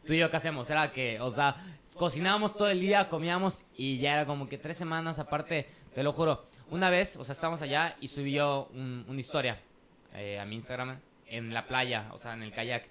tú 0.07 0.13
y 0.13 0.19
yo 0.19 0.31
qué 0.31 0.37
hacemos? 0.37 0.71
Era 0.71 0.93
que, 0.93 1.19
o 1.21 1.31
sea, 1.33 1.57
cocinábamos 1.97 2.57
todo 2.57 2.69
el 2.69 2.79
día, 2.79 3.09
comíamos 3.09 3.63
y 3.77 3.99
ya 3.99 4.13
era 4.15 4.27
como 4.27 4.49
que 4.49 4.59
tres 4.59 4.77
semanas 4.77 5.19
aparte, 5.19 5.67
te 5.95 6.03
lo 6.05 6.13
juro. 6.13 6.47
Una 6.71 6.91
vez, 6.91 7.17
o 7.17 7.25
sea, 7.25 7.33
estábamos 7.33 7.61
allá 7.63 7.97
y 8.01 8.07
subí 8.09 8.33
yo 8.33 8.69
un- 8.73 9.05
una 9.09 9.19
historia 9.21 9.59
eh, 10.15 10.39
a 10.39 10.45
mi 10.45 10.55
Instagram 10.57 10.99
en 11.27 11.53
la 11.53 11.67
playa, 11.67 12.09
o 12.13 12.19
sea, 12.19 12.35
en 12.35 12.43
el 12.43 12.53
kayak. 12.53 12.85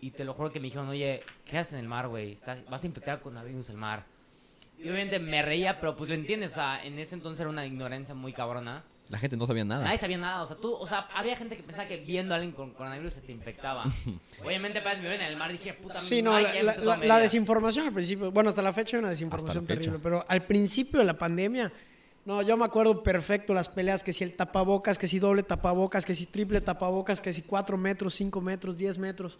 Y 0.00 0.10
te 0.12 0.24
lo 0.24 0.34
juro 0.34 0.52
que 0.52 0.60
me 0.60 0.64
dijeron, 0.64 0.88
oye, 0.88 1.22
¿qué 1.44 1.58
haces 1.58 1.74
en 1.74 1.80
el 1.80 1.88
mar, 1.88 2.08
güey? 2.08 2.36
Vas 2.70 2.82
a 2.84 2.86
infectar 2.86 3.20
con 3.20 3.34
virus 3.44 3.68
el 3.70 3.76
mar. 3.76 4.04
Y 4.78 4.82
obviamente 4.84 5.18
me 5.18 5.42
reía, 5.42 5.80
pero 5.80 5.96
pues 5.96 6.08
lo 6.08 6.14
entiendes, 6.14 6.52
o 6.52 6.54
sea, 6.54 6.80
en 6.84 6.98
ese 6.98 7.16
entonces 7.16 7.40
era 7.40 7.50
una 7.50 7.66
ignorancia 7.66 8.14
muy 8.14 8.32
cabrona. 8.32 8.84
La 9.08 9.18
gente 9.18 9.36
no 9.36 9.46
sabía 9.46 9.64
nada. 9.64 9.84
Nadie 9.84 9.96
sabía 9.98 10.18
nada, 10.18 10.42
o 10.42 10.46
sea, 10.46 10.56
tú, 10.58 10.70
o 10.72 10.86
sea, 10.86 11.08
había 11.14 11.34
gente 11.34 11.56
que 11.56 11.62
pensaba 11.62 11.88
que 11.88 11.96
viendo 11.96 12.34
a 12.34 12.36
alguien 12.36 12.52
con 12.54 12.72
coronavirus 12.74 13.14
se 13.14 13.20
te 13.22 13.32
infectaba. 13.32 13.84
Obviamente, 14.44 14.78
apenas 14.78 14.98
me 15.02 15.08
ven 15.08 15.20
en 15.22 15.26
el 15.28 15.36
mar 15.36 15.50
dije, 15.50 15.72
puta, 15.72 15.94
Sí, 15.94 16.22
no, 16.22 16.38
la, 16.38 16.52
la- 16.62 16.76
la- 16.76 16.96
la 16.98 17.18
desinformación 17.18 17.86
al 17.88 17.92
principio, 17.94 18.30
bueno, 18.30 18.50
hasta 18.50 18.62
la 18.62 18.72
fecha 18.72 18.96
hay 18.96 19.00
una 19.00 19.08
desinformación 19.10 19.66
terrible, 19.66 19.98
pero 20.02 20.24
al 20.28 20.44
principio 20.44 21.00
de 21.00 21.06
la 21.06 21.16
pandemia, 21.18 21.72
no, 22.26 22.42
yo 22.42 22.56
me 22.58 22.66
acuerdo 22.66 23.02
perfecto 23.02 23.54
las 23.54 23.68
peleas, 23.70 24.02
que 24.04 24.12
si 24.12 24.22
el 24.22 24.34
tapabocas, 24.36 24.98
que 24.98 25.08
si 25.08 25.18
doble 25.18 25.42
tapabocas, 25.42 26.04
que 26.04 26.14
si 26.14 26.26
triple 26.26 26.60
tapabocas, 26.60 27.20
que 27.22 27.32
si 27.32 27.42
4 27.42 27.78
metros, 27.78 28.14
5 28.14 28.40
metros, 28.42 28.76
10 28.76 28.98
metros. 28.98 29.38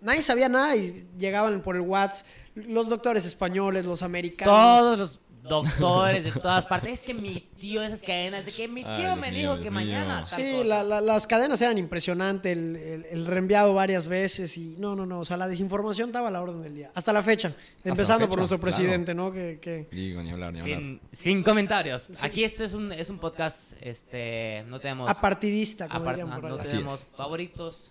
Nadie 0.00 0.22
sabía 0.22 0.48
nada 0.48 0.76
y 0.76 1.06
llegaban 1.18 1.60
por 1.62 1.76
el 1.76 1.82
WhatsApp 1.82 2.26
los 2.54 2.88
doctores 2.88 3.24
españoles, 3.24 3.84
los 3.86 4.02
americanos. 4.02 4.52
Todos 4.54 4.98
los 4.98 5.20
doctores 5.48 6.24
de 6.24 6.32
todas 6.32 6.66
partes. 6.66 6.92
Es 6.92 7.00
que 7.02 7.14
mi 7.14 7.40
tío, 7.58 7.82
esas 7.82 8.02
cadenas, 8.02 8.44
de 8.44 8.52
que 8.52 8.68
mi 8.68 8.82
Ay, 8.84 8.96
tío 8.98 9.06
Dios 9.06 9.18
me 9.18 9.30
mío, 9.30 9.38
dijo 9.40 9.52
Dios 9.54 9.64
que 9.64 9.70
mío. 9.70 9.80
mañana. 9.80 10.24
tal 10.28 10.40
Sí, 10.42 10.52
cosa. 10.52 10.64
la- 10.64 10.82
la- 10.84 11.00
las 11.00 11.26
cadenas 11.26 11.62
eran 11.62 11.78
impresionantes, 11.78 12.52
el, 12.56 12.76
el- 12.76 13.04
el 13.10 13.26
reenviado 13.26 13.72
varias 13.72 14.06
veces 14.06 14.58
y 14.58 14.76
no, 14.78 14.94
no, 14.94 15.06
no, 15.06 15.20
o 15.20 15.24
sea, 15.24 15.36
la 15.38 15.48
desinformación 15.48 16.10
estaba 16.10 16.28
a 16.28 16.30
la 16.30 16.42
orden 16.42 16.60
del 16.62 16.74
día. 16.74 16.90
Hasta 16.94 17.12
la 17.14 17.22
fecha, 17.22 17.54
empezando 17.82 18.20
fecha, 18.20 18.28
por 18.28 18.38
nuestro 18.38 18.58
claro. 18.58 18.76
presidente, 18.76 19.14
¿no? 19.14 19.32
Que, 19.32 19.58
que- 19.62 19.86
Digo, 19.90 20.22
ni 20.22 20.30
hablar, 20.32 20.52
ni 20.52 20.60
hablar. 20.60 20.78
Sin, 20.80 21.00
sin 21.12 21.42
comentarios. 21.42 22.02
Sí, 22.12 22.26
Aquí 22.26 22.40
sí. 22.40 22.44
esto 22.44 22.64
es 22.64 22.74
un, 22.74 22.92
es 22.92 23.08
un 23.08 23.18
podcast, 23.18 23.72
este, 23.80 24.64
no 24.68 24.80
tenemos... 24.80 25.08
apartidista, 25.08 25.88
como 25.88 26.04
apart- 26.04 26.16
dirían 26.16 26.40
por 26.40 26.50
no. 26.50 26.56
Así 26.56 26.70
tenemos 26.72 27.00
es. 27.02 27.06
favoritos. 27.16 27.90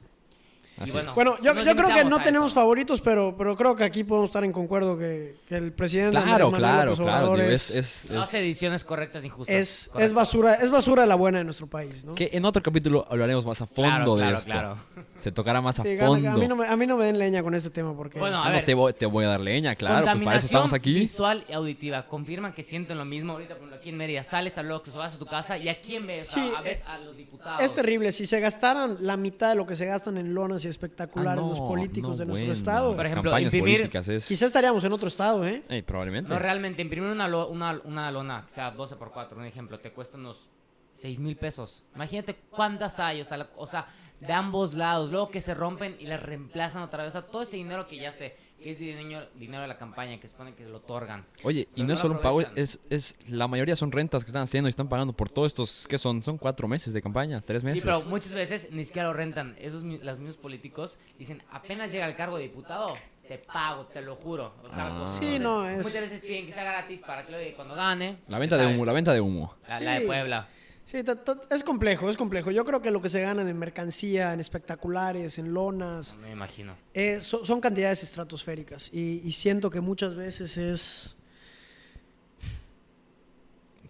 Así 0.79 0.91
bueno. 0.91 1.11
Bueno, 1.15 1.35
yo, 1.41 1.53
yo 1.63 1.75
creo 1.75 1.89
que 1.93 2.03
no 2.05 2.19
tenemos 2.21 2.51
eso. 2.51 2.59
favoritos, 2.61 3.01
pero, 3.01 3.35
pero 3.37 3.55
creo 3.55 3.75
que 3.75 3.83
aquí 3.83 4.03
podemos 4.03 4.29
estar 4.29 4.43
en 4.43 4.51
concuerdo 4.51 4.97
que, 4.97 5.35
que 5.47 5.55
el 5.57 5.71
presidente 5.73 6.11
Claro, 6.21 6.51
Manuel 6.51 6.61
claro, 6.61 6.91
López 6.91 6.99
claro. 7.03 7.17
Obrador 7.25 7.37
digo, 7.39 7.49
es, 7.51 7.69
es, 7.71 8.05
es, 8.05 8.11
No 8.11 8.21
hace 8.21 8.39
ediciones 8.39 8.83
correctas 8.83 9.23
ni 9.23 9.29
justas. 9.29 9.55
es, 9.55 9.91
es 9.97 10.13
basura, 10.13 10.53
es 10.55 10.69
basura 10.69 11.01
de 11.01 11.07
la 11.07 11.15
buena 11.15 11.39
de 11.39 11.43
nuestro 11.45 11.65
país, 11.67 12.05
¿no? 12.05 12.13
que 12.15 12.29
en 12.31 12.45
otro 12.45 12.61
capítulo 12.61 13.07
hablaremos 13.09 13.45
más 13.45 13.61
a 13.61 13.65
fondo 13.65 14.15
Claro, 14.15 14.15
de 14.15 14.21
claro, 14.21 14.37
esto. 14.37 14.51
claro. 14.51 14.77
Se 15.19 15.31
tocará 15.31 15.61
más 15.61 15.79
a 15.79 15.83
Sí, 15.83 15.97
fondo. 15.97 16.29
a, 16.29 16.33
mí 16.35 16.47
no 16.47 16.55
me, 16.55 16.67
a 16.67 16.77
mí 16.77 16.85
no 16.85 16.95
me 16.95 17.05
den 17.05 17.17
leña 17.17 17.41
con 17.41 17.55
este 17.55 17.71
tema 17.71 17.95
porque... 17.95 18.19
Bueno, 18.19 18.37
Ah, 18.37 18.45
a 18.45 18.49
no 18.49 18.55
ver. 18.57 18.65
te, 18.65 18.73
voy, 18.75 18.93
te 18.93 19.07
voy 19.07 19.25
a 19.25 19.29
dar 19.29 19.39
leña, 19.39 19.75
claro. 19.75 20.05
Pues 20.05 20.23
para 20.23 20.37
eso 20.37 20.45
estamos 20.45 20.73
aquí. 20.73 20.93
visual 20.93 21.43
y 21.49 21.53
auditiva. 21.53 22.05
Confirman 22.07 22.53
que 22.53 22.61
sienten 22.61 22.99
lo 22.99 23.05
mismo 23.05 23.33
ahorita, 23.33 23.55
por 23.55 23.63
ejemplo, 23.63 23.77
aquí 23.77 23.89
en 23.89 23.97
Mérida. 23.97 24.23
Sales 24.23 24.59
a 24.59 24.63
Locos 24.63 24.95
o 24.95 24.99
vas 24.99 25.15
a 25.15 25.17
tu 25.17 25.25
casa 25.25 25.57
y 25.57 25.69
a 25.69 25.81
quién 25.81 26.05
ves? 26.05 26.27
Sí, 26.27 26.51
a, 26.55 26.59
a, 26.59 26.61
ves 26.61 26.81
eh, 26.81 26.83
a 26.87 26.99
los 26.99 27.17
diputados. 27.17 27.61
es 27.63 27.73
terrible. 27.73 28.11
Si 28.11 28.27
se 28.27 28.39
gastaran 28.39 28.97
la 28.99 29.17
mitad 29.17 29.49
de 29.49 29.55
lo 29.55 29.65
que 29.65 29.75
se 29.75 29.87
gastan 29.87 30.17
en 30.17 30.35
lonas 30.35 30.63
y 30.65 30.66
espectaculares 30.69 31.43
Ah, 31.43 31.47
los 31.47 31.59
políticos 31.59 32.11
no, 32.11 32.17
de 32.17 32.25
nuestro 32.25 32.33
bueno. 32.47 32.51
estado, 32.53 32.95
Por 32.95 33.05
ejemplo, 33.05 33.31
campañas 33.31 33.53
imprimir- 33.53 33.75
políticas 33.77 34.07
es... 34.09 34.27
quizá 34.27 34.45
estaríamos 34.45 34.83
en 34.83 34.91
otro 34.93 35.07
estado, 35.07 35.45
¿eh? 35.47 35.63
Probablemente. 35.85 36.29
No, 36.29 36.39
realmente, 36.39 36.81
imprimir 36.81 37.09
una, 37.11 37.27
lo- 37.27 37.47
una, 37.49 37.79
una 37.83 38.11
lona, 38.11 38.43
que 38.45 38.53
sea 38.53 38.71
12 38.71 38.95
por 38.95 39.11
4 39.11 39.37
un 39.37 39.45
ejemplo, 39.45 39.79
te 39.79 39.91
cuesta 39.91 40.17
unos 40.17 40.49
6 40.95 41.19
mil 41.19 41.35
pesos. 41.37 41.83
Imagínate 41.95 42.35
cuántas 42.49 42.99
hay, 42.99 43.21
o 43.21 43.25
sea, 43.25 43.37
la- 43.37 43.49
o 43.55 43.67
sea, 43.67 43.87
de 44.19 44.33
ambos 44.33 44.73
lados, 44.73 45.11
luego 45.11 45.29
que 45.29 45.41
se 45.41 45.53
rompen 45.53 45.95
y 45.99 46.07
las 46.07 46.21
reemplazan 46.23 46.81
otra 46.81 47.03
vez. 47.03 47.15
O 47.15 47.21
sea, 47.21 47.29
todo 47.29 47.43
ese 47.43 47.57
dinero 47.57 47.87
que 47.87 47.97
ya 47.97 48.11
sé, 48.11 48.35
que 48.61 48.71
es 48.71 48.79
dinero, 48.79 49.27
dinero 49.35 49.61
de 49.61 49.67
la 49.67 49.77
campaña, 49.77 50.19
que 50.19 50.27
supone 50.27 50.53
que 50.55 50.65
lo 50.65 50.77
otorgan. 50.77 51.25
Oye, 51.43 51.67
y 51.75 51.81
no 51.81 51.89
no 51.89 51.93
es 51.93 51.99
solo 51.99 52.15
un 52.15 52.21
pago, 52.21 52.41
es, 52.55 52.79
es 52.89 53.15
la 53.29 53.47
mayoría 53.47 53.75
son 53.75 53.91
rentas 53.91 54.23
que 54.23 54.29
están 54.29 54.43
haciendo 54.43 54.67
y 54.67 54.71
están 54.71 54.89
pagando 54.89 55.13
por 55.13 55.29
todos 55.29 55.47
estos, 55.47 55.87
¿qué 55.87 55.97
son? 55.97 56.23
Son 56.23 56.37
cuatro 56.37 56.67
meses 56.67 56.93
de 56.93 57.01
campaña, 57.01 57.41
tres 57.41 57.63
meses. 57.63 57.81
Sí, 57.81 57.85
pero 57.85 58.01
muchas 58.05 58.33
veces 58.33 58.69
ni 58.71 58.83
siquiera 58.85 59.07
lo 59.09 59.13
rentan. 59.13 59.55
Esos 59.59 59.83
los 59.83 60.19
mismos 60.19 60.37
políticos 60.37 60.97
dicen, 61.19 61.41
apenas 61.51 61.91
llega 61.91 62.07
el 62.07 62.15
cargo 62.15 62.37
de 62.37 62.43
diputado, 62.43 62.93
te 63.27 63.37
pago, 63.37 63.85
te 63.85 64.01
lo 64.01 64.15
juro. 64.15 64.53
Ah. 64.71 65.03
Sí, 65.07 65.35
Entonces, 65.35 65.41
no, 65.41 65.67
es- 65.67 65.77
Muchas 65.85 66.01
veces 66.01 66.19
piden 66.21 66.45
que 66.45 66.51
sea 66.53 66.63
gratis 66.63 67.01
para 67.01 67.25
que 67.25 67.53
cuando 67.55 67.75
gane. 67.75 68.19
La 68.27 68.39
venta 68.39 68.57
de 68.57 68.65
humo, 68.65 68.85
la 68.85 68.93
venta 68.93 69.13
de 69.13 69.21
humo. 69.21 69.55
La, 69.67 69.79
la 69.79 69.99
de. 69.99 70.05
Puebla. 70.05 70.47
Sí, 70.87 70.99
es 71.49 71.63
complejo, 71.63 72.09
es 72.09 72.15
complejo. 72.15 72.49
Yo 72.49 72.63
creo 72.63 72.81
que 72.81 72.91
lo 72.91 73.01
que 73.01 73.09
se 73.09 73.19
ganan 73.21 73.49
en 73.49 73.59
mercancía, 73.59 74.31
en 74.31 74.39
espectaculares, 74.39 75.37
en 75.37 75.53
lonas, 75.53 76.13
No 76.13 76.21
me 76.21 76.31
imagino. 76.31 76.75
eh, 76.93 77.19
so- 77.19 77.43
son 77.43 77.59
cantidades 77.59 78.03
estratosféricas. 78.03 78.89
Y, 78.93 79.21
y 79.25 79.33
siento 79.33 79.69
que 79.69 79.81
muchas 79.81 80.15
veces 80.15 80.55
es... 80.55 81.17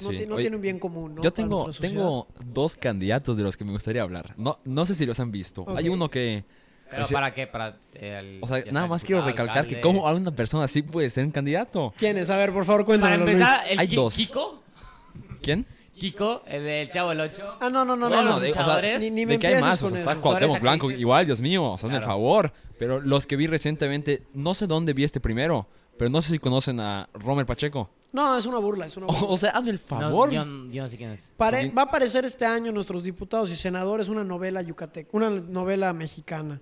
No, 0.01 0.09
Sí. 0.09 0.17
ti- 0.17 0.25
no 0.25 0.35
Oye, 0.35 0.45
tiene 0.45 0.55
un 0.55 0.61
bien 0.63 0.79
común, 0.79 1.13
¿no? 1.13 1.21
Yo 1.21 1.31
para 1.31 1.43
tengo, 1.43 1.69
tengo 1.71 2.27
dos 2.43 2.75
candidatos 2.75 3.37
de 3.37 3.43
los 3.43 3.55
que 3.55 3.63
me 3.63 3.73
gustaría 3.73 4.01
hablar. 4.01 4.33
No, 4.35 4.57
no 4.65 4.83
sé 4.87 4.95
si 4.95 5.05
los 5.05 5.19
han 5.19 5.31
visto. 5.31 5.65
Hay 5.75 5.89
uno 5.89 6.09
que... 6.09 6.45
¿Pero 6.89 7.05
para 7.09 7.31
qué? 7.31 7.45
Para, 7.45 7.77
eh, 7.93 8.17
el- 8.19 8.39
O 8.41 8.47
sea, 8.47 8.57
nada 8.57 8.71
sea 8.71 8.87
más 8.87 9.03
quiero 9.03 9.23
recalcar 9.23 9.67
que 9.67 9.81
cómo 9.81 10.07
a 10.07 10.15
una 10.15 10.31
persona 10.31 10.63
así 10.63 10.81
puede 10.81 11.11
ser 11.11 11.25
un 11.25 11.31
candidato. 11.31 11.93
¿Quién 11.95 12.17
es? 12.17 12.31
A 12.31 12.37
ver, 12.37 12.51
por 12.51 12.65
favor, 12.65 12.81
Para 12.81 12.85
cuéntamelo, 12.87 13.25
Luis. 13.25 13.35
empezar, 13.35 13.61
el 13.69 13.77
Hay 13.77 13.87
dos. 13.87 14.15
Kiko. 14.15 14.63
¿Quién? 15.43 15.67
Kiko, 15.97 16.43
el 16.45 16.63
del 16.63 16.89
Chavo 16.89 17.09
del 17.09 17.21
8. 17.21 17.57
Ah, 17.59 17.69
no, 17.69 17.83
no, 17.83 17.95
no, 17.95 18.07
Bueno, 18.07 18.23
no. 18.23 18.29
no. 18.31 18.39
de- 18.39 18.47
luchadores, 18.49 19.01
ni, 19.01 19.11
ni 19.11 19.25
me 19.25 19.33
de 19.33 19.39
que 19.39 19.47
hay 19.47 19.61
más, 19.61 19.81
o 19.81 19.89
sea, 19.89 19.99
está 19.99 20.15
Cuauhtémoc. 20.21 20.59
Blanco, 20.59 20.91
igual, 20.91 21.25
Dios 21.25 21.41
mío, 21.41 21.73
el 21.81 21.89
Claro. 21.89 22.05
favor. 22.05 22.53
Pero 22.79 23.01
los 23.01 23.25
que 23.25 23.35
vi 23.35 23.47
recientemente, 23.47 24.23
no 24.33 24.53
sé 24.53 24.67
dónde 24.67 24.93
vi 24.93 25.03
este 25.03 25.19
primero, 25.19 25.67
pero 25.97 26.09
no 26.11 26.21
sé 26.21 26.31
si 26.31 26.39
conocen 26.39 26.79
a 26.79 27.09
Romer 27.13 27.45
Pacheco. 27.45 27.89
No, 28.13 28.37
es 28.37 28.45
una 28.45 28.59
burla, 28.59 28.85
es 28.85 28.95
una 28.97 29.07
burla. 29.07 29.21
O, 29.21 29.33
o 29.33 29.37
sea, 29.37 29.49
hazme 29.51 29.71
el 29.71 29.81
No, 29.89 29.97
favor. 29.99 30.31
yo, 30.31 30.43
yo 30.71 30.83
no 30.83 30.89
sé 30.89 30.97
quién 30.97 31.11
es. 31.11 31.33
Pare- 31.35 31.71
va 31.71 31.81
a 31.81 31.85
aparecer 31.85 32.23
este 32.25 32.45
año 32.45 32.71
nuestros 32.71 33.03
diputados 33.03 33.49
y 33.51 33.55
senadores 33.55 34.07
una 34.07 34.23
novela 34.23 34.61
yucateca, 34.61 35.09
una 35.11 35.29
novela 35.29 35.91
mexicana. 35.93 36.61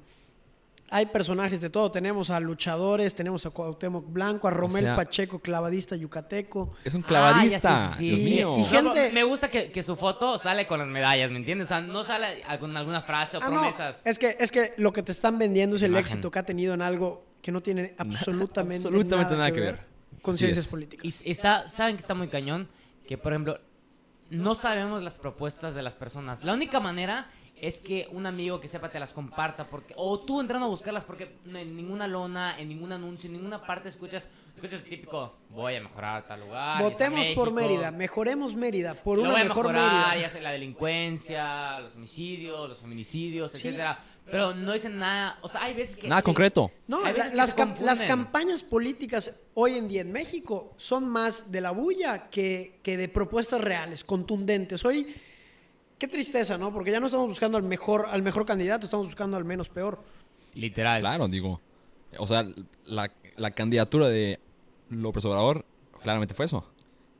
Hay 0.96 1.06
personajes 1.08 1.60
de 1.60 1.70
todo. 1.70 1.92
Tenemos 1.92 2.30
a 2.30 2.40
luchadores, 2.40 3.14
tenemos 3.14 3.46
a 3.46 3.50
Cuauhtémoc 3.50 4.06
Blanco, 4.12 4.48
a 4.48 4.52
Romel 4.52 4.86
sea- 4.86 4.96
Pacheco, 4.96 5.40
clavadista 5.40 5.96
yucateco. 5.98 6.72
Es 6.86 6.94
un 6.94 7.02
clavadista. 7.02 7.90
ya, 7.92 7.96
sí, 7.98 8.10
sí, 8.12 8.16
Dios 8.16 8.20
sí. 8.20 8.26
mío. 8.36 8.56
Y 8.58 8.62
Y 8.62 8.66
gente-. 8.66 9.12
Me 9.12 9.24
gusta 9.24 9.50
que, 9.52 9.72
que 9.72 9.84
su 9.84 9.96
foto 9.98 10.38
sale 10.38 10.66
con 10.68 10.80
las 10.80 10.88
medallas, 10.88 11.30
¿me 11.32 11.38
entiendes? 11.38 11.66
O 11.68 11.70
sea, 11.70 11.82
no 11.82 12.04
sale 12.04 12.42
con 12.60 12.76
alguna 12.78 13.02
frase 13.02 13.38
o 13.38 13.42
Ah, 13.44 13.50
no, 13.50 13.60
promesas. 13.60 14.06
Es 14.06 14.18
que, 14.18 14.38
es 14.40 14.52
que 14.52 14.74
lo 14.78 14.94
que 14.94 15.04
te 15.04 15.12
están 15.12 15.38
vendiendo 15.38 15.76
es 15.76 15.82
el 15.82 15.92
Imagen. 15.92 16.04
éxito 16.06 16.32
que 16.32 16.40
ha 16.40 16.44
tenido 16.44 16.74
en 16.74 16.82
algo 16.82 17.26
que 17.42 17.52
no 17.52 17.62
tiene 17.62 17.94
absolutamente, 17.98 18.88
absolutamente 18.88 19.36
nada 19.36 19.52
que 19.52 19.60
ver. 19.60 19.80
con 20.22 20.34
Así 20.36 20.46
ciencias 20.46 20.66
es. 20.66 20.72
políticas. 20.72 21.06
Y 21.26 21.30
está, 21.30 21.68
saben 21.70 21.96
que 21.98 22.02
está 22.02 22.14
muy 22.14 22.30
cañón, 22.30 22.68
que 23.08 23.18
por 23.18 23.34
ejemplo, 23.34 23.60
no 24.32 24.56
sabemos 24.56 25.04
las 25.04 25.18
propuestas 25.20 25.76
de 25.76 25.84
las 25.84 25.94
personas. 25.94 26.44
La 26.44 26.54
única 26.54 26.80
manera 26.80 27.28
es 27.60 27.80
que 27.80 28.08
un 28.12 28.26
amigo 28.26 28.60
que 28.60 28.68
sepa 28.68 28.90
te 28.90 29.00
las 29.00 29.14
comparta, 29.14 29.68
porque 29.70 29.94
o 29.98 30.20
tú 30.20 30.42
entrando 30.42 30.66
a 30.66 30.70
buscarlas, 30.70 31.04
porque 31.06 31.38
en 31.46 31.76
ninguna 31.76 32.08
lona, 32.08 32.60
en 32.60 32.68
ningún 32.70 32.92
anuncio, 32.92 33.28
en 33.28 33.34
ninguna 33.34 33.66
parte 33.66 33.90
escuchas, 33.90 34.28
escuchas 34.54 34.82
el 34.82 34.90
típico, 34.90 35.36
voy 35.50 35.76
a 35.76 35.82
mejorar 35.82 36.28
tal 36.28 36.42
lugar. 36.42 36.82
Votemos 36.84 37.28
por 37.30 37.52
Mérida, 37.52 37.92
mejoremos 37.92 38.56
Mérida 38.56 38.94
por 38.94 39.18
lo 39.18 39.24
una 39.24 39.32
voy 39.32 39.42
a 39.42 39.44
mejor 39.46 39.68
mejorar, 39.68 39.94
Mérida. 40.10 40.22
ya 40.22 40.30
sea 40.30 40.42
la 40.42 40.52
delincuencia, 40.52 41.80
los 41.80 41.96
homicidios, 41.96 42.70
los 42.70 42.80
feminicidios, 42.80 43.52
Sí. 43.52 43.68
etcétera. 43.68 44.00
Pero 44.30 44.56
no 44.56 44.74
dicen 44.74 44.98
nada, 44.98 45.38
o 45.44 45.48
sea, 45.48 45.62
hay 45.64 45.76
veces 45.76 45.96
que 45.98 46.08
Nada 46.08 46.22
sí, 46.22 46.26
concreto. 46.26 46.72
No, 46.88 46.98
Hay 46.98 47.04
la- 47.06 47.12
veces 47.14 47.30
que 47.30 47.36
las, 47.38 47.50
se 47.52 47.56
cam- 47.58 47.60
confunden. 47.68 47.86
las 47.86 48.04
campañas 48.04 48.64
políticas 48.64 49.40
hoy 49.54 49.74
en 49.78 49.88
día 49.88 50.02
en 50.02 50.12
México 50.12 50.74
son 50.78 51.08
más 51.08 51.52
de 51.52 51.62
la 51.62 51.70
bulla 51.70 52.28
que, 52.32 52.80
que 52.82 52.98
de 52.98 53.08
propuestas 53.08 53.62
reales, 53.62 54.04
contundentes. 54.04 54.84
Hoy, 54.84 55.16
qué 56.06 56.12
tristeza, 56.12 56.58
¿no? 56.58 56.72
Porque 56.72 56.92
ya 56.92 57.00
no 57.00 57.08
estamos 57.08 57.28
buscando 57.28 57.58
al 57.58 57.64
mejor, 57.64 58.08
al 58.10 58.22
mejor 58.22 58.46
candidato, 58.46 58.86
estamos 58.86 59.08
buscando 59.08 59.38
al 59.38 59.46
menos 59.46 59.70
peor. 59.70 60.00
Literal. 60.54 61.02
Claro, 61.02 61.28
digo. 61.28 61.60
O 62.18 62.28
sea, 62.28 62.46
la, 62.86 63.12
la 63.38 63.52
candidatura 63.52 64.08
de 64.08 64.40
López 64.90 65.26
Obrador 65.26 65.66
claramente 66.04 66.34
fue 66.34 66.46
eso. 66.46 66.66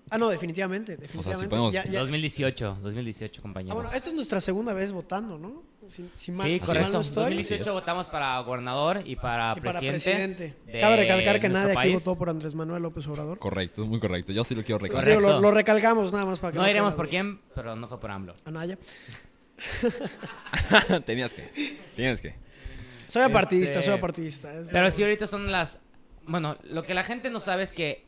Ah, 0.10 0.18
no, 0.20 0.30
definitivamente, 0.30 0.98
definitivamente. 0.98 1.48
podemos- 1.50 1.74
Ya- 1.74 1.86
ya- 1.86 2.00
2018, 2.02 2.78
2018, 2.82 3.40
Ah, 3.40 3.42
compañeros. 3.42 3.76
bueno, 3.76 3.92
esta 3.92 4.10
es 4.10 4.16
nuestra 4.16 4.40
segunda 4.40 4.72
vez 4.74 4.92
votando, 4.92 5.38
¿no? 5.40 5.64
Si, 5.88 6.10
si 6.16 6.32
mal, 6.32 6.48
Sí, 6.48 6.60
si 6.60 6.60
mal 6.60 6.60
correcto. 6.68 6.92
no 6.94 7.02
estoy. 7.02 7.24
2018 7.26 7.62
Así 7.62 7.70
es. 7.70 7.74
votamos 7.74 8.08
para 8.08 8.40
gobernador 8.42 9.02
y 9.06 9.16
para 9.16 9.54
Y 9.58 9.62
para 9.62 9.80
presidente. 9.80 9.92
presidente. 10.36 10.54
de 10.72 10.80
Cabe 10.80 10.96
recalcar 10.98 11.40
que 11.40 11.50
nadie 11.50 11.72
aquí 11.72 11.76
país. 11.76 12.04
votó 12.06 12.18
por 12.18 12.30
Andrés 12.30 12.54
Manuel 12.56 12.84
López 12.84 13.08
Obrador. 13.08 13.40
Correcto, 13.40 13.86
muy 13.86 14.00
correcto. 14.00 14.32
Yo 14.32 14.44
sí 14.44 14.54
lo 14.56 14.64
quiero 14.64 14.80
Correcto. 14.80 15.20
lo, 15.20 15.40
lo 15.42 15.52
recalcamos 15.52 16.12
nada 16.12 16.26
más 16.26 16.40
para 16.40 16.52
que 16.54 16.58
No 16.60 16.66
diremos 16.66 16.92
quede 16.94 16.98
por 16.98 17.10
quién, 17.10 17.40
pero 17.56 17.76
no 17.76 17.88
fue 17.88 18.00
por 18.00 18.12
AMLO. 18.12 18.34
Anaya. 18.46 18.78
Tenías 21.06 21.34
que. 21.34 21.50
Tienes 21.96 22.22
que. 22.22 22.36
Soy 23.08 23.22
apartidista, 23.22 23.80
Este, 23.80 23.86
soy 23.92 23.98
apartidista. 23.98 24.54
es 24.60 24.70
Pero 24.70 24.90
sí, 24.92 25.04
ahorita 25.04 25.28
son 25.28 25.52
las... 25.52 25.80
Bueno, 26.28 26.58
lo 26.64 26.84
que 26.84 26.94
la 26.96 27.04
gente 27.04 27.30
no 27.30 27.40
sabe 27.40 27.64
es 27.64 27.72
que 27.72 28.06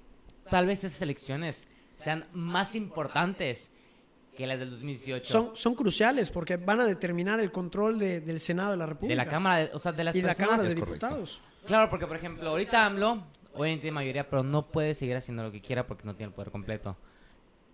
tal 0.50 0.66
vez 0.66 0.84
estas 0.84 1.02
elecciones 1.04 1.68
sean 1.98 2.26
más 2.32 2.74
importantes 2.76 3.72
que 4.38 4.48
las 4.48 4.58
del 4.60 4.70
2018. 4.70 5.30
son, 5.30 5.52
son 5.56 5.74
cruciales 5.76 6.30
porque 6.30 6.58
van 6.58 6.80
a 6.80 6.86
determinar 6.86 7.40
el 7.40 7.52
control 7.52 7.98
de- 8.00 8.22
del 8.22 8.40
Senado 8.40 8.72
de 8.72 8.78
la 8.78 8.86
República. 8.86 9.12
de 9.20 9.26
la 9.26 9.30
Cámara, 9.30 9.58
de- 9.66 9.70
o 9.74 9.80
sea, 9.80 9.92
de 9.92 10.04
las 10.04 10.16
y 10.16 10.22
la 10.22 10.28
personas... 10.30 10.50
Cámara 10.52 10.70
de. 10.70 10.76
Diputados. 10.76 11.42
Claro, 11.66 11.90
porque 11.90 12.08
por 12.08 12.16
ejemplo, 12.16 12.48
ahorita 12.50 12.86
AMLO, 12.86 13.24
obviamente 13.56 13.82
tiene 13.82 13.96
mayoría, 13.96 14.30
pero 14.30 14.44
no 14.44 14.68
puede 14.68 14.94
seguir 14.94 15.16
haciendo 15.18 15.42
lo 15.44 15.52
que 15.52 15.60
quiera 15.60 15.86
porque 15.88 16.06
no 16.06 16.16
tiene 16.16 16.30
el 16.30 16.34
poder 16.36 16.52
completo. 16.52 16.96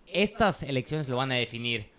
Estas 0.06 0.62
elecciones 0.62 1.08
lo 1.08 1.16
van 1.16 1.32
a 1.32 1.34
definir. 1.36 1.90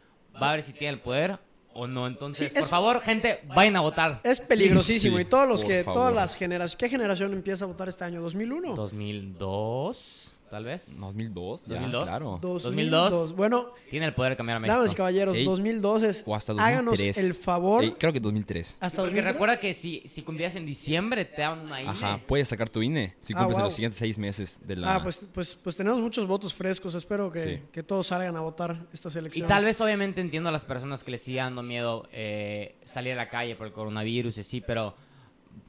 Va 0.42 0.50
a 0.52 0.56
ver 0.56 0.64
si 0.64 0.74
tiene 0.74 0.94
el 0.96 1.00
poder 1.00 1.38
o 1.74 1.86
no. 1.88 2.08
Entonces, 2.08 2.48
Sí, 2.50 2.54
por 2.54 2.64
es- 2.64 2.70
favor, 2.70 3.02
gente, 3.02 3.42
vayan 3.56 3.76
a 3.76 3.82
votar. 3.82 4.20
Es 4.24 4.40
peligrosísimo 4.40 5.18
sí, 5.18 5.22
y 5.22 5.26
todos 5.26 5.48
los 5.48 5.62
por 5.62 5.70
que, 5.72 5.84
favor. 5.84 6.02
todas 6.02 6.14
las 6.16 6.36
generaciones, 6.36 6.76
¿qué 6.76 6.90
generación 6.90 7.34
empieza 7.34 7.66
a 7.66 7.68
votar 7.68 7.88
este 7.88 8.04
año? 8.04 8.22
¿2001? 8.28 8.74
2002, 8.76 10.35
tal 10.56 10.64
vez. 10.64 10.98
2002. 11.02 11.66
ya, 11.66 11.74
2002. 11.76 12.06
Claro. 12.08 12.38
2002. 12.42 13.36
Bueno, 13.36 13.74
Tiene 13.90 14.06
el 14.06 14.14
poder 14.14 14.32
de 14.32 14.38
cambiar 14.38 14.56
a 14.56 14.60
México. 14.62 14.74
damas 14.78 14.92
y 14.94 14.96
caballeros, 14.96 15.38
Ey, 15.38 15.44
2002 15.44 16.04
es, 16.04 16.24
O 16.26 16.34
hasta 16.34 16.54
háganos 16.54 16.98
2003. 16.98 17.18
el 17.18 17.34
favor, 17.34 17.98
creo 17.98 18.14
que 18.14 18.22
2003. 18.22 18.78
hasta 18.80 19.02
Porque 19.02 19.16
2003. 19.18 19.34
recuerda 19.34 19.60
que 19.60 19.74
si, 19.74 20.02
si 20.06 20.22
cumplías 20.22 20.56
en 20.56 20.66
diciembre, 20.66 21.26
te 21.26 21.42
daban 21.42 21.60
una 21.60 21.82
INE. 21.82 21.90
Ajá, 21.92 22.22
puedes 22.26 22.48
sacar 22.48 22.70
tu 22.70 22.82
INE 22.82 23.16
si 23.20 23.34
Ah, 23.34 23.40
cumples 23.40 23.58
en 23.58 23.64
los 23.66 23.74
siguientes 23.74 24.00
seis 24.00 24.18
meses 24.18 24.58
de 24.66 24.78
la. 24.78 24.96
Ah, 24.96 25.04
pues, 25.04 25.28
pues, 25.34 25.56
pues 25.62 25.76
tenemos 25.76 26.00
muchos 26.00 26.26
votos 26.26 26.54
frescos. 26.54 26.96
Espero 26.96 27.30
que, 27.30 27.58
Sí. 27.58 27.62
que 27.74 27.84
todos 27.84 28.08
salgan 28.08 28.38
a 28.38 28.40
votar 28.40 28.86
estas 28.94 29.14
Y 29.16 29.20
elecciones. 29.20 29.50
tal 29.50 29.66
vez, 29.66 29.82
obviamente, 29.82 30.22
entiendo 30.22 30.48
a 30.48 30.52
las 30.54 30.64
personas 30.64 31.04
que 31.04 31.12
les 31.12 31.22
sigue 31.22 31.40
dando 31.40 31.64
miedo 31.64 32.08
eh, 32.14 32.78
salir 32.86 33.12
a 33.12 33.16
la 33.18 33.28
calle 33.28 33.58
por 33.58 33.68
el 33.68 33.74
coronavirus 33.74 34.38
y 34.38 34.44
sí, 34.44 34.62
pero 34.62 34.96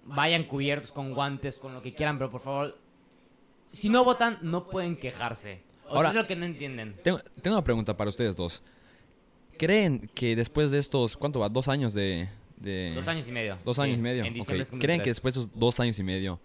vayan 0.05 0.45
cubiertos 0.45 0.93
con 0.93 1.13
guantes, 1.13 1.57
con 1.59 1.75
lo 1.75 1.83
que 1.83 1.93
quieran, 1.93 2.19
pero 2.19 2.31
por 2.31 2.41
favor, 2.41 2.79
si 3.77 3.89
no 3.89 4.03
votan, 4.05 4.39
no 4.43 4.69
pueden 4.69 4.97
quejarse. 4.97 5.61
O 5.85 5.89
sea, 5.91 5.97
Ahora- 5.97 6.09
es 6.09 6.15
lo 6.17 6.27
que 6.27 6.35
no 6.37 6.45
entienden. 6.47 6.97
Tengo, 7.05 7.21
tengo 7.43 7.57
una 7.57 7.65
pregunta 7.65 7.97
para 7.97 8.11
ustedes 8.11 8.35
dos. 8.35 8.63
¿Creen 9.59 10.11
que 10.15 10.37
después 10.37 10.71
de 10.71 10.79
estos, 10.79 11.17
¿cuánto 11.17 11.41
va? 11.41 11.49
Dos 11.49 11.69
años 11.69 11.95
de... 11.95 12.29
de- 12.57 12.93
Dos 12.95 13.09
años 13.09 13.27
y 13.29 13.33
medio. 13.33 13.57
Dos 13.65 13.77
Sí, 13.77 13.83
años 13.83 13.99
y 13.99 14.03
medio. 14.03 14.25
En 14.25 14.79
¿Creen 14.79 15.01
que 15.03 15.11
después 15.11 15.35
de 15.35 15.41
esos 15.41 15.51
dos 15.55 15.79
años 15.81 15.99
y 15.99 16.03
medio 16.03 16.41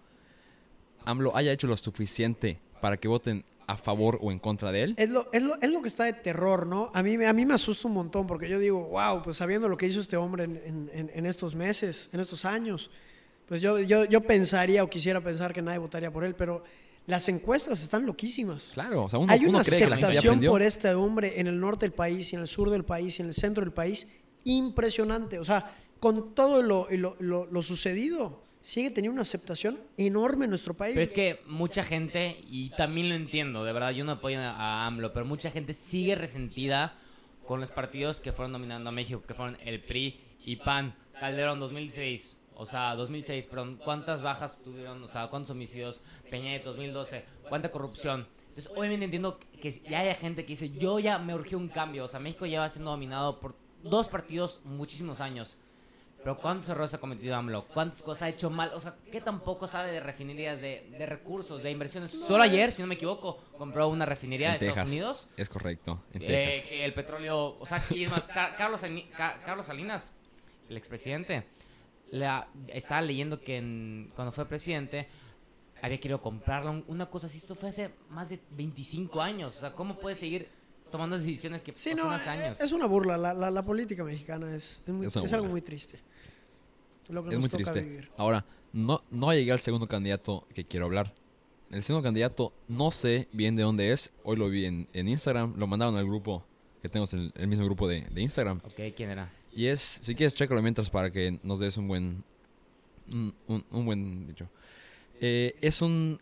AMLO 1.04 1.36
haya 1.36 1.52
hecho 1.52 1.66
lo 1.66 1.76
suficiente 1.76 2.58
para 2.80 2.96
que 2.96 3.08
voten 3.08 3.44
a 3.66 3.76
favor 3.76 4.18
o 4.22 4.30
en 4.32 4.38
contra 4.38 4.72
de 4.72 4.82
él? 4.82 4.94
Es 4.96 5.10
lo, 5.10 5.28
es, 5.32 5.42
lo, 5.42 5.60
es 5.60 5.70
lo 5.70 5.82
que 5.82 5.88
está 5.88 6.04
de 6.04 6.12
terror, 6.14 6.66
¿no? 6.66 6.90
A 6.94 7.02
mí, 7.02 7.18
me- 7.18 7.26
a 7.26 7.32
mí 7.32 7.44
me 7.44 7.54
asusta 7.54 7.88
un 7.88 7.94
montón 7.94 8.26
porque 8.26 8.48
yo 8.48 8.58
digo, 8.58 8.84
wow, 8.88 9.22
pues 9.22 9.36
sabiendo 9.36 9.68
lo 9.68 9.76
que 9.76 9.86
hizo 9.86 10.00
este 10.00 10.16
hombre 10.16 10.44
en, 10.44 10.56
en- 10.64 10.90
en- 10.94 11.10
en 11.12 11.26
estos 11.26 11.54
meses, 11.54 12.08
en 12.12 12.20
estos 12.20 12.44
años, 12.44 12.90
pues 13.46 13.60
yo, 13.60 13.78
yo, 13.80 14.04
yo 14.04 14.20
pensaría 14.22 14.82
o 14.84 14.88
quisiera 14.88 15.20
pensar 15.20 15.52
que 15.52 15.60
nadie 15.60 15.78
votaría 15.78 16.10
por 16.10 16.24
él, 16.24 16.34
pero 16.34 16.64
las 17.06 17.28
encuestas 17.28 17.82
están 17.82 18.06
loquísimas. 18.06 18.70
Claro, 18.74 19.04
o 19.04 19.08
sea, 19.10 19.18
uno, 19.18 19.32
Hay 19.32 19.40
uno 19.40 19.50
una 19.58 19.64
cree 19.64 19.78
que 19.80 19.86
la 19.86 19.96
aceptación 19.96 20.40
por 20.50 20.62
este 20.62 20.94
hombre 20.94 21.40
en 21.40 21.46
el 21.48 21.58
norte 21.58 21.84
del 21.86 21.92
país 21.92 22.32
y 22.32 22.36
en 22.36 22.42
el 22.42 22.48
sur 22.48 22.70
del 22.70 22.84
país 22.84 23.18
y 23.18 23.22
en 23.22 23.28
el 23.28 23.34
centro 23.34 23.62
del 23.64 23.72
país 23.72 24.06
impresionante. 24.44 25.38
O 25.38 25.44
sea, 25.44 25.74
con 25.98 26.34
todo 26.34 26.62
lo, 26.62 26.88
lo, 26.90 27.16
lo- 27.20 27.46
lo 27.46 27.62
sucedido, 27.62 28.42
sigue 28.60 28.90
teniendo 28.90 29.14
una 29.14 29.22
aceptación 29.22 29.78
enorme 29.96 30.44
en 30.44 30.50
nuestro 30.50 30.74
país. 30.74 30.94
Pero 30.94 31.04
es 31.06 31.12
que 31.12 31.40
mucha 31.46 31.82
gente, 31.84 32.36
y 32.48 32.70
también 32.70 33.08
lo 33.08 33.14
entiendo, 33.14 33.64
de 33.64 33.72
verdad, 33.72 33.90
yo 33.92 34.04
no 34.04 34.12
apoyo 34.12 34.38
a 34.40 34.50
a 34.82 34.86
AMLO, 34.86 35.12
pero 35.12 35.24
mucha 35.26 35.50
gente 35.50 35.74
sigue 35.74 36.14
resentida 36.14 36.96
con 37.46 37.60
los 37.60 37.70
partidos 37.70 38.20
que 38.20 38.32
fueron 38.32 38.52
dominando 38.52 38.90
a 38.90 38.92
México, 38.92 39.22
que 39.26 39.34
fueron 39.34 39.56
el 39.64 39.82
PRI 39.82 40.20
y 40.44 40.56
PAN. 40.56 40.94
Calderón 41.18 41.60
2006, 41.60 42.36
o 42.62 42.66
sea, 42.66 42.94
2006, 42.94 43.46
perdón, 43.46 43.78
¿cuántas 43.84 44.22
bajas 44.22 44.56
tuvieron? 44.62 45.02
O 45.02 45.06
sea, 45.08 45.28
¿cuántos 45.28 45.50
homicidios? 45.50 46.00
Peña 46.30 46.50
Nieto 46.50 46.70
2012, 46.70 47.24
¿cuánta 47.48 47.70
corrupción? 47.70 48.26
Entonces, 48.48 48.70
obviamente 48.76 49.04
entiendo 49.06 49.38
que 49.60 49.72
ya 49.88 50.00
haya 50.00 50.14
gente 50.14 50.42
que 50.44 50.50
dice, 50.50 50.70
yo 50.70 50.98
ya 50.98 51.18
me 51.18 51.34
urgió 51.34 51.58
un 51.58 51.68
cambio, 51.68 52.04
o 52.04 52.08
sea, 52.08 52.20
México 52.20 52.46
lleva 52.46 52.68
siendo 52.70 52.90
dominado 52.90 53.40
por 53.40 53.54
dos 53.82 54.08
partidos 54.08 54.60
muchísimos 54.64 55.20
años. 55.20 55.56
Pero 56.22 56.38
¿cuántos 56.38 56.68
errores 56.68 56.94
ha 56.94 56.98
cometido 56.98 57.34
AMLO? 57.34 57.64
¿Cuántas 57.74 58.00
cosas 58.00 58.22
ha 58.22 58.28
hecho 58.28 58.48
mal? 58.48 58.70
O 58.74 58.80
sea, 58.80 58.94
¿qué 59.10 59.20
tampoco 59.20 59.66
sabe 59.66 59.90
de 59.90 59.98
refinerías, 59.98 60.60
de, 60.60 60.88
de 60.96 61.04
recursos, 61.04 61.64
de 61.64 61.70
inversiones? 61.72 62.12
Solo 62.12 62.44
ayer, 62.44 62.70
si 62.70 62.80
no 62.80 62.86
me 62.86 62.94
equivoco, 62.94 63.42
compró 63.58 63.88
una 63.88 64.06
refinería 64.06 64.54
En 64.54 64.60
de 64.60 64.68
Estados. 64.68 64.88
Unidos. 64.88 65.28
Es 65.36 65.48
correcto, 65.48 66.00
en 66.12 66.22
eh, 66.22 66.26
Texas. 66.28 66.68
que 66.68 66.84
el 66.84 66.94
petróleo... 66.94 67.56
O 67.58 67.66
sea, 67.66 67.82
y 67.90 68.04
es 68.04 68.10
más, 68.12 68.22
Car- 68.28 68.54
Carlos, 68.56 68.80
Sali- 68.82 69.08
Ca- 69.16 69.40
Carlos 69.44 69.66
Salinas, 69.66 70.12
el 70.68 70.76
expresidente, 70.76 71.44
la, 72.12 72.46
estaba 72.68 73.02
leyendo 73.02 73.40
que 73.40 73.56
en- 73.56 74.12
cuando 74.14 74.30
fue 74.32 74.46
presidente 74.46 75.08
había 75.82 75.98
querido 75.98 76.20
comprarla. 76.22 76.70
un- 76.70 76.84
Una 76.86 77.06
cosa 77.06 77.26
así, 77.26 77.38
esto 77.38 77.54
fue 77.56 77.70
hace 77.70 77.90
más 78.10 78.28
de 78.28 78.38
25 78.52 79.20
años. 79.20 79.56
O 79.56 79.60
sea, 79.60 79.72
¿cómo 79.72 79.98
puede 79.98 80.14
seguir 80.14 80.46
tomando 80.90 81.18
decisiones 81.18 81.60
que 81.62 81.72
Sí, 81.74 81.90
pasaron 81.90 82.10
no, 82.10 82.16
hace 82.16 82.30
años? 82.30 82.60
es 82.60 82.70
una 82.72 82.86
burla. 82.86 83.16
La, 83.18 83.34
la- 83.34 83.50
la 83.50 83.62
política 83.62 84.04
mexicana 84.04 84.54
es, 84.54 84.82
es, 84.86 84.88
muy- 84.94 85.06
Es 85.06 85.16
una 85.16 85.24
es 85.24 85.32
algo 85.32 85.48
muy 85.48 85.62
triste. 85.62 85.98
Lo 87.08 87.22
que 87.22 87.30
Es 87.30 87.34
nos 87.34 87.40
muy 87.40 87.48
toca 87.48 87.72
triste. 87.72 87.80
vivir. 87.90 88.10
Ahora, 88.16 88.44
no, 88.72 89.00
no 89.10 89.32
llegué 89.32 89.50
al 89.52 89.58
segundo 89.60 89.86
candidato 89.88 90.46
que 90.54 90.64
quiero 90.64 90.86
hablar. 90.86 91.12
El 91.70 91.82
segundo 91.82 92.04
candidato, 92.04 92.52
no 92.68 92.90
sé 92.90 93.28
bien 93.32 93.56
de 93.56 93.62
dónde 93.62 93.92
es. 93.92 94.12
Hoy 94.22 94.36
lo 94.36 94.48
vi 94.50 94.66
en, 94.66 94.86
en 94.92 95.08
Instagram. 95.08 95.54
Lo 95.56 95.66
mandaron 95.66 95.96
al 95.96 96.04
grupo, 96.04 96.44
que 96.82 96.88
tenemos 96.90 97.12
el, 97.14 97.32
el 97.34 97.48
mismo 97.48 97.64
grupo 97.64 97.88
de, 97.88 98.02
de 98.02 98.20
Instagram. 98.20 98.60
Ok, 98.64 98.94
¿quién 98.94 99.10
era? 99.10 99.30
Y 99.54 99.66
es, 99.66 99.80
si 100.02 100.14
quieres, 100.14 100.34
chécalo 100.34 100.62
mientras 100.62 100.88
para 100.90 101.10
que 101.10 101.38
nos 101.42 101.58
des 101.60 101.76
un 101.76 101.88
buen. 101.88 102.24
Un, 103.08 103.34
un- 103.48 103.64
un 103.70 103.84
buen 103.84 104.26
dicho. 104.28 104.48
Eh, 105.20 105.54
es 105.60 105.82
un 105.82 106.20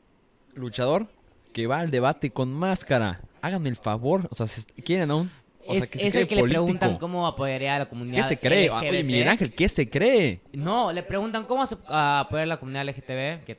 luchador 0.54 1.06
que 1.52 1.66
va 1.66 1.78
al 1.80 1.90
debate 1.90 2.30
con 2.30 2.52
máscara. 2.52 3.20
Háganme 3.42 3.68
el 3.68 3.76
favor. 3.76 4.26
O 4.30 4.34
sea, 4.34 4.46
si 4.46 4.62
quieren 4.82 5.10
aún. 5.10 5.30
O 5.66 5.74
sea, 5.74 5.84
es 5.84 5.90
que 5.90 5.98
se 6.00 6.06
es 6.08 6.12
cree 6.12 6.22
el 6.22 6.28
que 6.28 6.34
le 6.36 6.40
político. 6.40 6.64
preguntan 6.64 6.98
cómo 6.98 7.26
apoyaría 7.26 7.76
a 7.76 7.78
la 7.80 7.88
comunidad 7.88 8.16
¿Qué 8.16 8.22
se 8.28 8.38
cree? 8.38 8.68
Ah, 8.70 8.78
LGBT. 8.80 8.90
Oye, 8.90 9.02
Miguel 9.04 9.28
Ángel, 9.28 9.54
¿qué 9.54 9.68
se 9.68 9.88
cree? 9.88 10.40
No, 10.52 10.90
le 10.92 11.02
preguntan 11.04 11.44
cómo 11.44 11.64
se- 11.66 11.76
a 11.86 12.20
apoyar 12.20 12.44
a 12.44 12.46
la 12.46 12.58
comunidad 12.58 12.82
LGTB, 12.88 13.44
que 13.44 13.58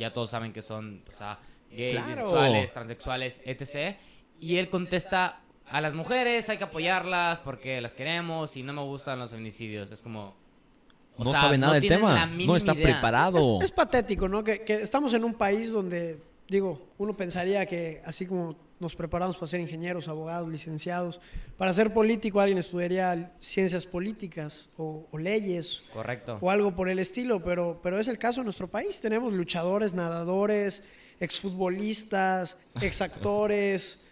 ya 0.00 0.12
todos 0.12 0.30
saben 0.30 0.52
que 0.52 0.62
son, 0.62 1.02
o 1.12 1.16
sea, 1.16 1.38
gays, 1.70 1.92
Claro. 1.94 2.08
bisexuales, 2.08 2.72
transexuales, 2.72 3.40
etc. 3.44 3.96
Y 4.40 4.56
él 4.56 4.70
contesta, 4.70 5.41
a 5.72 5.80
las 5.80 5.94
mujeres 5.94 6.48
hay 6.50 6.58
que 6.58 6.64
apoyarlas 6.64 7.40
porque 7.40 7.80
las 7.80 7.94
queremos 7.94 8.56
y 8.56 8.62
no 8.62 8.72
me 8.72 8.82
gustan 8.82 9.18
los 9.18 9.30
feminicidios. 9.30 9.90
Es 9.90 10.02
como, 10.02 10.34
O 11.16 11.24
no 11.24 11.30
sea, 11.32 11.40
sabe 11.40 11.56
nada 11.58 11.74
no 11.74 11.80
del 11.80 11.88
tema. 11.88 12.26
No 12.26 12.56
está 12.56 12.74
idea. 12.74 12.84
preparado. 12.84 13.58
Es, 13.60 13.64
es 13.64 13.70
patético, 13.72 14.28
¿no? 14.28 14.44
Que, 14.44 14.62
que 14.62 14.74
estamos 14.74 15.14
en 15.14 15.24
un 15.24 15.34
país 15.34 15.70
donde, 15.72 16.18
digo, 16.46 16.88
uno 16.98 17.16
pensaría 17.16 17.64
que 17.66 18.02
así 18.04 18.26
como 18.26 18.54
nos 18.80 18.94
preparamos 18.96 19.36
para 19.36 19.46
ser 19.46 19.60
ingenieros, 19.60 20.08
abogados, 20.08 20.48
licenciados, 20.48 21.20
para 21.56 21.72
ser 21.72 21.94
político 21.94 22.40
alguien 22.40 22.58
estudiaría 22.58 23.32
ciencias 23.40 23.86
políticas 23.86 24.68
o, 24.76 25.06
o 25.10 25.18
leyes 25.18 25.84
Correcto. 25.92 26.36
o 26.40 26.50
algo 26.50 26.74
por 26.74 26.88
el 26.88 26.98
estilo, 26.98 27.40
pero, 27.42 27.78
pero 27.80 28.00
es 28.00 28.08
el 28.08 28.18
caso 28.18 28.40
en 28.40 28.44
nuestro 28.46 28.66
país. 28.68 29.00
Tenemos 29.00 29.32
luchadores, 29.32 29.94
nadadores, 29.94 30.82
exfutbolistas, 31.20 32.56
exactores. 32.80 34.04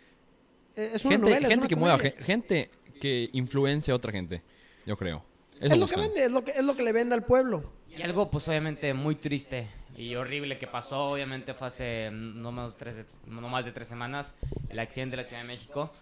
Eh, 0.81 0.91
Es 0.95 1.05
una 1.05 1.13
gente 1.15 1.27
novela, 1.31 1.47
es 1.49 1.49
gente 1.53 1.59
una 1.61 1.69
que 1.69 1.77
mueva, 1.77 1.97
comedia. 1.99 2.17
gen- 2.17 2.25
gente 2.25 2.71
que 3.01 3.31
influencia 3.33 3.93
a 3.93 3.97
otra 3.97 4.13
gente, 4.13 4.43
yo 4.87 4.97
creo. 4.97 5.25
Eso 5.61 5.75
Es 5.75 5.79
lo 5.81 5.87
que 5.87 5.97
vende, 5.97 6.25
es 6.25 6.31
lo 6.31 6.43
que, 6.45 6.53
es 6.53 6.65
lo 6.65 6.75
que 6.75 6.83
le 6.83 6.93
vende 6.93 7.15
al 7.15 7.25
pueblo. 7.25 7.73
Y 7.89 8.01
algo, 8.03 8.31
pues, 8.31 8.47
obviamente, 8.49 8.95
muy 8.95 9.15
triste 9.17 9.69
y 9.97 10.15
horrible 10.15 10.57
que 10.59 10.67
pasó, 10.67 11.11
obviamente, 11.11 11.53
fue 11.55 11.67
hace 11.69 12.11
no 12.13 12.51
más, 12.53 12.73
de 12.73 12.79
tres, 12.79 13.19
no 13.27 13.49
más 13.49 13.65
de 13.67 13.73
tres 13.73 13.89
semanas, 13.89 14.35
el 14.71 14.79
accidente 14.79 15.17
de 15.17 15.23
la 15.23 15.29
Ciudad 15.29 15.43
de 15.43 15.49
México, 15.49 15.93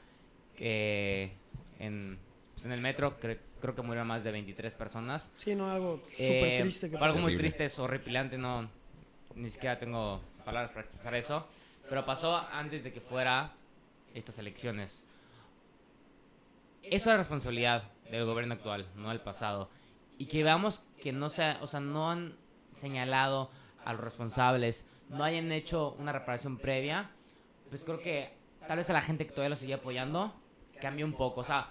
que 0.56 1.32
en, 1.78 2.18
pues, 2.54 2.66
en 2.66 2.72
el 2.72 2.80
metro 2.80 3.18
cre- 3.20 3.38
creo 3.60 3.74
que 3.74 3.82
murieron 3.82 4.06
más 4.06 4.22
de 4.24 4.30
23 4.32 4.74
personas. 4.74 5.32
Sí, 5.36 5.54
no, 5.54 5.70
algo 5.70 6.02
súper 6.10 6.18
Eh, 6.28 6.58
triste. 6.60 6.90
Que 6.90 6.98
fue 6.98 7.06
algo 7.06 7.18
muy 7.20 7.36
triste, 7.36 7.64
es 7.64 7.78
horripilante, 7.78 8.38
no, 8.38 8.68
ni 9.34 9.50
siquiera 9.50 9.78
tengo 9.78 10.20
palabras 10.44 10.70
para 10.70 10.82
expresar 10.82 11.14
eso, 11.14 11.46
pero 11.88 12.04
pasó 12.04 12.36
antes 12.52 12.84
de 12.84 12.92
que 12.92 13.00
fuera 13.00 13.52
estas 14.14 14.38
elecciones. 14.38 15.04
Eso 16.82 17.10
es 17.10 17.16
responsabilidad 17.16 17.90
del 18.10 18.24
gobierno 18.24 18.54
actual, 18.54 18.86
no 18.96 19.10
del 19.10 19.20
pasado. 19.20 19.68
Y 20.16 20.26
que 20.26 20.42
veamos 20.42 20.82
que 21.00 21.12
no 21.12 21.30
se, 21.30 21.52
o 21.60 21.66
sea, 21.66 21.80
no 21.80 22.10
han 22.10 22.36
señalado 22.74 23.50
a 23.84 23.92
los 23.92 24.02
responsables, 24.02 24.86
no 25.08 25.24
hayan 25.24 25.52
hecho 25.52 25.94
una 25.98 26.12
reparación 26.12 26.58
previa, 26.58 27.10
pues 27.68 27.84
creo 27.84 28.00
que 28.00 28.32
tal 28.66 28.78
vez 28.78 28.88
a 28.90 28.92
la 28.92 29.02
gente 29.02 29.26
que 29.26 29.32
todavía 29.32 29.50
lo 29.50 29.56
seguía 29.56 29.76
apoyando 29.76 30.34
cambió 30.80 31.04
un 31.06 31.12
poco. 31.12 31.40
O 31.40 31.44
sea, 31.44 31.70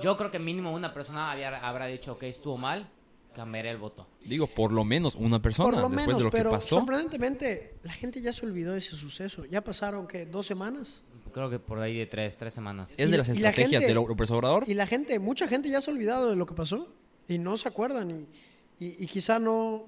yo 0.00 0.16
creo 0.16 0.30
que 0.30 0.38
mínimo 0.38 0.72
una 0.72 0.92
persona 0.92 1.30
había, 1.30 1.56
habrá 1.58 1.86
dicho 1.86 2.18
que 2.18 2.28
estuvo 2.28 2.56
mal, 2.56 2.88
cambiaré 3.34 3.70
el 3.70 3.78
voto. 3.78 4.06
Digo, 4.24 4.46
por 4.46 4.72
lo 4.72 4.84
menos 4.84 5.14
una 5.14 5.40
persona, 5.40 5.70
Por 5.70 5.82
lo 5.82 5.88
después 5.88 6.06
menos, 6.06 6.18
de 6.18 6.24
lo 6.24 6.30
pero 6.30 6.50
que 6.50 6.56
pasó. 6.56 6.76
sorprendentemente 6.78 7.76
la 7.82 7.92
gente 7.92 8.20
ya 8.20 8.32
se 8.32 8.44
olvidó 8.46 8.72
de 8.72 8.78
ese 8.78 8.96
suceso. 8.96 9.44
Ya 9.46 9.62
pasaron, 9.62 10.06
¿qué? 10.06 10.26
¿Dos 10.26 10.46
semanas? 10.46 11.04
Creo 11.32 11.48
que 11.50 11.58
por 11.58 11.78
ahí 11.80 11.96
de 11.98 12.06
tres, 12.06 12.36
tres 12.36 12.52
semanas. 12.54 12.94
Es 12.98 13.10
de 13.10 13.18
las 13.18 13.28
estrategias 13.28 13.70
gente- 13.82 13.86
del 13.86 13.94
López 13.94 14.30
Obrador. 14.30 14.64
Y 14.68 14.74
la 14.74 14.86
gente, 14.86 15.18
mucha 15.18 15.46
gente 15.48 15.68
ya 15.70 15.80
se 15.80 15.90
ha 15.90 15.94
olvidado 15.94 16.30
de 16.30 16.36
lo 16.36 16.46
que 16.46 16.54
pasó 16.54 16.92
y 17.28 17.38
no 17.38 17.56
se 17.56 17.68
acuerdan. 17.68 18.10
Y, 18.10 18.84
y- 18.84 18.96
y 19.04 19.06
quizá 19.06 19.38
no... 19.38 19.86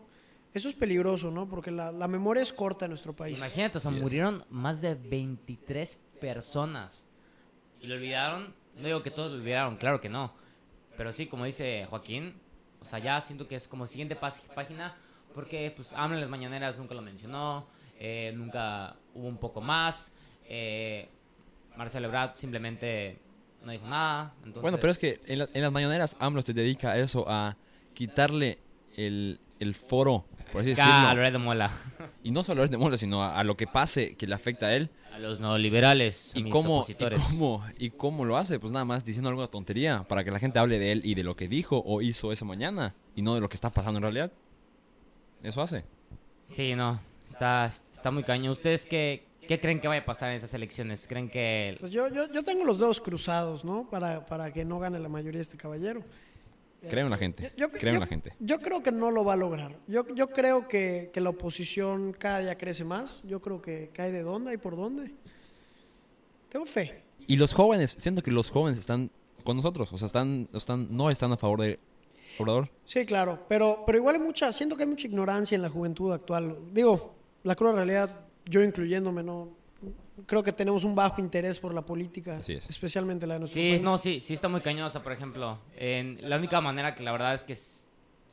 Eso 0.54 0.68
es 0.68 0.74
peligroso, 0.74 1.30
¿no? 1.30 1.48
Porque 1.48 1.70
la, 1.70 1.90
la 1.92 2.06
memoria 2.08 2.42
es 2.42 2.52
corta 2.52 2.84
en 2.84 2.90
nuestro 2.90 3.14
país. 3.16 3.38
Imagínate, 3.38 3.78
o 3.78 3.80
sea, 3.80 3.90
murieron 3.90 4.44
más 4.50 4.82
de 4.82 4.94
23 4.94 5.98
personas. 6.20 7.08
Y 7.80 7.86
lo 7.86 7.94
olvidaron. 7.94 8.54
No 8.76 8.86
digo 8.86 9.02
que 9.02 9.10
todos 9.10 9.32
lo 9.32 9.38
olvidaron, 9.38 9.76
claro 9.76 10.00
que 10.00 10.08
no. 10.10 10.34
Pero 10.96 11.12
sí, 11.12 11.26
como 11.26 11.44
dice 11.46 11.86
Joaquín, 11.88 12.34
o 12.80 12.84
sea, 12.84 12.98
ya 12.98 13.20
siento 13.20 13.48
que 13.48 13.56
es 13.56 13.66
como 13.66 13.86
siguiente 13.86 14.14
página. 14.16 14.94
Porque, 15.34 15.72
pues, 15.74 15.94
AMLO 15.94 16.16
en 16.16 16.20
las 16.20 16.28
mañaneras 16.30 16.76
nunca 16.76 16.94
lo 16.94 17.00
mencionó. 17.02 17.66
eh, 17.98 18.32
nunca 18.36 18.96
hubo 19.14 19.28
un 19.28 19.38
poco 19.38 19.60
más. 19.60 20.12
Eh, 20.44 21.08
Marcelo 21.76 22.06
Ebrard 22.08 22.32
simplemente 22.36 23.18
no 23.64 23.72
dijo 23.72 23.86
nada. 23.86 24.34
Entonces, 24.38 24.62
Bueno, 24.62 24.78
pero 24.78 24.90
es 24.92 24.98
que 24.98 25.20
en, 25.26 25.38
la- 25.40 25.48
en 25.52 25.62
las 25.62 25.72
mañaneras 25.72 26.16
AMLO 26.18 26.42
se 26.42 26.52
dedica 26.52 26.92
a 26.92 26.98
eso, 26.98 27.24
a 27.28 27.56
quitarle 27.94 28.58
el, 28.96 29.40
el 29.60 29.74
foro, 29.74 30.26
por 30.52 30.60
así 30.62 30.70
decirlo. 30.70 30.90
Alfredo 30.92 31.38
Mola. 31.38 31.70
Y 32.22 32.30
no 32.30 32.42
solo 32.42 32.64
es 32.64 32.70
de 32.70 32.76
Mola, 32.78 32.96
sino 32.96 33.22
a, 33.22 33.38
a 33.38 33.44
lo 33.44 33.56
que 33.56 33.66
pase 33.66 34.16
que 34.16 34.26
le 34.26 34.34
afecta 34.34 34.66
a 34.66 34.74
él. 34.74 34.90
A 35.12 35.18
los 35.18 35.40
neoliberales, 35.40 36.32
a 36.34 36.38
¿Y 36.38 36.42
mis 36.44 36.52
cómo, 36.52 36.76
y, 36.76 36.78
opositores. 36.78 37.22
cómo, 37.22 37.64
¿Y 37.78 37.90
cómo 37.90 38.24
lo 38.24 38.36
hace? 38.38 38.58
Pues 38.58 38.72
nada 38.72 38.84
más 38.86 39.04
diciendo 39.04 39.28
alguna 39.28 39.46
tontería 39.48 40.04
para 40.04 40.24
que 40.24 40.30
la 40.30 40.38
gente 40.38 40.58
hable 40.58 40.78
de 40.78 40.90
él 40.92 41.02
y 41.04 41.14
de 41.14 41.22
lo 41.22 41.36
que 41.36 41.48
dijo 41.48 41.82
o 41.84 42.00
hizo 42.00 42.32
esa 42.32 42.44
mañana 42.46 42.94
y 43.14 43.20
no 43.22 43.34
de 43.34 43.40
lo 43.42 43.48
que 43.50 43.54
está 43.56 43.68
pasando 43.70 43.98
en 43.98 44.02
realidad. 44.04 44.32
Eso 45.42 45.60
hace. 45.60 45.84
Sí, 46.46 46.74
no, 46.74 46.98
está, 47.28 47.66
está 47.66 48.10
muy 48.10 48.22
caño. 48.22 48.52
¿Ustedes 48.52 48.86
qué, 48.86 49.26
qué 49.46 49.60
creen 49.60 49.80
que 49.80 49.88
vaya 49.88 50.02
a 50.02 50.04
pasar 50.04 50.30
en 50.30 50.36
esas 50.36 50.52
elecciones? 50.54 51.06
¿Creen 51.08 51.28
que 51.28 51.76
Pues 51.80 51.90
yo, 51.92 52.08
yo, 52.08 52.30
yo 52.32 52.42
tengo 52.42 52.64
los 52.64 52.78
dedos 52.78 53.00
cruzados, 53.00 53.64
¿no? 53.64 53.88
Para, 53.90 54.24
para 54.26 54.52
que 54.52 54.64
no 54.64 54.78
gane 54.78 54.98
la 54.98 55.08
mayoría 55.08 55.40
este 55.40 55.56
caballero. 55.56 56.02
Creo 56.88 57.04
en 57.04 57.10
la 57.10 57.16
gente. 57.18 57.52
Yo- 57.56 57.68
yo- 57.70 57.78
Creo 57.78 57.94
en 57.94 58.00
la 58.00 58.06
gente. 58.08 58.32
Yo 58.40 58.58
creo 58.60 58.82
que 58.82 58.90
no 58.90 59.10
lo 59.12 59.24
va 59.24 59.34
a 59.34 59.36
lograr. 59.36 59.76
Yo, 59.86 60.04
yo 60.14 60.30
creo 60.30 60.66
que, 60.66 61.10
que 61.12 61.20
la 61.20 61.30
oposición 61.30 62.12
cada 62.18 62.40
día 62.40 62.58
crece 62.58 62.82
más. 62.84 63.22
Yo 63.22 63.40
creo 63.40 63.62
que 63.62 63.90
cae 63.92 64.10
de 64.10 64.22
dónde 64.22 64.52
y 64.54 64.56
por 64.56 64.74
dónde. 64.76 65.12
Tengo 66.48 66.66
fe. 66.66 67.02
Y 67.26 67.36
los 67.36 67.54
jóvenes, 67.54 67.94
siento 67.98 68.20
que 68.22 68.30
los 68.32 68.50
jóvenes 68.50 68.78
están 68.80 69.10
con 69.44 69.56
nosotros. 69.56 69.92
O 69.92 69.98
sea, 69.98 70.06
están, 70.06 70.48
están, 70.52 70.88
no 70.94 71.08
están 71.10 71.30
a 71.32 71.36
favor 71.36 71.60
de 71.60 71.78
Obrador. 72.38 72.68
Sí, 72.84 73.04
claro. 73.06 73.44
Pero, 73.48 73.84
pero 73.86 73.98
igual 73.98 74.16
hay 74.16 74.20
mucha, 74.20 74.52
siento 74.52 74.76
que 74.76 74.82
hay 74.82 74.88
mucha 74.88 75.06
ignorancia 75.06 75.54
en 75.54 75.62
la 75.62 75.68
juventud 75.70 76.12
actual. 76.12 76.56
Digo, 76.72 77.14
la 77.44 77.54
cruda 77.54 77.74
realidad, 77.74 78.24
yo 78.46 78.62
incluyéndome, 78.62 79.22
no. 79.22 79.50
Creo 80.26 80.42
que 80.42 80.52
tenemos 80.52 80.84
un 80.84 80.94
bajo 80.94 81.20
interés 81.20 81.58
por 81.58 81.74
la 81.74 81.82
política, 81.82 82.36
Así 82.36 82.52
es. 82.52 82.68
especialmente 82.70 83.26
la 83.26 83.34
de 83.34 83.40
nuestro 83.40 83.60
Sí, 83.60 83.70
país. 83.70 83.82
no, 83.82 83.98
sí, 83.98 84.20
sí 84.20 84.34
está 84.34 84.48
muy 84.48 84.60
cañosa, 84.60 85.02
por 85.02 85.12
ejemplo. 85.12 85.58
En, 85.76 86.18
la 86.28 86.36
única 86.36 86.60
manera 86.60 86.94
que 86.94 87.02
la 87.02 87.12
verdad 87.12 87.34
es 87.34 87.44
que... 87.44 87.54
es- 87.54 87.86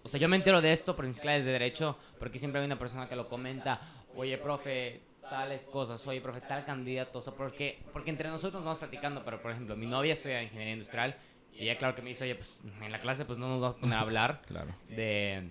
o 0.04 0.08
sea, 0.10 0.20
yo 0.20 0.30
me 0.30 0.36
entero 0.38 0.62
de 0.62 0.72
esto 0.72 0.96
por 0.96 1.06
mis 1.08 1.20
clases 1.20 1.46
de 1.46 1.52
derecho, 1.52 1.98
porque 2.20 2.38
siempre 2.40 2.62
hay 2.62 2.66
una 2.66 2.78
persona 2.80 3.08
que 3.10 3.16
lo 3.16 3.28
comenta. 3.28 3.82
Oye, 4.16 4.38
profe, 4.38 5.02
tales 5.30 5.64
cosas. 5.64 6.06
Oye, 6.08 6.22
profe, 6.22 6.42
tal 6.42 6.64
candidato. 6.66 7.20
O 7.20 7.22
sea, 7.22 7.34
porque, 7.34 7.80
porque 7.92 8.10
entre 8.10 8.30
nosotros 8.30 8.54
nos 8.62 8.66
vamos 8.66 8.80
platicando, 8.80 9.24
pero 9.26 9.42
por 9.42 9.52
ejemplo, 9.52 9.76
mi 9.76 9.86
novia 9.88 10.14
estudia 10.14 10.42
ingeniería 10.44 10.74
industrial 10.74 11.16
y 11.54 11.64
ella 11.64 11.78
claro 11.78 11.96
que 11.96 12.02
me 12.02 12.10
dice, 12.10 12.24
oye, 12.26 12.36
pues 12.36 12.60
en 12.82 12.92
la 12.92 13.00
clase 13.02 13.26
pues 13.26 13.38
no 13.40 13.48
nos 13.48 13.62
vamos 13.62 13.78
a 13.78 13.80
poner 13.80 13.98
a 13.98 14.02
hablar 14.02 14.42
Claro. 14.48 14.70
de... 14.90 15.50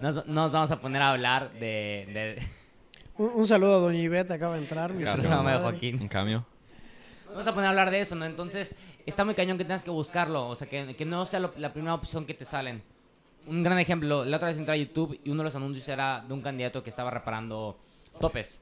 Nos, 0.00 0.26
no 0.26 0.42
nos 0.44 0.52
vamos 0.52 0.70
a 0.70 0.80
poner 0.80 1.02
a 1.02 1.10
hablar 1.10 1.52
de... 1.54 1.58
de 2.12 2.42
Un, 3.18 3.30
un 3.34 3.46
saludo 3.46 3.76
a 3.76 3.78
Doña 3.80 4.00
Ivette, 4.00 4.30
acaba 4.32 4.54
de 4.56 4.62
entrar. 4.62 4.92
mi 4.92 5.04
madre. 5.04 5.58
Joaquín. 5.62 6.00
En 6.02 6.08
cambio. 6.08 6.46
Vamos 7.28 7.46
a 7.46 7.52
poner 7.52 7.66
a 7.66 7.70
hablar 7.70 7.90
de 7.90 8.00
eso, 8.00 8.14
¿no? 8.14 8.24
Entonces, 8.24 8.74
está 9.06 9.24
muy 9.24 9.34
cañón 9.34 9.58
que 9.58 9.64
tengas 9.64 9.84
que 9.84 9.90
buscarlo. 9.90 10.48
O 10.48 10.56
sea, 10.56 10.68
que, 10.68 10.94
que 10.96 11.04
no 11.04 11.24
sea 11.26 11.40
lo- 11.40 11.52
la 11.58 11.72
primera 11.72 11.94
opción 11.94 12.24
que 12.24 12.34
te 12.34 12.44
salen. 12.44 12.82
Un 13.46 13.62
gran 13.62 13.78
ejemplo, 13.78 14.24
la 14.24 14.36
otra 14.36 14.48
vez 14.48 14.58
entré 14.58 14.74
a 14.74 14.76
YouTube 14.76 15.18
y 15.24 15.30
uno 15.30 15.38
de 15.42 15.44
los 15.44 15.54
anuncios 15.56 15.86
era 15.88 16.24
de 16.26 16.32
un 16.34 16.42
candidato 16.42 16.82
que 16.82 16.90
estaba 16.90 17.10
reparando 17.10 17.78
topes, 18.20 18.60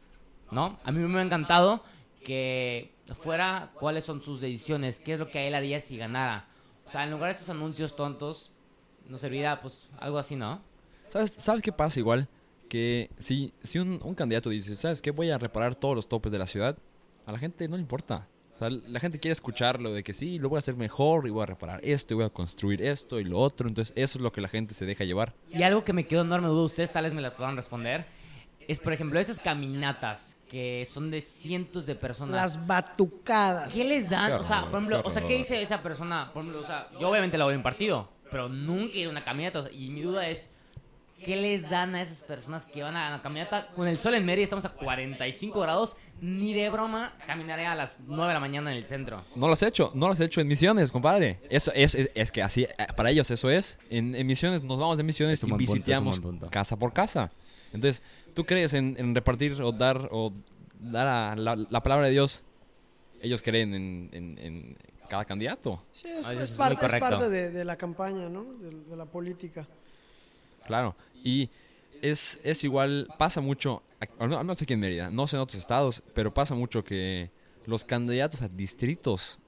¿no? 0.50 0.78
A 0.84 0.92
mí 0.92 0.98
me 1.00 1.18
ha 1.18 1.22
encantado 1.22 1.82
que 2.24 2.92
fuera 3.18 3.70
cuáles 3.74 4.04
son 4.04 4.20
sus 4.22 4.40
decisiones, 4.40 5.00
qué 5.00 5.12
es 5.14 5.18
lo 5.18 5.28
que 5.28 5.46
él 5.48 5.54
haría 5.54 5.80
si 5.80 5.96
ganara. 5.96 6.46
O 6.84 6.88
sea, 6.90 7.04
en 7.04 7.10
lugar 7.10 7.28
de 7.28 7.32
estos 7.32 7.50
anuncios 7.50 7.96
tontos, 7.96 8.52
nos 9.08 9.20
serviría, 9.20 9.60
pues, 9.60 9.88
algo 9.98 10.18
así, 10.18 10.36
¿no? 10.36 10.60
¿Sabes, 11.08 11.32
¿Sabes 11.32 11.62
qué 11.62 11.72
pasa 11.72 11.98
igual? 11.98 12.28
Que 12.68 13.10
si, 13.18 13.52
si 13.62 13.78
un, 13.78 14.00
un 14.02 14.14
candidato 14.14 14.50
dice, 14.50 14.76
¿sabes 14.76 15.00
qué? 15.00 15.10
Voy 15.10 15.30
a 15.30 15.38
reparar 15.38 15.74
todos 15.74 15.94
los 15.94 16.08
topes 16.08 16.32
de 16.32 16.38
la 16.38 16.46
ciudad, 16.46 16.76
a 17.26 17.32
la 17.32 17.38
gente 17.38 17.68
no 17.68 17.76
le 17.76 17.82
importa. 17.82 18.28
O 18.56 18.58
sea, 18.58 18.70
la 18.70 19.00
gente 19.00 19.20
quiere 19.20 19.32
escuchar 19.32 19.82
lo 19.82 19.92
de 19.92 20.02
que 20.02 20.14
sí, 20.14 20.38
lo 20.38 20.48
voy 20.48 20.56
a 20.56 20.60
hacer 20.60 20.76
mejor 20.76 21.26
y 21.26 21.30
voy 21.30 21.42
a 21.42 21.46
reparar 21.46 21.78
esto 21.84 22.14
y 22.14 22.16
voy 22.16 22.24
a 22.24 22.30
construir 22.30 22.80
esto 22.80 23.20
y 23.20 23.24
lo 23.24 23.38
otro. 23.38 23.68
Entonces, 23.68 23.92
eso 23.96 24.18
es 24.18 24.22
lo 24.22 24.32
que 24.32 24.40
la 24.40 24.48
gente 24.48 24.72
se 24.72 24.86
deja 24.86 25.04
llevar. 25.04 25.34
Y 25.52 25.62
algo 25.62 25.84
que 25.84 25.92
me 25.92 26.06
quedó 26.06 26.22
enorme 26.22 26.48
duda, 26.48 26.64
ustedes 26.64 26.90
tal 26.90 27.04
vez 27.04 27.12
me 27.12 27.20
la 27.20 27.36
puedan 27.36 27.54
responder, 27.54 28.06
es, 28.66 28.78
por 28.78 28.94
ejemplo, 28.94 29.20
estas 29.20 29.40
caminatas 29.40 30.40
que 30.48 30.86
son 30.88 31.10
de 31.10 31.20
cientos 31.20 31.84
de 31.84 31.96
personas. 31.96 32.34
Las 32.34 32.66
batucadas. 32.66 33.74
¿Qué 33.74 33.84
les 33.84 34.08
dan? 34.08 34.30
Qué 34.30 34.36
o 34.36 34.42
sea, 34.42 34.62
por 34.62 34.76
ejemplo, 34.76 35.02
qué 35.02 35.08
o 35.08 35.10
sea, 35.10 35.26
¿qué 35.26 35.36
dice 35.36 35.60
esa 35.60 35.82
persona? 35.82 36.30
Por 36.32 36.42
ejemplo, 36.42 36.62
o 36.62 36.66
sea, 36.66 36.88
yo 36.98 37.10
obviamente 37.10 37.36
la 37.36 37.44
voy 37.44 37.54
en 37.54 37.62
partido, 37.62 38.08
pero 38.30 38.48
nunca 38.48 38.94
he 38.94 39.00
ido 39.00 39.10
a 39.10 39.12
una 39.12 39.24
caminata. 39.24 39.60
o 39.60 39.62
sea, 39.64 39.72
y 39.72 39.90
mi 39.90 40.00
duda 40.00 40.28
es, 40.28 40.52
¿qué 41.24 41.36
les 41.36 41.68
dan 41.70 41.94
a 41.94 42.02
esas 42.02 42.22
personas 42.22 42.66
que 42.66 42.82
van 42.82 42.96
a 42.96 43.08
una 43.08 43.22
caminata 43.22 43.68
con 43.74 43.88
el 43.88 43.96
sol 43.96 44.14
en 44.14 44.24
medio 44.24 44.40
y 44.40 44.44
estamos 44.44 44.64
a 44.64 44.70
45 44.70 45.60
grados? 45.60 45.96
Ni 46.20 46.52
de 46.54 46.68
broma 46.70 47.14
caminaré 47.26 47.66
a 47.66 47.74
las 47.74 47.98
9 48.06 48.28
de 48.28 48.34
la 48.34 48.40
mañana 48.40 48.70
en 48.70 48.76
el 48.78 48.86
centro. 48.86 49.24
No 49.34 49.46
lo 49.46 49.52
has 49.54 49.62
hecho, 49.62 49.90
no 49.94 50.06
lo 50.06 50.12
has 50.12 50.20
hecho 50.20 50.40
en 50.40 50.48
misiones, 50.48 50.90
compadre. 50.90 51.40
Eso 51.50 51.72
es, 51.74 51.94
es, 51.94 52.10
es 52.14 52.32
que 52.32 52.42
así, 52.42 52.64
eh, 52.64 52.68
para 52.96 53.10
ellos 53.10 53.30
eso 53.30 53.50
es. 53.50 53.78
En, 53.90 54.14
en 54.14 54.26
misiones 54.26 54.62
nos 54.62 54.78
vamos 54.78 54.96
de 54.96 55.02
misiones 55.02 55.42
y 55.42 55.52
visitamos 55.52 56.20
punto. 56.20 56.48
casa 56.50 56.76
por 56.76 56.92
casa. 56.92 57.30
Entonces, 57.72 58.02
¿tú 58.34 58.44
crees 58.46 58.72
en, 58.74 58.94
en 58.98 59.14
repartir 59.14 59.60
o 59.62 59.72
dar 59.72 60.08
o 60.10 60.32
dar 60.78 61.06
a 61.06 61.36
la, 61.36 61.56
la 61.56 61.82
palabra 61.82 62.06
de 62.06 62.12
Dios? 62.12 62.44
Ellos 63.20 63.42
creen 63.42 63.74
en, 63.74 64.10
en- 64.12 64.38
en 64.38 64.76
cada 65.08 65.24
candidato. 65.24 65.82
Sí, 65.92 66.08
es, 66.08 66.26
Ah, 66.26 66.32
es 66.34 66.50
parte, 66.52 66.74
es 66.74 66.80
correcto. 66.80 67.08
parte 67.08 67.30
de, 67.30 67.50
de 67.50 67.64
la 67.64 67.76
campaña, 67.76 68.28
¿no? 68.28 68.44
De, 68.54 68.70
de 68.70 68.96
la 68.96 69.04
política. 69.06 69.66
Claro. 70.66 70.96
Y 71.24 71.50
es, 72.02 72.40
es 72.44 72.62
igual, 72.64 73.08
pasa 73.18 73.40
mucho, 73.40 73.82
al 74.18 74.28
menos 74.28 74.60
aquí 74.60 74.74
en 74.74 74.80
Mérida, 74.80 75.10
no 75.10 75.26
sé 75.26 75.36
en 75.36 75.42
otros 75.42 75.58
estados, 75.60 76.02
pero 76.14 76.32
pasa 76.32 76.54
mucho 76.54 76.84
que 76.84 77.30
los 77.66 77.84
candidatos 77.84 78.42
a 78.42 78.48
distritos 78.48 79.38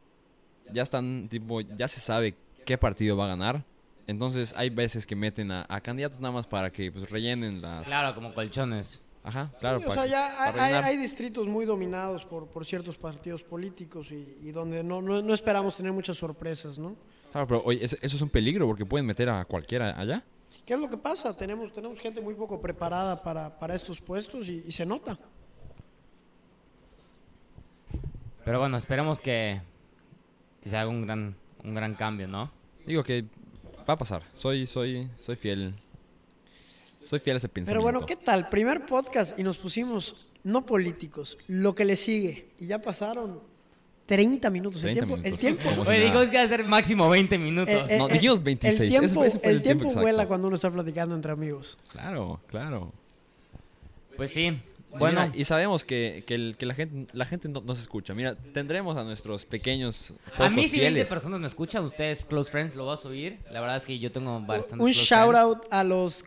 ya 0.73 0.83
están, 0.83 1.29
tipo, 1.29 1.61
ya 1.61 1.89
se 1.89 2.01
sabe 2.01 2.35
qué 2.65 2.77
partido 2.79 3.17
va 3.17 3.27
a 3.27 3.29
ganar. 3.29 3.65
Entonces 4.07 4.55
hay 4.57 4.71
veces 4.71 5.07
que 5.07 5.15
meten 5.15 5.51
a, 5.51 5.67
a 5.69 5.81
candidatos 5.81 6.19
nada 6.21 6.33
más 6.33 6.47
para 6.47 6.71
que 6.71 6.91
pues, 6.91 7.11
rellenen 7.11 7.61
las... 7.61 7.87
Claro, 7.87 8.15
como 8.15 8.33
colchones. 8.33 9.03
Ajá, 9.23 9.51
Sí, 9.53 9.59
claro. 9.61 9.79
o 9.79 9.81
para 9.83 9.95
sea, 9.95 10.03
que- 10.05 10.11
ya 10.11 10.43
hay, 10.45 10.53
rellenar. 10.53 10.85
hay 10.85 10.97
distritos 10.97 11.47
muy 11.47 11.67
dominados 11.67 12.25
por, 12.25 12.47
por 12.49 12.65
ciertos 12.65 12.97
partidos 12.97 13.43
políticos 13.43 14.11
y, 14.11 14.39
y 14.43 14.51
donde 14.53 14.83
no, 14.83 15.03
no, 15.03 15.21
no 15.21 15.35
esperamos 15.35 15.77
tener 15.77 15.93
muchas 15.93 16.17
sorpresas, 16.17 16.79
¿no? 16.79 16.97
Claro, 17.33 17.47
pero 17.47 17.63
oye, 17.65 17.85
eso, 17.85 17.97
eso 18.01 18.17
es 18.17 18.23
un 18.23 18.31
peligro 18.31 18.67
porque 18.67 18.87
pueden 18.87 19.05
meter 19.07 19.29
a 19.29 19.45
cualquiera 19.45 19.99
allá. 20.01 20.25
¿Qué 20.69 20.75
es 20.75 20.81
lo 20.81 20.91
que 20.91 20.99
pasa? 20.99 21.35
Tenemos, 21.35 21.73
tenemos 21.73 21.99
gente 21.99 22.21
muy 22.21 22.35
poco 22.35 22.61
preparada 22.61 23.23
para, 23.23 23.59
para 23.59 23.75
estos 23.75 24.03
puestos 24.03 24.47
y, 24.51 24.65
y 24.67 24.71
se 24.71 24.85
nota. 24.85 25.19
Pero 28.45 28.59
bueno, 28.59 28.77
esperemos 28.77 29.23
que, 29.23 29.63
que 30.61 30.69
se 30.69 30.77
haga 30.77 30.91
un 30.91 31.07
gran, 31.07 31.35
un 31.65 31.75
gran 31.75 31.95
cambio, 31.95 32.29
¿no? 32.29 32.51
Digo 32.85 33.03
que 33.03 33.25
va 33.89 33.95
a 33.95 33.97
pasar. 33.97 34.25
Soy, 34.35 34.67
soy, 34.67 35.09
soy 35.19 35.37
fiel. 35.37 35.75
Soy 37.03 37.21
fiel 37.21 37.37
a 37.37 37.39
ese 37.39 37.49
Pero 37.49 37.55
pensamiento. 37.55 37.83
bueno, 37.83 38.05
¿qué 38.05 38.17
tal? 38.17 38.51
Primer 38.51 38.85
podcast 38.85 39.39
y 39.39 39.45
nos 39.45 39.57
pusimos 39.57 40.27
no 40.45 40.67
políticos, 40.67 41.39
lo 41.47 41.75
que 41.75 41.87
le 41.87 41.97
sigue. 41.97 42.51
Y 42.59 42.67
ya 42.67 42.83
pasaron 42.83 43.41
30 44.09 44.49
minutos. 44.49 44.83
El 44.83 44.95
30 44.95 45.01
tiempo, 45.07 45.15
el 45.17 45.23
minutos. 45.23 45.41
tiempo, 45.41 45.63
Como 45.69 45.85
si 45.85 45.91
Oye, 45.91 45.99
nada. 45.99 46.11
dijimos 46.11 46.31
que 46.31 46.37
iba 46.37 46.43
a 46.45 46.49
ser 46.49 46.65
máximo 46.65 47.09
20 47.11 47.39
minutos. 47.39 47.75
eh, 47.75 47.85
eh, 47.91 47.99
No, 47.99 48.09
eh, 48.09 48.13
dijimos 48.15 48.43
26. 48.43 48.81
El 48.81 48.87
Ese 48.87 48.99
tiempo, 48.99 49.15
fue- 49.21 49.27
ese 49.29 49.39
fue 49.39 49.51
el 49.51 49.57
el 49.57 49.63
tiempo 49.63 49.85
tiempo 49.85 50.01
vuela 50.01 50.27
cuando 50.27 50.47
uno 50.49 50.57
está 50.57 50.71
platicando 50.71 51.15
entre 51.15 51.31
amigos. 51.31 51.79
Claro, 51.93 52.41
claro. 52.49 52.91
Pues 54.17 54.31
sí. 54.33 54.59
Bueno, 54.97 55.31
y 55.35 55.45
sabemos 55.45 55.85
que, 55.85 56.25
que, 56.27 56.35
el- 56.35 56.57
que 56.59 56.65
la 56.67 56.75
gente, 56.75 57.13
la 57.13 57.27
gente 57.27 57.49
no, 57.49 57.61
no 57.61 57.75
se 57.75 57.83
escucha. 57.83 58.15
Mira, 58.15 58.35
tendremos 58.37 58.97
a 58.97 59.05
nuestros 59.05 59.45
pequeños 59.45 60.15
a 60.37 60.49
mí 60.49 60.55
si 60.69 60.79
20 60.79 60.79
fieles. 60.79 61.09
personas 61.09 61.41
me 61.41 61.47
escuchan, 61.47 61.85
ustedes, 61.85 62.25
close 62.25 62.51
friends, 62.51 62.75
lo 62.75 62.85
voy 62.85 62.95
a 62.95 62.97
subir. 62.97 63.39
La 63.51 63.61
verdad 63.61 63.77
es 63.77 63.85
que 63.85 63.99
yo 63.99 64.11
tengo 64.11 64.41
bastantes 64.41 64.73
Un 64.73 64.79
close 64.93 65.05
shout 65.05 65.31
friends. 65.31 65.39
out 65.45 65.67
a 65.71 65.85
los 65.85 66.23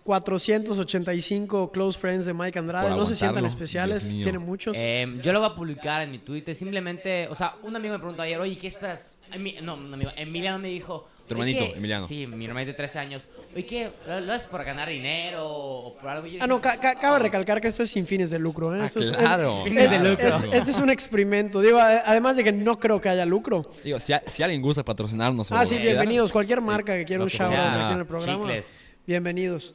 485 0.76 1.72
close 1.72 1.98
friends 1.98 2.26
de 2.26 2.34
Mike 2.34 2.58
Andrade. 2.60 2.90
Por 2.90 2.98
No 2.98 3.06
se 3.06 3.16
sientan 3.16 3.46
especiales, 3.46 4.04
Dios 4.04 4.14
mío. 4.16 4.24
tiene 4.24 4.40
muchos. 4.40 4.76
Eh, 4.78 5.20
yo 5.22 5.34
lo 5.34 5.40
voy 5.40 5.50
a 5.50 5.56
publicar 5.56 6.02
en 6.02 6.12
mi 6.12 6.20
Twitter. 6.20 6.56
Simplemente, 6.56 7.28
o 7.28 7.36
sea, 7.36 7.56
un 7.64 7.76
amigo 7.76 7.94
me 7.94 8.00
preguntó 8.00 8.22
ayer, 8.22 8.40
oye, 8.40 8.58
¿qué 8.58 8.68
esperas? 8.68 9.18
Emi- 9.32 9.62
no, 9.62 9.76
un 9.76 9.94
amigo, 9.94 10.12
Emiliano 10.16 10.60
me 10.60 10.70
dijo. 10.70 11.08
Tu 11.28 11.36
"Oye, 11.36 11.52
hermanito, 11.52 11.72
¿qué?". 11.74 11.78
Emiliano. 11.78 12.08
Sí, 12.08 12.28
mi 12.28 12.46
hermanito 12.46 12.72
de 12.72 12.78
13 12.78 13.00
años. 13.00 13.28
Oye, 13.56 13.66
¿qué? 13.66 13.92
¿Lo, 14.08 14.20
lo 14.20 14.34
haces 14.34 14.48
por 14.48 14.64
ganar 14.64 14.90
dinero 14.90 15.48
o 15.48 15.96
por 15.98 16.10
algo? 16.10 16.28
Yo 16.28 16.40
Ah, 16.42 16.48
no, 16.48 16.60
ca- 16.60 16.78
ca- 16.78 16.96
cabe 16.96 17.20
recalcar 17.20 17.62
que 17.62 17.68
esto 17.70 17.84
es 17.84 17.92
sin 17.92 18.06
fines 18.06 18.30
de 18.30 18.40
lucro. 18.40 18.76
¿eh? 18.76 18.80
Ah, 18.82 18.86
Esto 18.86 19.00
es- 19.00 19.12
claro. 19.12 19.60
es- 19.60 19.64
Fines 19.70 19.90
de 19.90 19.96
es- 19.98 20.02
lucro. 20.04 20.28
es- 20.28 20.54
este 20.60 20.72
es 20.72 20.78
un 20.80 20.90
experimento. 20.90 21.62
Digo, 21.62 21.80
además 21.80 22.36
de 22.38 22.44
que 22.44 22.52
no 22.52 22.80
creo 22.80 23.00
que 23.00 23.10
haya 23.10 23.26
lucro. 23.26 23.70
Digo, 23.84 24.00
si, 24.00 24.14
a- 24.14 24.24
si 24.28 24.44
alguien 24.44 24.62
gusta 24.62 24.84
patrocinarnos 24.84 25.52
Ah, 25.52 25.66
sí, 25.66 25.78
bienvenidos. 25.78 26.32
Cualquier 26.32 26.62
marca 26.62 26.96
que 26.96 27.06
quiera 27.06 27.24
un 27.24 27.30
shout 27.30 27.54
en 27.54 28.00
el 28.00 28.06
programa. 28.06 28.42
Chicles. 28.44 28.84
Bienvenidos. 29.08 29.74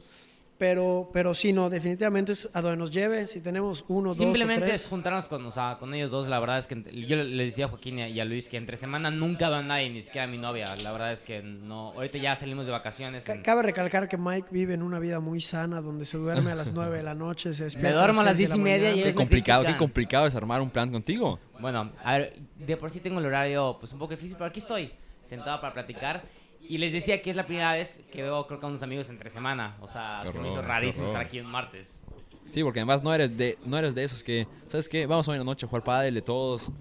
Pero, 0.57 1.09
pero 1.13 1.35
sí, 1.35 1.53
no, 1.53 1.69
definitivamente 1.69 2.31
es 2.31 2.49
a 2.53 2.61
donde 2.61 2.77
nos 2.77 2.89
lleve. 2.89 3.27
Si 3.27 3.41
tenemos 3.41 3.85
uno, 3.89 4.15
Simplemente 4.15 4.61
dos 4.65 4.71
o 4.71 4.73
es 4.73 4.81
tres. 4.81 4.89
juntarnos 4.89 5.27
con, 5.27 5.45
o 5.45 5.51
sea, 5.51 5.77
con 5.79 5.93
ellos 5.93 6.09
dos. 6.09 6.27
La 6.27 6.39
verdad 6.39 6.57
es 6.57 6.65
que 6.65 6.83
yo 7.05 7.15
le 7.15 7.43
decía 7.43 7.65
a 7.65 7.67
Joaquín 7.67 7.99
y 7.99 8.19
a- 8.19 8.25
Luis 8.25 8.49
que 8.49 8.57
entre 8.57 8.75
semana 8.75 9.11
nunca 9.11 9.49
veo 9.49 9.59
a 9.59 9.63
nadie, 9.63 9.89
ni 9.91 10.01
siquiera 10.01 10.23
a 10.25 10.27
mi 10.27 10.39
novia. 10.39 10.75
La 10.77 10.91
verdad 10.91 11.13
es 11.13 11.23
que 11.23 11.43
no. 11.43 11.91
Ahorita 11.91 12.17
ya 12.17 12.35
salimos 12.35 12.65
de 12.65 12.71
vacaciones. 12.71 13.29
En- 13.29 13.43
Cabe 13.43 13.61
recalcar 13.61 14.09
que 14.09 14.17
Mike 14.17 14.47
vive 14.49 14.73
en 14.73 14.81
una 14.81 14.97
vida 14.97 15.19
muy 15.19 15.41
sana, 15.41 15.79
donde 15.79 16.05
se 16.05 16.17
duerme 16.17 16.51
a 16.51 16.55
las 16.55 16.71
9 16.73 16.97
de 16.97 17.03
la 17.03 17.13
noche, 17.13 17.53
se 17.53 17.63
despierta 17.65 17.89
Me 17.89 17.95
duermo 17.95 18.21
a 18.21 18.23
las 18.23 18.37
seis 18.37 18.49
de 18.49 18.55
10 18.55 18.59
y 18.59 18.63
media 18.63 18.95
y 18.95 19.03
Qué 19.03 19.13
complicado, 19.13 19.63
qué 19.63 19.77
complicado 19.77 20.25
es 20.25 20.33
armar 20.33 20.59
un 20.61 20.71
plan 20.71 20.91
contigo. 20.91 21.39
Bueno, 21.59 21.91
a 22.03 22.17
ver, 22.17 22.35
de 22.57 22.77
por 22.77 22.89
sí 22.89 22.99
tengo 22.99 23.19
el 23.19 23.25
horario 23.27 23.77
pues 23.79 23.93
un 23.93 23.99
poco 23.99 24.11
difícil, 24.15 24.35
pero 24.37 24.47
aquí 24.49 24.59
estoy, 24.59 24.91
sentado 25.23 25.61
para 25.61 25.73
platicar. 25.73 26.23
Y 26.69 26.77
les 26.79 26.91
decía 26.93 27.21
que 27.21 27.29
es 27.29 27.35
la 27.35 27.45
primera 27.45 27.71
vez 27.73 28.03
que 28.11 28.21
veo, 28.23 28.45
creo 28.47 28.59
que 28.59 28.65
a 28.65 28.69
unos 28.69 28.83
amigos 28.83 29.09
entre 29.09 29.29
semana. 29.29 29.77
O 29.81 29.87
sea, 29.87 30.21
Qué 30.23 30.31
se 30.31 30.39
me 30.39 30.49
hizo 30.49 30.61
rarísimo 30.61 31.07
estar 31.07 31.21
aquí 31.21 31.39
un 31.39 31.47
martes. 31.47 32.03
Sí, 32.49 32.63
porque 32.63 32.79
además 32.79 33.03
no 33.03 33.13
eres 33.13 33.37
de, 33.37 33.57
no 33.65 33.77
eres 33.77 33.93
de 33.95 34.03
esos 34.03 34.23
que, 34.23 34.47
¿sabes 34.67 34.87
qué? 34.89 35.05
Vamos 35.05 35.27
hoy 35.27 35.33
en 35.35 35.39
la 35.39 35.45
noche 35.45 35.65
a 35.65 35.69
jugar 35.69 35.83
pádel 35.83 36.13
de 36.13 36.21
todos, 36.21 36.71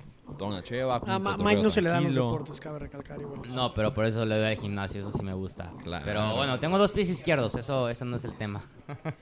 una 0.41 0.63
cheva. 0.63 0.97
A 0.97 0.99
un 1.17 1.23
Ma- 1.23 1.33
cotorreo 1.33 1.45
Mike 1.45 1.63
no 1.63 1.71
se 1.71 1.83
le 1.83 1.89
dan 1.89 2.05
los 2.05 2.15
deportes, 2.15 2.61
cabe 2.61 2.79
recalcar 2.81 3.21
igual. 3.21 3.53
No, 3.55 3.75
pero 3.75 3.93
por 3.95 4.05
eso 4.05 4.25
le 4.25 4.37
doy 4.37 4.45
al 4.47 4.57
gimnasio, 4.57 5.01
eso 5.01 5.11
sí 5.11 5.23
me 5.25 5.35
gusta. 5.35 5.73
Claro. 5.83 6.05
Pero 6.05 6.37
bueno, 6.37 6.59
tengo 6.61 6.79
dos 6.79 6.93
pies 6.93 7.09
izquierdos, 7.11 7.55
eso, 7.57 7.89
eso 7.89 8.05
no 8.05 8.17
es 8.17 8.25
el 8.25 8.37
tema. 8.37 8.63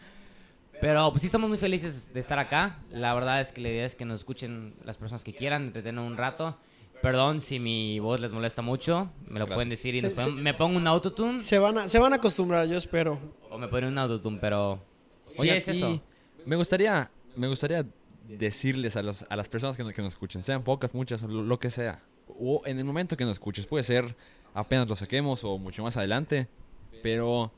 Pero 0.81 1.09
pues 1.11 1.23
sí 1.23 1.27
estamos 1.27 1.49
muy 1.49 1.57
felices 1.57 2.13
de 2.13 2.21
estar 2.21 2.39
acá. 2.39 2.79
La 2.91 3.15
verdad 3.15 3.41
es 3.41 3.53
que 3.53 3.61
la 3.61 3.69
idea 3.69 3.87
es 3.87 3.95
que 3.95 4.05
nos 4.05 4.21
escuchen 4.21 4.75
las 4.85 4.99
personas 4.99 5.25
que 5.25 5.33
quieran, 5.35 5.63
entretener 5.65 6.01
un 6.05 6.17
rato. 6.17 6.59
Perdón 7.05 7.41
si 7.41 7.61
mi 7.61 7.99
voz 8.01 8.19
les 8.21 8.33
molesta 8.33 8.63
mucho, 8.63 9.11
me 9.27 9.39
lo 9.39 9.47
Gracias. 9.47 9.55
pueden 9.55 9.69
decir 9.69 9.95
y 9.95 10.01
Se- 10.01 10.07
nos 10.07 10.13
se- 10.13 10.17
podemos- 10.23 10.41
me 10.41 10.55
pongo 10.55 10.77
un 10.79 10.87
autotune 10.87 11.39
Se 11.41 11.59
van, 11.59 11.79
a, 11.79 11.89
se 11.89 11.99
van 11.99 12.13
a 12.13 12.17
acostumbrar, 12.17 12.67
yo 12.67 12.77
espero. 12.79 13.19
o 13.51 13.59
me 13.59 13.69
ponen 13.69 13.91
un 13.91 13.99
autotune, 13.99 14.39
pero 14.41 14.81
sí 15.31 15.43
Oigan, 15.43 15.57
es 15.59 15.69
eso. 15.69 16.01
Me 16.47 16.57
gustaría, 16.57 17.11
me 17.37 17.47
gustaría 17.47 17.85
decirles 18.27 18.97
a, 18.97 19.03
los, 19.03 19.25
a 19.29 19.37
las 19.37 19.49
personas 19.49 19.77
que, 19.77 19.85
nos- 19.85 19.93
que 19.93 20.03
nos 20.03 20.15
escuchen, 20.15 20.43
sean 20.43 20.63
pocas, 20.63 20.95
muchas, 20.95 21.23
lo, 21.23 21.43
lo 21.43 21.59
que 21.59 21.69
sea. 21.71 22.03
O 22.41 22.63
en 22.65 22.79
el 22.79 22.85
momento 22.85 23.17
que 23.19 23.25
nos 23.25 23.33
escuches, 23.35 23.67
puede 23.67 23.85
ser 23.85 24.17
apenas 24.55 24.89
lo 24.89 24.97
saquemos 24.97 25.45
o 25.45 25.59
mucho 25.59 25.83
más 25.83 25.97
adelante. 25.99 26.49
Pero 27.03 27.53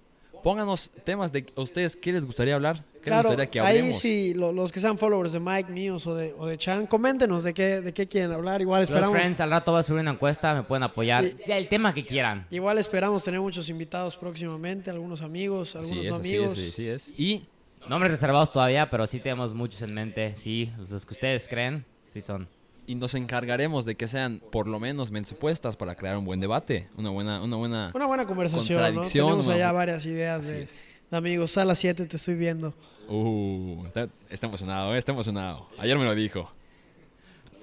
pónganos 0.46 0.90
temas 1.02 1.32
de 1.32 1.44
a 1.56 1.60
ustedes 1.60 1.96
qué 1.96 2.12
les 2.12 2.24
gustaría 2.24 2.54
hablar, 2.54 2.84
qué 3.02 3.10
Claro, 3.10 3.30
les 3.30 3.36
gustaría 3.36 3.50
que 3.50 3.60
ahí 3.60 3.78
hablemos. 3.78 3.98
sí, 3.98 4.32
lo- 4.32 4.52
los 4.52 4.70
que 4.70 4.78
sean 4.78 4.96
followers 4.96 5.32
de 5.32 5.40
Mike, 5.40 5.72
míos 5.72 6.06
o 6.06 6.14
de, 6.14 6.36
o 6.38 6.46
de 6.46 6.56
Chan, 6.56 6.86
coméntenos 6.86 7.42
de 7.42 7.52
qué, 7.52 7.80
de 7.80 7.92
qué 7.92 8.06
quieren 8.06 8.30
hablar. 8.30 8.60
Igual 8.60 8.82
Los 8.82 8.90
esperamos, 8.90 9.16
friends, 9.18 9.40
al 9.40 9.50
rato 9.50 9.72
voy 9.72 9.80
a 9.80 9.82
subir 9.82 10.02
una 10.02 10.12
encuesta, 10.12 10.54
me 10.54 10.62
pueden 10.62 10.84
apoyar. 10.84 11.24
Sí. 11.24 11.34
El 11.50 11.66
tema 11.68 11.92
que 11.92 12.06
quieran. 12.06 12.46
igual 12.52 12.78
esperamos 12.78 13.24
tener 13.24 13.40
muchos 13.40 13.68
invitados 13.68 14.16
próximamente, 14.16 14.88
algunos 14.88 15.20
amigos, 15.20 15.74
algunos 15.74 16.04
no 16.06 16.14
así 16.16 16.36
amigos. 16.36 16.52
así 16.56 16.86
es. 16.88 17.12
Y 17.18 17.44
Nombres 17.88 18.12
reservados 18.12 18.52
todavía, 18.52 18.88
pero 18.88 19.04
sí 19.08 19.18
tenemos 19.18 19.52
muchos 19.52 19.82
en 19.82 19.94
mente. 19.94 20.34
Sí, 20.36 20.70
los 20.90 21.04
que 21.06 21.14
ustedes 21.14 21.48
creen, 21.48 21.84
sí 22.04 22.20
son. 22.20 22.48
Y 22.86 22.94
nos 22.94 23.14
encargaremos 23.14 23.84
de 23.84 23.96
que 23.96 24.08
sean 24.08 24.40
por 24.50 24.68
lo 24.68 24.78
menos 24.78 25.10
mensupuestas 25.10 25.76
para 25.76 25.94
crear 25.96 26.16
un 26.16 26.24
buen 26.24 26.40
debate, 26.40 26.88
una 26.96 27.10
buena, 27.10 27.42
una 27.42 27.56
buena. 27.56 27.92
Una 27.94 28.06
buena 28.06 28.26
conversación, 28.26 28.94
¿no? 28.94 29.02
Tenemos 29.02 29.46
¿no? 29.46 29.52
allá 29.52 29.72
varias 29.72 30.06
ideas 30.06 30.44
Así 30.44 30.52
de, 30.52 30.62
es. 30.62 30.84
amigos. 31.10 31.50
Sala 31.50 31.74
7 31.74 32.06
te 32.06 32.16
estoy 32.16 32.34
viendo. 32.34 32.74
Uh, 33.08 33.84
está, 33.86 34.08
está 34.30 34.46
emocionado, 34.46 34.94
eh, 34.94 34.98
está 34.98 35.12
emocionado. 35.12 35.68
Ayer 35.78 35.98
me 35.98 36.04
lo 36.04 36.14
dijo. 36.14 36.50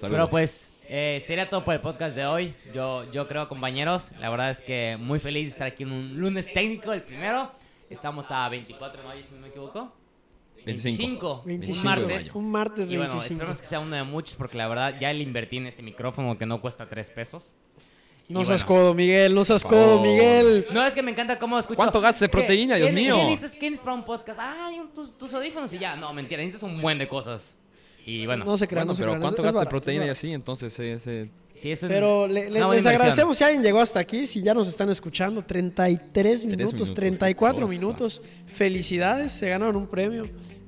Saludos. 0.00 0.30
pues, 0.30 0.68
eh, 0.88 1.22
sería 1.26 1.48
todo 1.48 1.64
por 1.64 1.74
el 1.74 1.80
podcast 1.80 2.14
de 2.16 2.26
hoy. 2.26 2.54
Yo, 2.74 3.10
yo 3.10 3.26
creo, 3.28 3.48
compañeros, 3.48 4.12
la 4.18 4.28
verdad 4.30 4.50
es 4.50 4.60
que 4.60 4.96
muy 4.98 5.18
feliz 5.20 5.44
de 5.44 5.50
estar 5.50 5.66
aquí 5.68 5.82
en 5.84 5.92
un 5.92 6.18
lunes 6.18 6.52
técnico, 6.52 6.92
el 6.92 7.02
primero. 7.02 7.50
Estamos 7.90 8.30
a 8.30 8.48
24 8.48 9.02
de 9.02 9.08
mayo, 9.08 9.22
si 9.22 9.34
no 9.34 9.40
me 9.40 9.48
equivoco. 9.48 9.92
25. 10.64 11.42
25, 11.44 11.44
25 11.44 11.76
un 11.78 11.82
de 11.82 11.84
martes. 11.88 12.26
mayo. 12.26 12.38
Un 12.38 12.50
martes 12.50 12.88
Y 12.88 12.96
bueno, 12.96 13.12
25. 13.14 13.32
esperemos 13.34 13.60
que 13.60 13.66
sea 13.66 13.80
uno 13.80 13.96
de 13.96 14.02
muchos, 14.04 14.36
porque 14.36 14.56
la 14.58 14.68
verdad 14.68 14.94
ya 15.00 15.12
le 15.12 15.22
invertí 15.22 15.58
en 15.58 15.66
este 15.66 15.82
micrófono 15.82 16.36
que 16.38 16.46
no 16.46 16.60
cuesta 16.60 16.88
3 16.88 17.10
pesos. 17.10 17.54
no 18.28 18.40
y 18.40 18.44
seas 18.46 18.64
bueno. 18.64 18.82
codo, 18.82 18.94
Miguel, 18.94 19.34
no 19.34 19.44
seas 19.44 19.62
favor. 19.62 19.78
codo, 19.78 20.02
Miguel. 20.02 20.66
No, 20.72 20.86
es 20.86 20.94
que 20.94 21.02
me 21.02 21.10
encanta 21.10 21.38
cómo 21.38 21.58
escucho. 21.58 21.76
¿Cuánto 21.76 22.00
gastas 22.00 22.20
de 22.20 22.26
¿Qué- 22.28 22.32
proteína, 22.32 22.76
Dios 22.76 22.88
qué- 22.88 22.94
mío? 22.94 23.16
¿Qué 23.16 23.22
necesitas, 23.24 23.50
qué 23.52 23.70
necesitas 23.70 23.84
para 23.84 23.94
un 23.96 24.04
podcast? 24.04 24.40
Ay, 24.42 24.78
un- 24.80 24.92
tus, 24.94 25.18
tus 25.18 25.34
audífonos 25.34 25.72
y 25.74 25.78
ya. 25.78 25.94
No, 25.96 26.12
mentira, 26.14 26.38
necesitas 26.42 26.62
un 26.62 26.80
buen 26.80 26.98
de 26.98 27.06
cosas. 27.06 27.56
Y 28.06 28.26
bueno, 28.26 28.44
No 28.44 28.56
se 28.58 28.66
crean, 28.68 28.82
Bueno, 28.86 28.90
no 28.92 28.94
se 28.94 29.00
pero 29.02 29.12
crean. 29.12 29.20
¿cuánto 29.22 29.42
gastas 29.42 29.60
de 29.62 29.66
proteína 29.70 30.06
y 30.06 30.08
así? 30.10 30.30
Entonces, 30.32 30.78
ese, 30.78 31.30
sí, 31.54 31.70
es 31.70 31.82
un- 31.82 31.88
Pero 31.88 32.26
es 32.26 32.32
le- 32.32 32.50
les 32.50 32.62
inversión. 32.62 32.94
agradecemos 32.94 33.36
si 33.38 33.44
alguien 33.44 33.62
llegó 33.62 33.80
hasta 33.80 33.98
aquí, 34.00 34.26
si 34.26 34.42
ya 34.42 34.52
nos 34.54 34.68
están 34.68 34.90
escuchando. 34.90 35.42
33 35.42 36.44
minutos, 36.44 36.72
minutos, 36.74 36.94
34 36.94 37.60
qué 37.60 37.62
cosa. 37.62 37.78
minutos. 37.80 38.22
Felicidades, 38.46 39.32
se 39.32 39.48
ganaron 39.48 39.76
un 39.76 39.86
premio. 39.86 40.22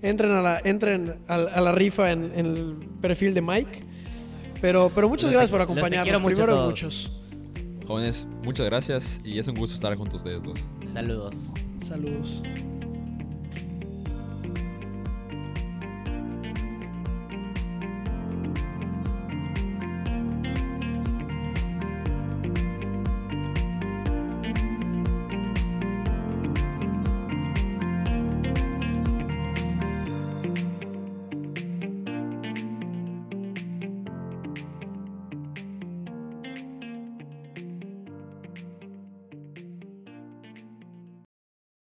Entren 0.09 0.31
a 0.33 0.43
la, 0.43 0.61
entren 0.65 1.17
a, 1.29 1.35
a 1.35 1.61
la 1.61 1.73
rifa 1.73 2.13
en, 2.13 2.33
en 2.35 2.47
el 2.47 2.77
perfil 3.01 3.35
de 3.35 3.43
Mike. 3.43 3.81
Pero, 4.61 4.91
pero 4.95 5.09
muchas 5.09 5.31
gracias 5.31 5.51
te- 5.51 5.53
por 5.53 5.61
los 5.61 5.67
te 5.69 5.73
acompañarnos. 5.73 6.05
quiero 6.05 6.21
mucho 6.21 6.33
a 6.33 6.47
Primero 6.47 6.55
todos. 6.57 6.71
muchos. 6.71 7.11
jóvenes, 7.87 8.27
muchas 8.43 8.67
gracias 8.67 9.21
y 9.25 9.39
es 9.39 9.47
un 9.49 9.55
gusto 9.55 9.75
estar 9.75 9.95
junto 9.97 10.15
a 10.15 10.17
ustedes 10.17 10.43
dos. 10.43 10.59
Saludos. 10.93 11.53
Saludos. 11.87 12.43